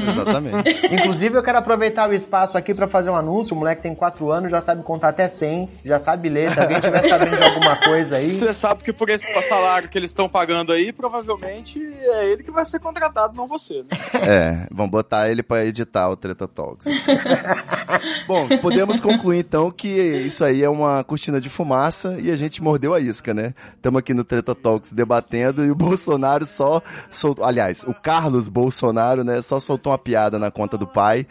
Exatamente. 0.09 0.93
Inclusive, 0.95 1.35
eu 1.37 1.43
quero 1.43 1.57
aproveitar 1.57 2.09
o 2.09 2.13
espaço 2.13 2.57
aqui 2.57 2.73
pra 2.73 2.87
fazer 2.87 3.09
um 3.09 3.15
anúncio. 3.15 3.55
O 3.55 3.59
moleque 3.59 3.81
tem 3.81 3.93
4 3.93 4.31
anos, 4.31 4.49
já 4.51 4.61
sabe 4.61 4.81
contar 4.83 5.09
até 5.09 5.27
100, 5.27 5.69
já 5.83 5.99
sabe 5.99 6.29
ler. 6.29 6.51
Se 6.51 6.59
alguém 6.59 6.79
tiver 6.79 7.03
sabendo 7.03 7.35
de 7.35 7.43
alguma 7.43 7.75
coisa 7.77 8.15
aí... 8.17 8.29
Você 8.29 8.53
sabe 8.53 8.83
que 8.83 8.93
por 8.93 9.09
esse 9.09 9.27
salário 9.47 9.89
que 9.89 9.97
eles 9.97 10.11
estão 10.11 10.29
pagando 10.29 10.71
aí, 10.71 10.91
provavelmente 10.93 11.81
é 11.81 12.25
ele 12.31 12.43
que 12.43 12.51
vai 12.51 12.65
ser 12.65 12.79
contratado, 12.79 13.35
não 13.35 13.47
você, 13.47 13.83
né? 13.83 13.97
É, 14.21 14.67
vamos 14.71 14.91
botar 14.91 15.29
ele 15.29 15.43
pra 15.43 15.65
editar 15.65 16.09
o 16.09 16.15
Treta 16.15 16.47
Talks. 16.47 16.85
Bom, 18.27 18.47
podemos 18.61 18.99
concluir 18.99 19.39
então 19.39 19.71
que 19.71 19.87
isso 19.87 20.43
aí 20.43 20.63
é 20.63 20.69
uma 20.69 21.03
cortina 21.03 21.39
de 21.39 21.49
fumaça 21.49 22.17
e 22.19 22.31
a 22.31 22.35
gente 22.35 22.61
mordeu 22.61 22.93
a 22.93 22.99
isca, 22.99 23.33
né? 23.33 23.53
Estamos 23.75 23.99
aqui 23.99 24.13
no 24.13 24.23
Treta 24.23 24.55
Talks 24.55 24.91
debatendo 24.91 25.63
e 25.63 25.71
o 25.71 25.75
Bolsonaro 25.75 26.45
só 26.45 26.81
soltou. 27.09 27.45
Aliás, 27.45 27.83
o 27.83 27.93
Carlos 27.93 28.47
Bolsonaro, 28.49 29.23
né? 29.23 29.41
Só 29.41 29.59
soltou 29.59 29.91
uma 29.91 29.97
piada 29.97 30.39
na 30.39 30.49
conta 30.51 30.77
do 30.77 30.87
pai. 30.87 31.27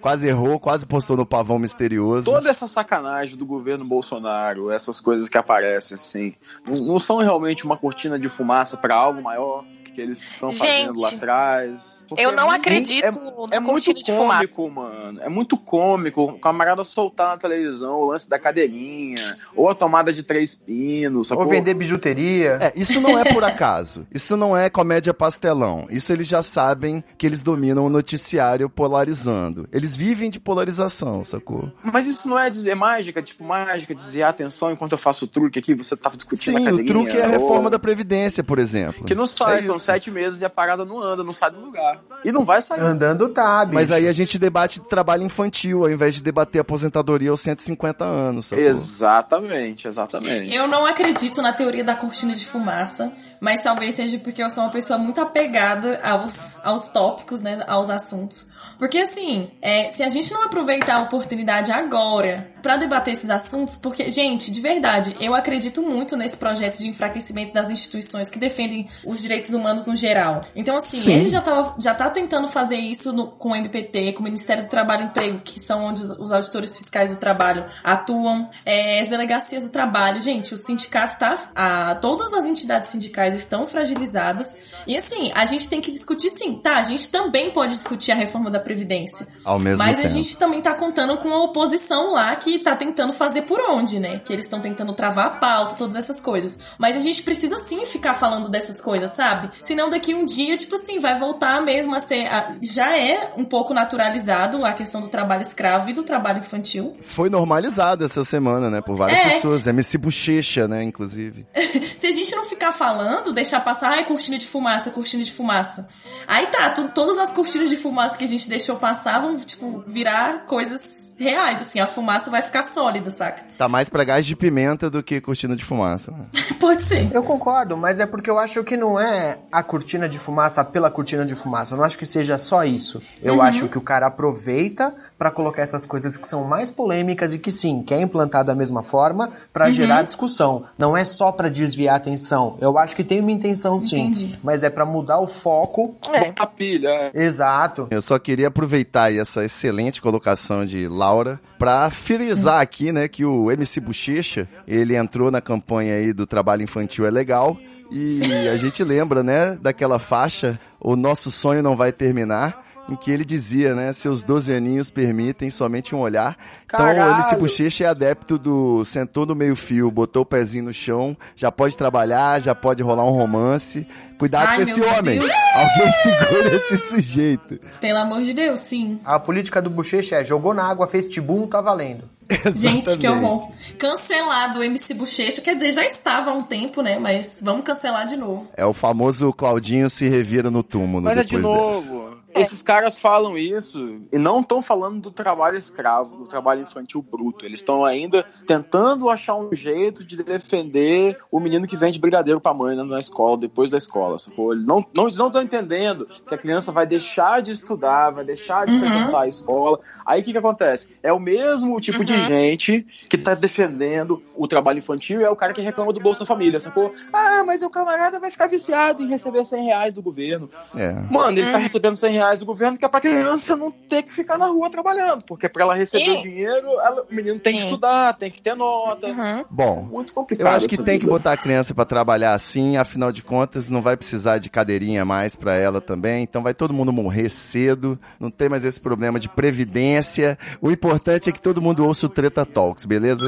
Quase 0.00 0.28
errou, 0.28 0.58
quase 0.58 0.86
postou 0.86 1.16
no 1.16 1.26
pavão 1.26 1.58
misterioso. 1.58 2.24
Toda 2.24 2.48
essa 2.48 2.66
sacanagem 2.66 3.36
do 3.36 3.46
governo 3.46 3.84
Bolsonaro, 3.84 4.70
essas 4.70 5.00
coisas 5.00 5.28
que 5.28 5.38
aparecem 5.38 5.96
assim, 5.96 6.34
não 6.66 6.98
são 6.98 7.18
realmente 7.18 7.64
uma 7.64 7.76
cortina 7.76 8.18
de 8.18 8.28
fumaça 8.28 8.76
para 8.76 8.94
algo 8.94 9.22
maior 9.22 9.64
que 9.94 10.00
eles 10.00 10.24
estão 10.24 10.50
fazendo 10.50 11.00
lá 11.00 11.08
atrás. 11.10 12.03
Eu 12.16 12.32
não 12.32 12.52
é 12.52 12.56
acredito 12.56 13.04
é, 13.04 13.56
é 13.56 13.60
muito 13.60 13.94
de 13.94 14.04
cômico, 14.12 14.54
fumaça. 14.54 14.70
mano. 14.70 15.20
É 15.20 15.28
muito 15.28 15.56
cômico. 15.56 16.22
O 16.24 16.38
camarada 16.38 16.84
soltar 16.84 17.28
na 17.28 17.38
televisão 17.38 18.00
o 18.00 18.06
lance 18.06 18.28
da 18.28 18.38
cadeirinha, 18.38 19.36
ou 19.56 19.68
a 19.68 19.74
tomada 19.74 20.12
de 20.12 20.22
três 20.22 20.54
pinos. 20.54 21.28
Sacou? 21.28 21.44
Ou 21.44 21.50
vender 21.50 21.74
bijuteria. 21.74 22.58
É, 22.60 22.72
isso 22.76 23.00
não 23.00 23.18
é 23.18 23.32
por 23.32 23.42
acaso. 23.44 24.06
Isso 24.12 24.36
não 24.36 24.56
é 24.56 24.68
comédia 24.68 25.14
pastelão. 25.14 25.86
Isso 25.90 26.12
eles 26.12 26.26
já 26.26 26.42
sabem 26.42 27.02
que 27.16 27.26
eles 27.26 27.42
dominam 27.42 27.84
o 27.86 27.90
noticiário 27.90 28.68
polarizando. 28.68 29.68
Eles 29.72 29.96
vivem 29.96 30.30
de 30.30 30.40
polarização, 30.40 31.24
sacou? 31.24 31.70
Mas 31.82 32.06
isso 32.06 32.28
não 32.28 32.38
é 32.38 32.50
dizer 32.50 32.74
mágica, 32.74 33.22
tipo 33.22 33.44
mágica, 33.44 33.94
desviar 33.94 34.28
a 34.28 34.30
atenção 34.30 34.72
enquanto 34.72 34.92
eu 34.92 34.98
faço 34.98 35.24
o 35.24 35.28
truque 35.28 35.58
aqui, 35.58 35.74
você 35.74 35.96
tava 35.96 36.16
discutindo 36.16 36.56
Sim, 36.56 36.62
a 36.62 36.70
cadeirinha. 36.70 36.82
o 36.82 36.86
truque 36.86 37.16
é 37.16 37.24
a 37.24 37.28
reforma 37.28 37.64
ou... 37.64 37.70
da 37.70 37.78
Previdência, 37.78 38.42
por 38.42 38.58
exemplo. 38.58 39.04
Que 39.04 39.14
não 39.14 39.26
sai, 39.26 39.58
é 39.58 39.62
são 39.62 39.78
sete 39.78 40.10
meses 40.10 40.40
e 40.40 40.44
a 40.44 40.50
parada 40.50 40.84
não 40.84 41.00
anda, 41.00 41.22
não 41.22 41.32
sai 41.32 41.50
do 41.50 41.60
lugar. 41.60 41.93
E 42.24 42.32
não 42.32 42.44
vai 42.44 42.62
sair. 42.62 42.80
Andando 42.80 43.28
tá, 43.28 43.64
bicho. 43.64 43.74
Mas 43.74 43.92
aí 43.92 44.08
a 44.08 44.12
gente 44.12 44.38
debate 44.38 44.80
trabalho 44.80 45.22
infantil, 45.22 45.82
ao 45.84 45.90
invés 45.90 46.14
de 46.14 46.22
debater 46.22 46.60
aposentadoria 46.60 47.30
aos 47.30 47.40
150 47.40 48.04
anos. 48.04 48.46
Sacou? 48.46 48.64
Exatamente, 48.64 49.86
exatamente. 49.86 50.56
Eu 50.56 50.66
não 50.66 50.86
acredito 50.86 51.42
na 51.42 51.52
teoria 51.52 51.84
da 51.84 51.94
cortina 51.94 52.32
de 52.32 52.46
fumaça, 52.46 53.12
mas 53.44 53.60
talvez 53.60 53.94
seja 53.94 54.18
porque 54.18 54.42
eu 54.42 54.48
sou 54.48 54.64
uma 54.64 54.70
pessoa 54.70 54.98
muito 54.98 55.20
apegada 55.20 56.00
aos, 56.02 56.58
aos 56.64 56.88
tópicos, 56.88 57.42
né, 57.42 57.62
aos 57.68 57.90
assuntos. 57.90 58.48
Porque 58.78 58.96
assim, 58.96 59.50
é, 59.60 59.90
se 59.90 60.02
a 60.02 60.08
gente 60.08 60.32
não 60.32 60.44
aproveitar 60.44 60.96
a 60.96 61.02
oportunidade 61.02 61.70
agora 61.70 62.50
para 62.62 62.78
debater 62.78 63.12
esses 63.12 63.28
assuntos, 63.28 63.76
porque, 63.76 64.10
gente, 64.10 64.50
de 64.50 64.58
verdade, 64.60 65.14
eu 65.20 65.34
acredito 65.34 65.82
muito 65.82 66.16
nesse 66.16 66.38
projeto 66.38 66.78
de 66.78 66.88
enfraquecimento 66.88 67.52
das 67.52 67.68
instituições 67.68 68.30
que 68.30 68.38
defendem 68.38 68.88
os 69.04 69.20
direitos 69.20 69.52
humanos 69.52 69.84
no 69.84 69.94
geral. 69.94 70.46
Então, 70.56 70.78
assim, 70.78 71.02
Sim. 71.02 71.12
ele 71.12 71.28
já, 71.28 71.42
tá 71.42 71.74
já 71.78 71.94
tá 71.94 72.08
tentando 72.08 72.48
fazer 72.48 72.76
isso 72.76 73.12
no, 73.12 73.26
com 73.32 73.50
o 73.50 73.56
MPT, 73.56 74.14
com 74.14 74.20
o 74.20 74.24
Ministério 74.24 74.64
do 74.64 74.70
Trabalho 74.70 75.02
e 75.02 75.04
Emprego, 75.08 75.40
que 75.40 75.60
são 75.60 75.84
onde 75.84 76.00
os, 76.00 76.10
os 76.18 76.32
auditores 76.32 76.76
fiscais 76.78 77.10
do 77.14 77.20
trabalho 77.20 77.66
atuam, 77.84 78.48
é, 78.64 79.00
as 79.00 79.08
delegacias 79.08 79.64
do 79.64 79.70
trabalho. 79.70 80.18
Gente, 80.22 80.54
o 80.54 80.56
sindicato 80.56 81.18
tá. 81.18 81.38
A, 81.54 81.94
todas 81.96 82.32
as 82.32 82.48
entidades 82.48 82.88
sindicais 82.88 83.33
estão 83.34 83.66
fragilizadas. 83.66 84.56
E 84.86 84.96
assim, 84.96 85.32
a 85.34 85.44
gente 85.44 85.68
tem 85.68 85.80
que 85.80 85.90
discutir 85.90 86.30
sim, 86.30 86.54
tá? 86.56 86.76
A 86.76 86.82
gente 86.82 87.10
também 87.10 87.50
pode 87.50 87.74
discutir 87.74 88.12
a 88.12 88.14
reforma 88.14 88.50
da 88.50 88.60
Previdência. 88.60 89.26
Ao 89.44 89.58
mesmo 89.58 89.84
Mas 89.84 89.96
tempo. 89.96 90.08
a 90.08 90.10
gente 90.10 90.36
também 90.38 90.60
tá 90.60 90.74
contando 90.74 91.18
com 91.18 91.32
a 91.32 91.44
oposição 91.44 92.12
lá 92.12 92.34
que 92.36 92.58
tá 92.58 92.76
tentando 92.76 93.12
fazer 93.12 93.42
por 93.42 93.60
onde, 93.70 93.98
né? 93.98 94.20
Que 94.24 94.32
eles 94.32 94.46
estão 94.46 94.60
tentando 94.60 94.92
travar 94.92 95.26
a 95.26 95.30
pauta, 95.30 95.74
todas 95.76 95.96
essas 95.96 96.20
coisas. 96.20 96.58
Mas 96.78 96.96
a 96.96 97.00
gente 97.00 97.22
precisa 97.22 97.56
sim 97.64 97.84
ficar 97.86 98.14
falando 98.14 98.48
dessas 98.48 98.80
coisas, 98.80 99.12
sabe? 99.12 99.50
Senão 99.62 99.90
daqui 99.90 100.14
um 100.14 100.24
dia, 100.24 100.56
tipo 100.56 100.76
assim, 100.76 100.98
vai 100.98 101.18
voltar 101.18 101.62
mesmo 101.62 101.94
a 101.94 102.00
ser. 102.00 102.26
A, 102.26 102.56
já 102.62 102.96
é 102.96 103.32
um 103.36 103.44
pouco 103.44 103.74
naturalizado 103.74 104.64
a 104.64 104.72
questão 104.72 105.00
do 105.00 105.08
trabalho 105.08 105.42
escravo 105.42 105.90
e 105.90 105.92
do 105.92 106.02
trabalho 106.02 106.38
infantil. 106.38 106.96
Foi 107.02 107.28
normalizado 107.28 108.04
essa 108.04 108.24
semana, 108.24 108.70
né? 108.70 108.80
Por 108.80 108.96
várias 108.96 109.18
é. 109.18 109.30
pessoas. 109.30 109.66
MC 109.66 109.98
Bochecha, 109.98 110.68
né? 110.68 110.82
Inclusive. 110.82 111.46
Se 111.98 112.06
a 112.06 112.12
gente 112.12 112.34
não 112.34 112.44
ficar 112.46 112.72
falando, 112.72 113.23
deixar 113.32 113.60
passar, 113.60 113.90
ai, 113.90 114.04
cortina 114.04 114.38
de 114.38 114.46
fumaça, 114.46 114.90
cortina 114.90 115.24
de 115.24 115.32
fumaça. 115.32 115.88
Aí 116.26 116.46
tá, 116.48 116.70
tu, 116.70 116.88
todas 116.88 117.18
as 117.18 117.32
cortinas 117.32 117.68
de 117.68 117.76
fumaça 117.76 118.16
que 118.16 118.24
a 118.24 118.28
gente 118.28 118.48
deixou 118.48 118.76
passar 118.76 119.20
vão, 119.20 119.36
tipo, 119.36 119.84
virar 119.86 120.46
coisas 120.46 121.12
reais, 121.18 121.60
assim, 121.60 121.80
a 121.80 121.86
fumaça 121.86 122.30
vai 122.30 122.42
ficar 122.42 122.72
sólida, 122.72 123.10
saca? 123.10 123.44
Tá 123.54 123.68
mais 123.68 123.88
pra 123.88 124.02
gás 124.02 124.26
de 124.26 124.34
pimenta 124.34 124.90
do 124.90 125.00
que 125.00 125.20
cortina 125.20 125.54
de 125.54 125.64
fumaça. 125.64 126.10
Né? 126.10 126.26
Pode 126.58 126.82
ser. 126.82 127.08
Eu 127.14 127.22
concordo, 127.22 127.76
mas 127.76 128.00
é 128.00 128.04
porque 128.04 128.28
eu 128.28 128.36
acho 128.36 128.64
que 128.64 128.76
não 128.76 128.98
é 128.98 129.38
a 129.50 129.62
cortina 129.62 130.08
de 130.08 130.18
fumaça 130.18 130.64
pela 130.64 130.90
cortina 130.90 131.24
de 131.24 131.36
fumaça. 131.36 131.72
Eu 131.72 131.78
não 131.78 131.84
acho 131.84 131.96
que 131.96 132.04
seja 132.04 132.36
só 132.36 132.64
isso. 132.64 133.00
Eu 133.22 133.34
uhum. 133.34 133.42
acho 133.42 133.68
que 133.68 133.78
o 133.78 133.80
cara 133.80 134.08
aproveita 134.08 134.92
para 135.16 135.30
colocar 135.30 135.62
essas 135.62 135.86
coisas 135.86 136.16
que 136.16 136.26
são 136.26 136.42
mais 136.42 136.70
polêmicas 136.70 137.32
e 137.32 137.38
que 137.38 137.52
sim, 137.52 137.82
quer 137.82 138.00
implantar 138.00 138.44
da 138.44 138.56
mesma 138.56 138.82
forma 138.82 139.30
para 139.52 139.66
uhum. 139.66 139.72
gerar 139.72 140.02
discussão. 140.02 140.64
Não 140.76 140.96
é 140.96 141.04
só 141.04 141.30
para 141.30 141.48
desviar 141.48 141.94
a 141.94 141.98
atenção. 141.98 142.58
Eu 142.60 142.76
acho 142.76 142.96
que 142.96 143.03
tem 143.04 143.20
uma 143.20 143.30
intenção 143.30 143.78
sim, 143.80 144.00
Entendi. 144.00 144.38
mas 144.42 144.64
é 144.64 144.70
para 144.70 144.84
mudar 144.84 145.18
o 145.20 145.26
foco. 145.26 145.96
É, 146.12 146.32
a 146.38 146.46
pilha. 146.46 147.10
Exato. 147.14 147.88
Eu 147.90 148.02
só 148.02 148.18
queria 148.18 148.48
aproveitar 148.48 149.12
essa 149.12 149.44
excelente 149.44 150.00
colocação 150.00 150.64
de 150.64 150.88
Laura 150.88 151.40
para 151.58 151.90
frisar 151.90 152.60
aqui, 152.60 152.92
né, 152.92 153.08
que 153.08 153.24
o 153.24 153.50
MC 153.50 153.80
Bochecha, 153.80 154.48
ele 154.66 154.96
entrou 154.96 155.30
na 155.30 155.40
campanha 155.40 155.94
aí 155.94 156.12
do 156.12 156.26
trabalho 156.26 156.62
infantil 156.62 157.06
é 157.06 157.10
legal 157.10 157.56
e 157.90 158.48
a 158.48 158.56
gente 158.56 158.82
lembra, 158.82 159.22
né, 159.22 159.56
daquela 159.60 159.98
faixa 159.98 160.58
O 160.80 160.96
Nosso 160.96 161.30
Sonho 161.30 161.62
Não 161.62 161.76
Vai 161.76 161.92
Terminar, 161.92 162.63
em 162.88 162.96
que 162.96 163.10
ele 163.10 163.24
dizia, 163.24 163.74
né, 163.74 163.92
seus 163.92 164.22
12 164.22 164.52
aninhos 164.52 164.90
permitem 164.90 165.50
somente 165.50 165.94
um 165.94 166.00
olhar. 166.00 166.36
Caralho. 166.66 166.98
Então 166.98 167.08
o 167.08 167.14
MC 167.14 167.36
Bochecha 167.36 167.84
é 167.84 167.86
adepto 167.86 168.38
do 168.38 168.84
sentou 168.84 169.24
no 169.24 169.34
meio 169.34 169.56
fio, 169.56 169.90
botou 169.90 170.22
o 170.22 170.26
pezinho 170.26 170.64
no 170.64 170.74
chão, 170.74 171.16
já 171.34 171.50
pode 171.50 171.76
trabalhar, 171.76 172.40
já 172.40 172.54
pode 172.54 172.82
rolar 172.82 173.04
um 173.04 173.10
romance. 173.10 173.86
Cuidado 174.18 174.48
Ai, 174.48 174.56
com 174.56 174.62
esse 174.62 174.80
homem. 174.80 175.18
Deus. 175.18 175.32
Alguém 175.54 175.92
segura 175.92 176.56
esse 176.56 176.76
sujeito. 176.88 177.60
Pelo 177.80 177.98
amor 177.98 178.22
de 178.22 178.32
Deus, 178.32 178.60
sim. 178.60 179.00
A 179.04 179.18
política 179.18 179.60
do 179.60 179.68
Bochecha 179.68 180.16
é 180.16 180.24
jogou 180.24 180.54
na 180.54 180.64
água, 180.64 180.86
fez 180.86 181.06
tibum, 181.06 181.46
tá 181.46 181.60
valendo. 181.60 182.08
Gente, 182.54 182.96
que 182.96 183.08
horror. 183.08 183.50
Cancelado 183.78 184.60
o 184.60 184.62
MC 184.62 184.94
Bochecha, 184.94 185.42
quer 185.42 185.54
dizer, 185.54 185.72
já 185.72 185.84
estava 185.84 186.30
há 186.30 186.34
um 186.34 186.42
tempo, 186.42 186.80
né? 186.80 186.98
Mas 186.98 187.40
vamos 187.42 187.64
cancelar 187.64 188.06
de 188.06 188.16
novo. 188.16 188.48
É 188.56 188.64
o 188.64 188.72
famoso 188.72 189.32
Claudinho 189.32 189.90
se 189.90 190.08
revira 190.08 190.50
no 190.50 190.62
túmulo. 190.62 191.04
Mas 191.04 191.18
é 191.18 191.24
de 191.24 191.36
novo. 191.36 192.04
Dessa. 192.04 192.13
Esses 192.34 192.62
caras 192.62 192.98
falam 192.98 193.36
isso 193.36 194.00
e 194.12 194.18
não 194.18 194.40
estão 194.40 194.60
falando 194.60 195.00
do 195.00 195.10
trabalho 195.10 195.56
escravo, 195.56 196.16
do 196.16 196.26
trabalho 196.26 196.62
infantil 196.62 197.02
bruto. 197.02 197.44
Eles 197.44 197.60
estão 197.60 197.84
ainda 197.84 198.24
tentando 198.46 199.08
achar 199.08 199.34
um 199.36 199.54
jeito 199.54 200.04
de 200.04 200.22
defender 200.22 201.18
o 201.30 201.38
menino 201.38 201.66
que 201.66 201.76
vende 201.76 201.98
brigadeiro 201.98 202.40
pra 202.40 202.52
mãe 202.52 202.76
na 202.76 202.98
escola, 202.98 203.36
depois 203.36 203.70
da 203.70 203.78
escola. 203.78 204.18
Sacou? 204.18 204.52
Eles 204.52 204.66
não 204.66 204.80
estão 204.80 205.08
não, 205.10 205.30
não 205.30 205.42
entendendo 205.42 206.08
que 206.26 206.34
a 206.34 206.38
criança 206.38 206.72
vai 206.72 206.86
deixar 206.86 207.42
de 207.42 207.52
estudar, 207.52 208.10
vai 208.10 208.24
deixar 208.24 208.66
de 208.66 208.72
uhum. 208.72 208.80
frequentar 208.80 209.22
a 209.22 209.28
escola. 209.28 209.78
Aí 210.04 210.20
o 210.20 210.24
que, 210.24 210.32
que 210.32 210.38
acontece? 210.38 210.88
É 211.02 211.12
o 211.12 211.20
mesmo 211.20 211.80
tipo 211.80 211.98
uhum. 211.98 212.04
de 212.04 212.18
gente 212.18 212.86
que 213.08 213.16
tá 213.16 213.34
defendendo 213.34 214.22
o 214.34 214.48
trabalho 214.48 214.78
infantil 214.78 215.20
e 215.20 215.24
é 215.24 215.30
o 215.30 215.36
cara 215.36 215.52
que 215.52 215.60
reclama 215.60 215.92
do 215.92 216.00
Bolsa 216.00 216.26
Família, 216.26 216.58
sacou? 216.60 216.92
Ah, 217.12 217.44
mas 217.44 217.62
o 217.62 217.70
camarada 217.70 218.18
vai 218.18 218.30
ficar 218.30 218.46
viciado 218.46 219.02
em 219.02 219.08
receber 219.08 219.44
100 219.44 219.64
reais 219.64 219.94
do 219.94 220.02
governo. 220.02 220.50
É. 220.74 220.92
Mano, 221.10 221.38
ele 221.38 221.50
tá 221.50 221.58
uhum. 221.58 221.62
recebendo 221.62 221.96
100 221.96 222.12
reais 222.12 222.23
reais 222.24 222.38
do 222.38 222.46
governo, 222.46 222.76
que 222.78 222.84
é 222.84 222.88
pra 222.88 223.00
criança 223.00 223.56
não 223.56 223.70
ter 223.70 224.02
que 224.02 224.12
ficar 224.12 224.38
na 224.38 224.46
rua 224.46 224.70
trabalhando. 224.70 225.24
Porque 225.24 225.48
pra 225.48 225.64
ela 225.64 225.74
receber 225.74 226.10
o 226.10 226.22
dinheiro, 226.22 226.68
ela, 226.80 227.06
o 227.10 227.14
menino 227.14 227.38
tem 227.38 227.54
que 227.54 227.62
estudar, 227.62 228.14
tem 228.14 228.30
que 228.30 228.40
ter 228.40 228.54
nota. 228.54 229.06
Uhum. 229.06 229.44
Bom, 229.50 229.82
muito 229.82 230.12
complicado. 230.12 230.46
Eu 230.46 230.56
acho 230.56 230.68
que 230.68 230.76
tem 230.76 230.94
vida. 230.94 231.04
que 231.04 231.06
botar 231.06 231.32
a 231.32 231.36
criança 231.36 231.74
para 231.74 231.84
trabalhar 231.84 232.34
assim, 232.34 232.76
afinal 232.76 233.12
de 233.12 233.22
contas, 233.22 233.70
não 233.70 233.82
vai 233.82 233.96
precisar 233.96 234.38
de 234.38 234.50
cadeirinha 234.50 235.04
mais 235.04 235.36
para 235.36 235.54
ela 235.54 235.80
também. 235.80 236.22
Então 236.22 236.42
vai 236.42 236.54
todo 236.54 236.74
mundo 236.74 236.92
morrer 236.92 237.28
cedo, 237.28 237.98
não 238.18 238.30
tem 238.30 238.48
mais 238.48 238.64
esse 238.64 238.80
problema 238.80 239.18
de 239.20 239.28
previdência. 239.28 240.38
O 240.60 240.70
importante 240.70 241.28
é 241.28 241.32
que 241.32 241.40
todo 241.40 241.62
mundo 241.62 241.86
ouça 241.86 242.06
o 242.06 242.08
Treta 242.08 242.44
Talks, 242.44 242.84
beleza? 242.84 243.24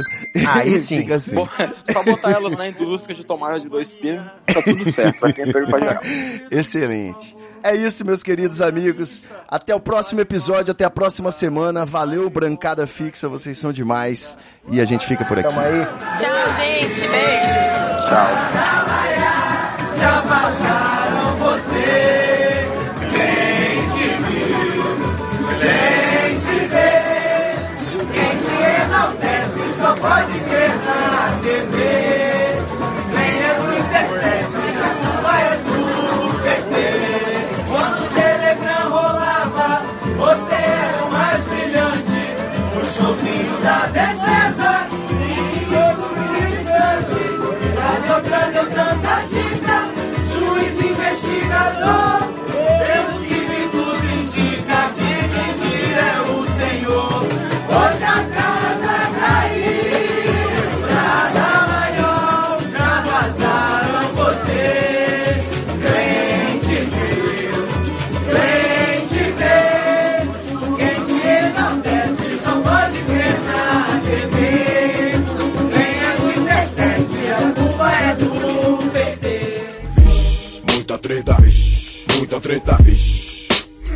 Aí 0.49 0.77
sim. 0.79 1.11
assim. 1.13 1.37
Só 1.91 2.03
botar 2.03 2.31
ela 2.31 2.51
na 2.51 2.69
indústria 2.69 3.15
de 3.15 3.25
tomada 3.25 3.61
de 3.61 3.69
dois 3.69 3.93
pisos, 3.93 4.25
tá 4.47 4.63
tudo 4.63 4.91
certo, 4.91 5.19
pra 5.19 5.33
quem 5.33 5.45
é 5.45 5.53
pra 5.53 5.79
geral. 5.79 6.03
Excelente. 6.51 7.37
É 7.63 7.75
isso, 7.75 8.05
meus 8.05 8.23
queridos 8.23 8.61
amigos. 8.61 9.23
Até 9.49 9.75
o 9.75 9.81
próximo 9.81 10.21
episódio, 10.21 10.73
até 10.73 10.85
a 10.85 10.91
próxima 10.91 11.33
semana. 11.33 11.85
Valeu, 11.85 12.29
Brancada 12.31 12.87
Fixa, 12.87 13.29
vocês 13.29 13.59
são 13.59 13.73
demais. 13.73 14.37
E 14.69 14.81
a 14.81 14.85
gente 14.85 15.07
fica 15.07 15.25
por 15.25 15.39
aqui. 15.39 15.49
Tamo 15.49 15.61
aí. 15.61 15.87
Tchau, 16.19 16.55
gente. 16.55 17.01
Beijo. 17.09 17.47
Tchau. 19.99 20.86
Vazou. 51.81 52.16
Muita 82.37 82.49
treta. 82.49 82.77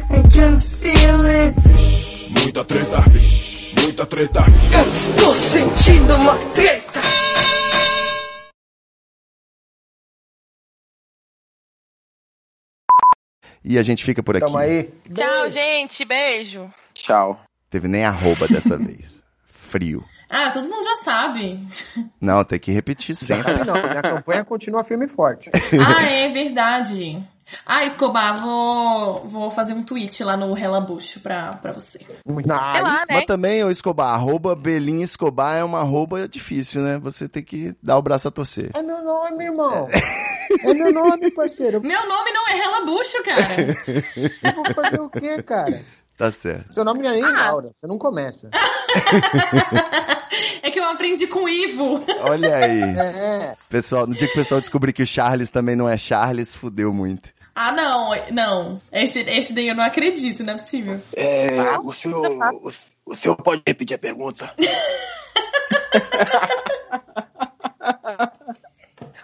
I 0.09 0.23
can 0.33 0.59
feel 0.61 1.27
it. 1.27 1.55
Muita 2.31 2.65
treta. 2.65 3.05
Muita 3.83 4.07
treta. 4.07 4.41
Eu 4.73 4.93
estou 4.93 5.35
sentindo 5.35 6.15
uma 6.15 6.39
treta. 6.55 7.01
E 13.63 13.79
a 13.79 13.83
gente 13.83 14.05
fica 14.05 14.23
por 14.23 14.37
aqui. 14.37 14.47
Tamo 14.47 14.57
aí. 14.59 14.91
Tchau, 15.15 15.51
gente. 15.51 16.05
Beijo. 16.05 16.73
Tchau. 16.95 17.41
Teve 17.69 17.89
nem 17.89 18.05
arroba 18.05 18.49
dessa 18.49 18.77
vez. 18.79 19.23
Frio. 19.45 20.05
Ah, 20.31 20.51
todo 20.51 20.69
mundo 20.69 20.85
já 20.85 20.97
sabe. 21.03 21.59
Não, 22.21 22.45
tem 22.45 22.59
que 22.59 22.71
repetir 22.71 23.17
sempre. 23.17 23.65
Não, 23.65 23.75
minha 23.75 24.01
campanha 24.01 24.45
continua 24.45 24.85
firme 24.85 25.07
e 25.07 25.09
forte. 25.09 25.51
Ah, 25.85 26.03
é 26.05 26.29
verdade. 26.29 27.21
Ah, 27.67 27.85
Escobar, 27.85 28.41
vou, 28.41 29.27
vou 29.27 29.51
fazer 29.51 29.73
um 29.73 29.83
tweet 29.83 30.23
lá 30.23 30.37
no 30.37 30.53
Relabucho 30.53 31.21
pra, 31.21 31.55
pra 31.55 31.73
você. 31.73 31.99
Nice. 32.27 32.71
Sei 32.71 32.81
lá, 32.81 33.01
né? 33.01 33.07
Mas 33.11 33.25
também, 33.25 33.65
o 33.65 33.71
Escobar, 33.71 34.15
arroba 34.15 34.55
Belinha 34.55 35.05
Escobar 35.05 35.57
é 35.57 35.65
uma 35.65 35.81
arroba 35.81 36.29
difícil, 36.29 36.81
né? 36.83 36.99
Você 36.99 37.29
tem 37.29 37.43
que 37.43 37.75
dar 37.83 37.99
o 37.99 38.03
braço 38.03 38.29
a 38.29 38.31
torcer. 38.31 38.71
É 38.75 38.83
meu 38.83 39.03
nome, 39.03 39.45
irmão. 39.45 39.89
É 40.63 40.75
meu 40.75 40.93
nome, 40.93 41.31
parceiro. 41.31 41.81
Meu 41.81 42.09
nome 42.09 42.31
não 42.33 42.49
é 42.49 42.55
Relabucho, 42.55 43.23
cara. 43.25 43.57
Eu 44.43 44.53
vou 44.55 44.75
fazer 44.75 45.01
o 45.01 45.09
quê, 45.09 45.43
cara? 45.43 45.83
Tá 46.21 46.31
certo. 46.31 46.75
Seu 46.75 46.85
nome 46.85 47.03
não 47.03 47.09
é 47.09 47.13
nem 47.15 47.25
Ah. 47.25 47.47
Laura, 47.47 47.71
você 47.75 47.87
não 47.87 47.97
começa. 47.97 48.51
É 50.63 50.71
que 50.71 50.79
eu 50.79 50.85
aprendi 50.85 51.27
com 51.27 51.45
o 51.45 51.49
Ivo. 51.49 51.99
Olha 52.21 52.57
aí. 52.57 52.83
É, 52.83 53.57
Pessoal, 53.69 54.07
no 54.07 54.15
dia 54.15 54.27
que 54.27 54.35
o 54.35 54.37
pessoal 54.37 54.61
descobrir 54.61 54.93
que 54.93 55.03
o 55.03 55.07
Charles 55.07 55.49
também 55.49 55.75
não 55.75 55.89
é 55.89 55.97
Charles, 55.97 56.55
fudeu 56.55 56.93
muito. 56.93 57.31
Ah, 57.55 57.73
não, 57.73 58.11
não. 58.31 58.81
Esse, 58.93 59.21
esse 59.21 59.55
daí 59.55 59.69
eu 59.69 59.75
não 59.75 59.83
acredito, 59.83 60.45
não 60.45 60.53
é 60.53 60.57
possível. 60.57 61.01
É, 61.17 61.49
o, 61.79 61.91
senhor, 61.93 62.27
o, 62.27 62.71
o 63.07 63.15
senhor 63.17 63.37
pode 63.37 63.63
repetir 63.67 63.97
a 63.97 63.99
pergunta? 63.99 64.53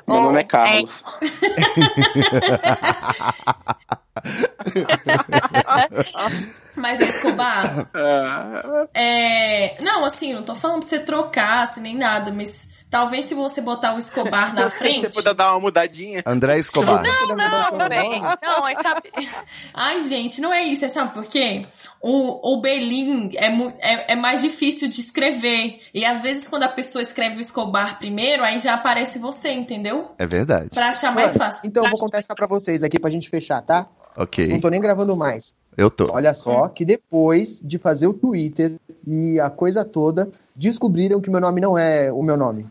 Meu 0.09 0.23
nome 0.23 0.41
é 0.41 0.45
Carlos. 0.45 1.05
Mas, 6.77 7.01
Escobar, 7.01 7.89
é... 8.95 9.83
Não, 9.83 10.05
assim, 10.05 10.33
não 10.35 10.43
tô 10.43 10.55
falando 10.55 10.81
pra 10.81 10.89
você 10.89 10.99
trocar, 10.99 11.63
assim, 11.63 11.81
nem 11.81 11.97
nada, 11.97 12.31
mas 12.33 12.69
talvez 12.91 13.27
se 13.27 13.35
você 13.35 13.61
botar 13.61 13.95
o 13.95 13.99
Escobar 13.99 14.55
na 14.55 14.69
Se 14.71 14.79
frente... 14.79 15.11
você 15.11 15.19
puder 15.19 15.35
dar 15.35 15.53
uma 15.53 15.61
mudadinha. 15.61 16.23
André 16.25 16.59
Escobar. 16.59 17.03
Não, 17.03 17.37
não, 17.37 17.79
nome? 17.79 18.21
Não, 18.43 18.61
mas 18.61 18.79
sabe. 18.81 19.11
Ai, 19.75 20.01
gente, 20.03 20.41
não 20.41 20.53
é 20.53 20.65
isso, 20.65 20.85
é 20.85 20.89
sabe 20.89 21.13
por 21.13 21.25
quê? 21.25 21.67
O, 22.01 22.55
o 22.55 22.61
Belin 22.61 23.31
é, 23.37 23.47
é, 23.81 24.13
é 24.13 24.17
mais 24.17 24.41
difícil 24.41 24.89
de 24.89 25.01
escrever. 25.01 25.81
E 25.93 26.05
às 26.05 26.23
vezes 26.23 26.49
quando 26.49 26.63
a 26.63 26.69
pessoa 26.69 27.03
escreve 27.03 27.39
o 27.39 27.41
Escobar 27.41 27.99
primeiro, 27.99 28.45
aí 28.45 28.59
já 28.59 28.75
aparece 28.75 29.19
você, 29.19 29.51
entendeu? 29.51 30.13
É 30.19 30.27
verdade. 30.27 30.71
Pra 30.71 30.89
achar 30.89 31.13
mais 31.13 31.29
Mano, 31.29 31.39
fácil. 31.39 31.61
Então 31.65 31.85
eu 31.85 31.91
vou 31.91 31.99
contar 31.99 32.21
isso 32.21 32.35
pra 32.35 32.47
vocês 32.47 32.83
aqui 32.83 32.99
pra 32.99 33.11
gente 33.11 33.29
fechar, 33.29 33.61
tá? 33.63 33.87
Não 34.17 34.25
Ok. 34.25 34.61
tô 34.61 34.71
nem 34.71 34.81
gravando 34.81 35.15
mais. 35.17 35.55
Eu 35.77 35.91
tô. 35.91 36.07
Olha 36.13 36.33
só, 36.33 36.69
que 36.69 36.85
depois 36.85 37.61
de 37.63 37.79
fazer 37.79 38.07
o 38.07 38.15
Twitter 38.15 38.77
e 39.07 39.39
a 39.39 39.51
coisa 39.51 39.85
toda, 39.85 40.29
descobriram 40.55 41.21
que 41.21 41.31
meu 41.31 41.41
nome 41.41 41.61
não 41.61 41.77
é 41.77 42.11
o 42.11 42.23
meu 42.23 42.37
nome. 42.37 42.67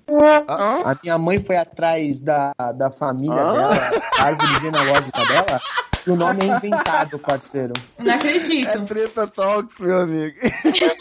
A 0.48 0.98
minha 1.04 1.18
mãe 1.18 1.38
foi 1.38 1.56
atrás 1.56 2.20
da, 2.20 2.52
da 2.76 2.90
família 2.92 3.42
Hã? 3.42 3.54
dela, 3.54 3.76
da 4.18 4.24
árvore 4.24 4.62
genealógica 4.62 5.22
dela, 5.28 5.62
e 6.06 6.12
o 6.12 6.16
nome 6.16 6.40
é 6.44 6.58
inventado, 6.58 7.18
parceiro. 7.20 7.74
Não 7.98 8.14
acredito. 8.14 8.86
Treta 8.86 9.28
Talks, 9.28 9.80
meu 9.80 10.02
amigo. 10.02 10.36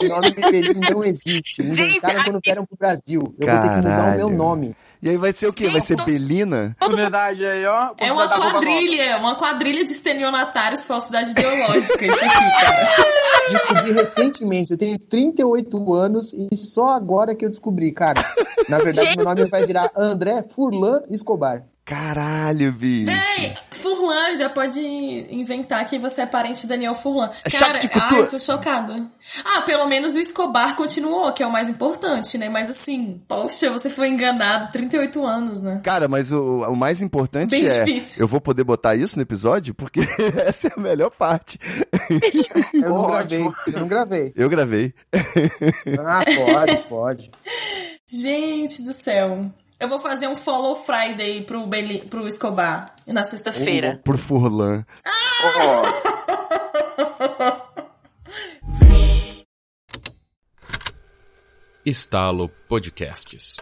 O 0.03 0.07
nome 0.07 0.89
não 0.91 1.03
existe. 1.03 1.61
Inventaram 1.61 2.23
quando 2.23 2.39
vieram 2.43 2.65
pro 2.65 2.77
Brasil. 2.77 3.35
Eu 3.39 3.47
vou 3.47 3.61
ter 3.61 3.69
que 3.69 3.75
mudar 3.75 3.89
o 3.89 4.15
meu 4.15 4.27
Caralho. 4.27 4.29
nome. 4.29 4.75
E 5.05 5.09
aí 5.09 5.17
vai 5.17 5.31
ser 5.31 5.45
o 5.45 5.53
quê? 5.53 5.69
Vai 5.69 5.81
ser 5.81 6.03
Belina? 6.03 6.75
Oportunidade 6.81 7.45
aí, 7.45 7.63
ó. 7.63 7.93
É 7.99 8.11
uma 8.11 8.27
quadrilha, 8.27 9.17
uma 9.17 9.35
quadrilha 9.35 9.85
de 9.85 9.91
estelionatários 9.91 10.87
falsidade 10.87 11.29
ideológica, 11.29 12.07
isso 12.07 12.25
aqui, 12.25 12.65
cara. 12.65 12.89
Descobri 13.47 13.91
recentemente, 13.91 14.71
eu 14.71 14.77
tenho 14.79 14.97
38 14.97 15.93
anos 15.93 16.33
e 16.33 16.55
só 16.57 16.87
agora 16.93 17.35
que 17.35 17.45
eu 17.45 17.49
descobri, 17.51 17.91
cara. 17.91 18.19
Na 18.67 18.79
verdade, 18.79 19.15
meu 19.15 19.25
nome 19.25 19.45
vai 19.45 19.63
virar 19.63 19.91
André 19.95 20.43
Furlan 20.49 21.03
Escobar. 21.11 21.63
Caralho, 21.85 22.73
bicho. 22.73 23.05
Véi, 23.05 23.55
Furlan 23.69 24.35
já 24.35 24.49
pode 24.49 24.79
inventar 24.79 25.85
que 25.85 25.99
você 25.99 26.23
é 26.23 26.25
parente 26.25 26.61
de 26.61 26.67
Daniel 26.67 26.95
Furlan. 26.95 27.29
É 27.43 27.49
Cara, 27.51 27.79
ai, 27.93 28.19
eu 28.21 28.27
tô 28.27 28.39
chocada. 28.39 29.05
Ah, 29.45 29.61
pelo 29.61 29.87
menos 29.87 30.15
o 30.15 30.19
Escobar 30.19 30.75
continuou, 30.75 31.31
que 31.31 31.43
é 31.43 31.47
o 31.47 31.51
mais 31.51 31.69
importante, 31.69 32.39
né? 32.39 32.49
Mas 32.49 32.71
assim, 32.71 33.21
poxa, 33.27 33.69
você 33.69 33.87
foi 33.87 34.07
enganado 34.07 34.71
38 34.71 35.23
anos, 35.23 35.61
né? 35.61 35.79
Cara, 35.83 36.07
mas 36.07 36.31
o, 36.31 36.61
o 36.67 36.75
mais 36.75 37.03
importante 37.03 37.51
Bem 37.51 37.67
é. 37.67 37.83
difícil. 37.83 38.23
Eu 38.23 38.27
vou 38.27 38.41
poder 38.41 38.63
botar 38.63 38.95
isso 38.95 39.15
no 39.15 39.21
episódio? 39.21 39.75
Porque 39.75 39.99
essa 40.43 40.69
é 40.69 40.71
a 40.75 40.79
melhor 40.79 41.11
parte. 41.11 41.59
Eu 42.73 42.89
não 42.89 43.05
gravei, 43.13 43.53
eu 43.67 43.79
não 43.79 43.87
gravei. 43.87 44.33
Eu 44.35 44.49
gravei. 44.49 44.93
Ah, 46.03 46.25
pode, 46.25 46.77
pode. 46.89 47.31
Gente 48.07 48.81
do 48.81 48.91
céu. 48.91 49.51
Eu 49.79 49.89
vou 49.89 49.99
fazer 49.99 50.27
um 50.27 50.37
follow 50.37 50.75
Friday 50.75 51.43
pro, 51.43 51.67
Beli, 51.67 51.99
pro 51.99 52.27
Escobar 52.27 52.95
na 53.05 53.23
sexta-feira. 53.25 53.99
Por 54.03 54.17
Furlan. 54.17 54.85
Estalo 61.85 62.49
Podcasts. 62.67 63.57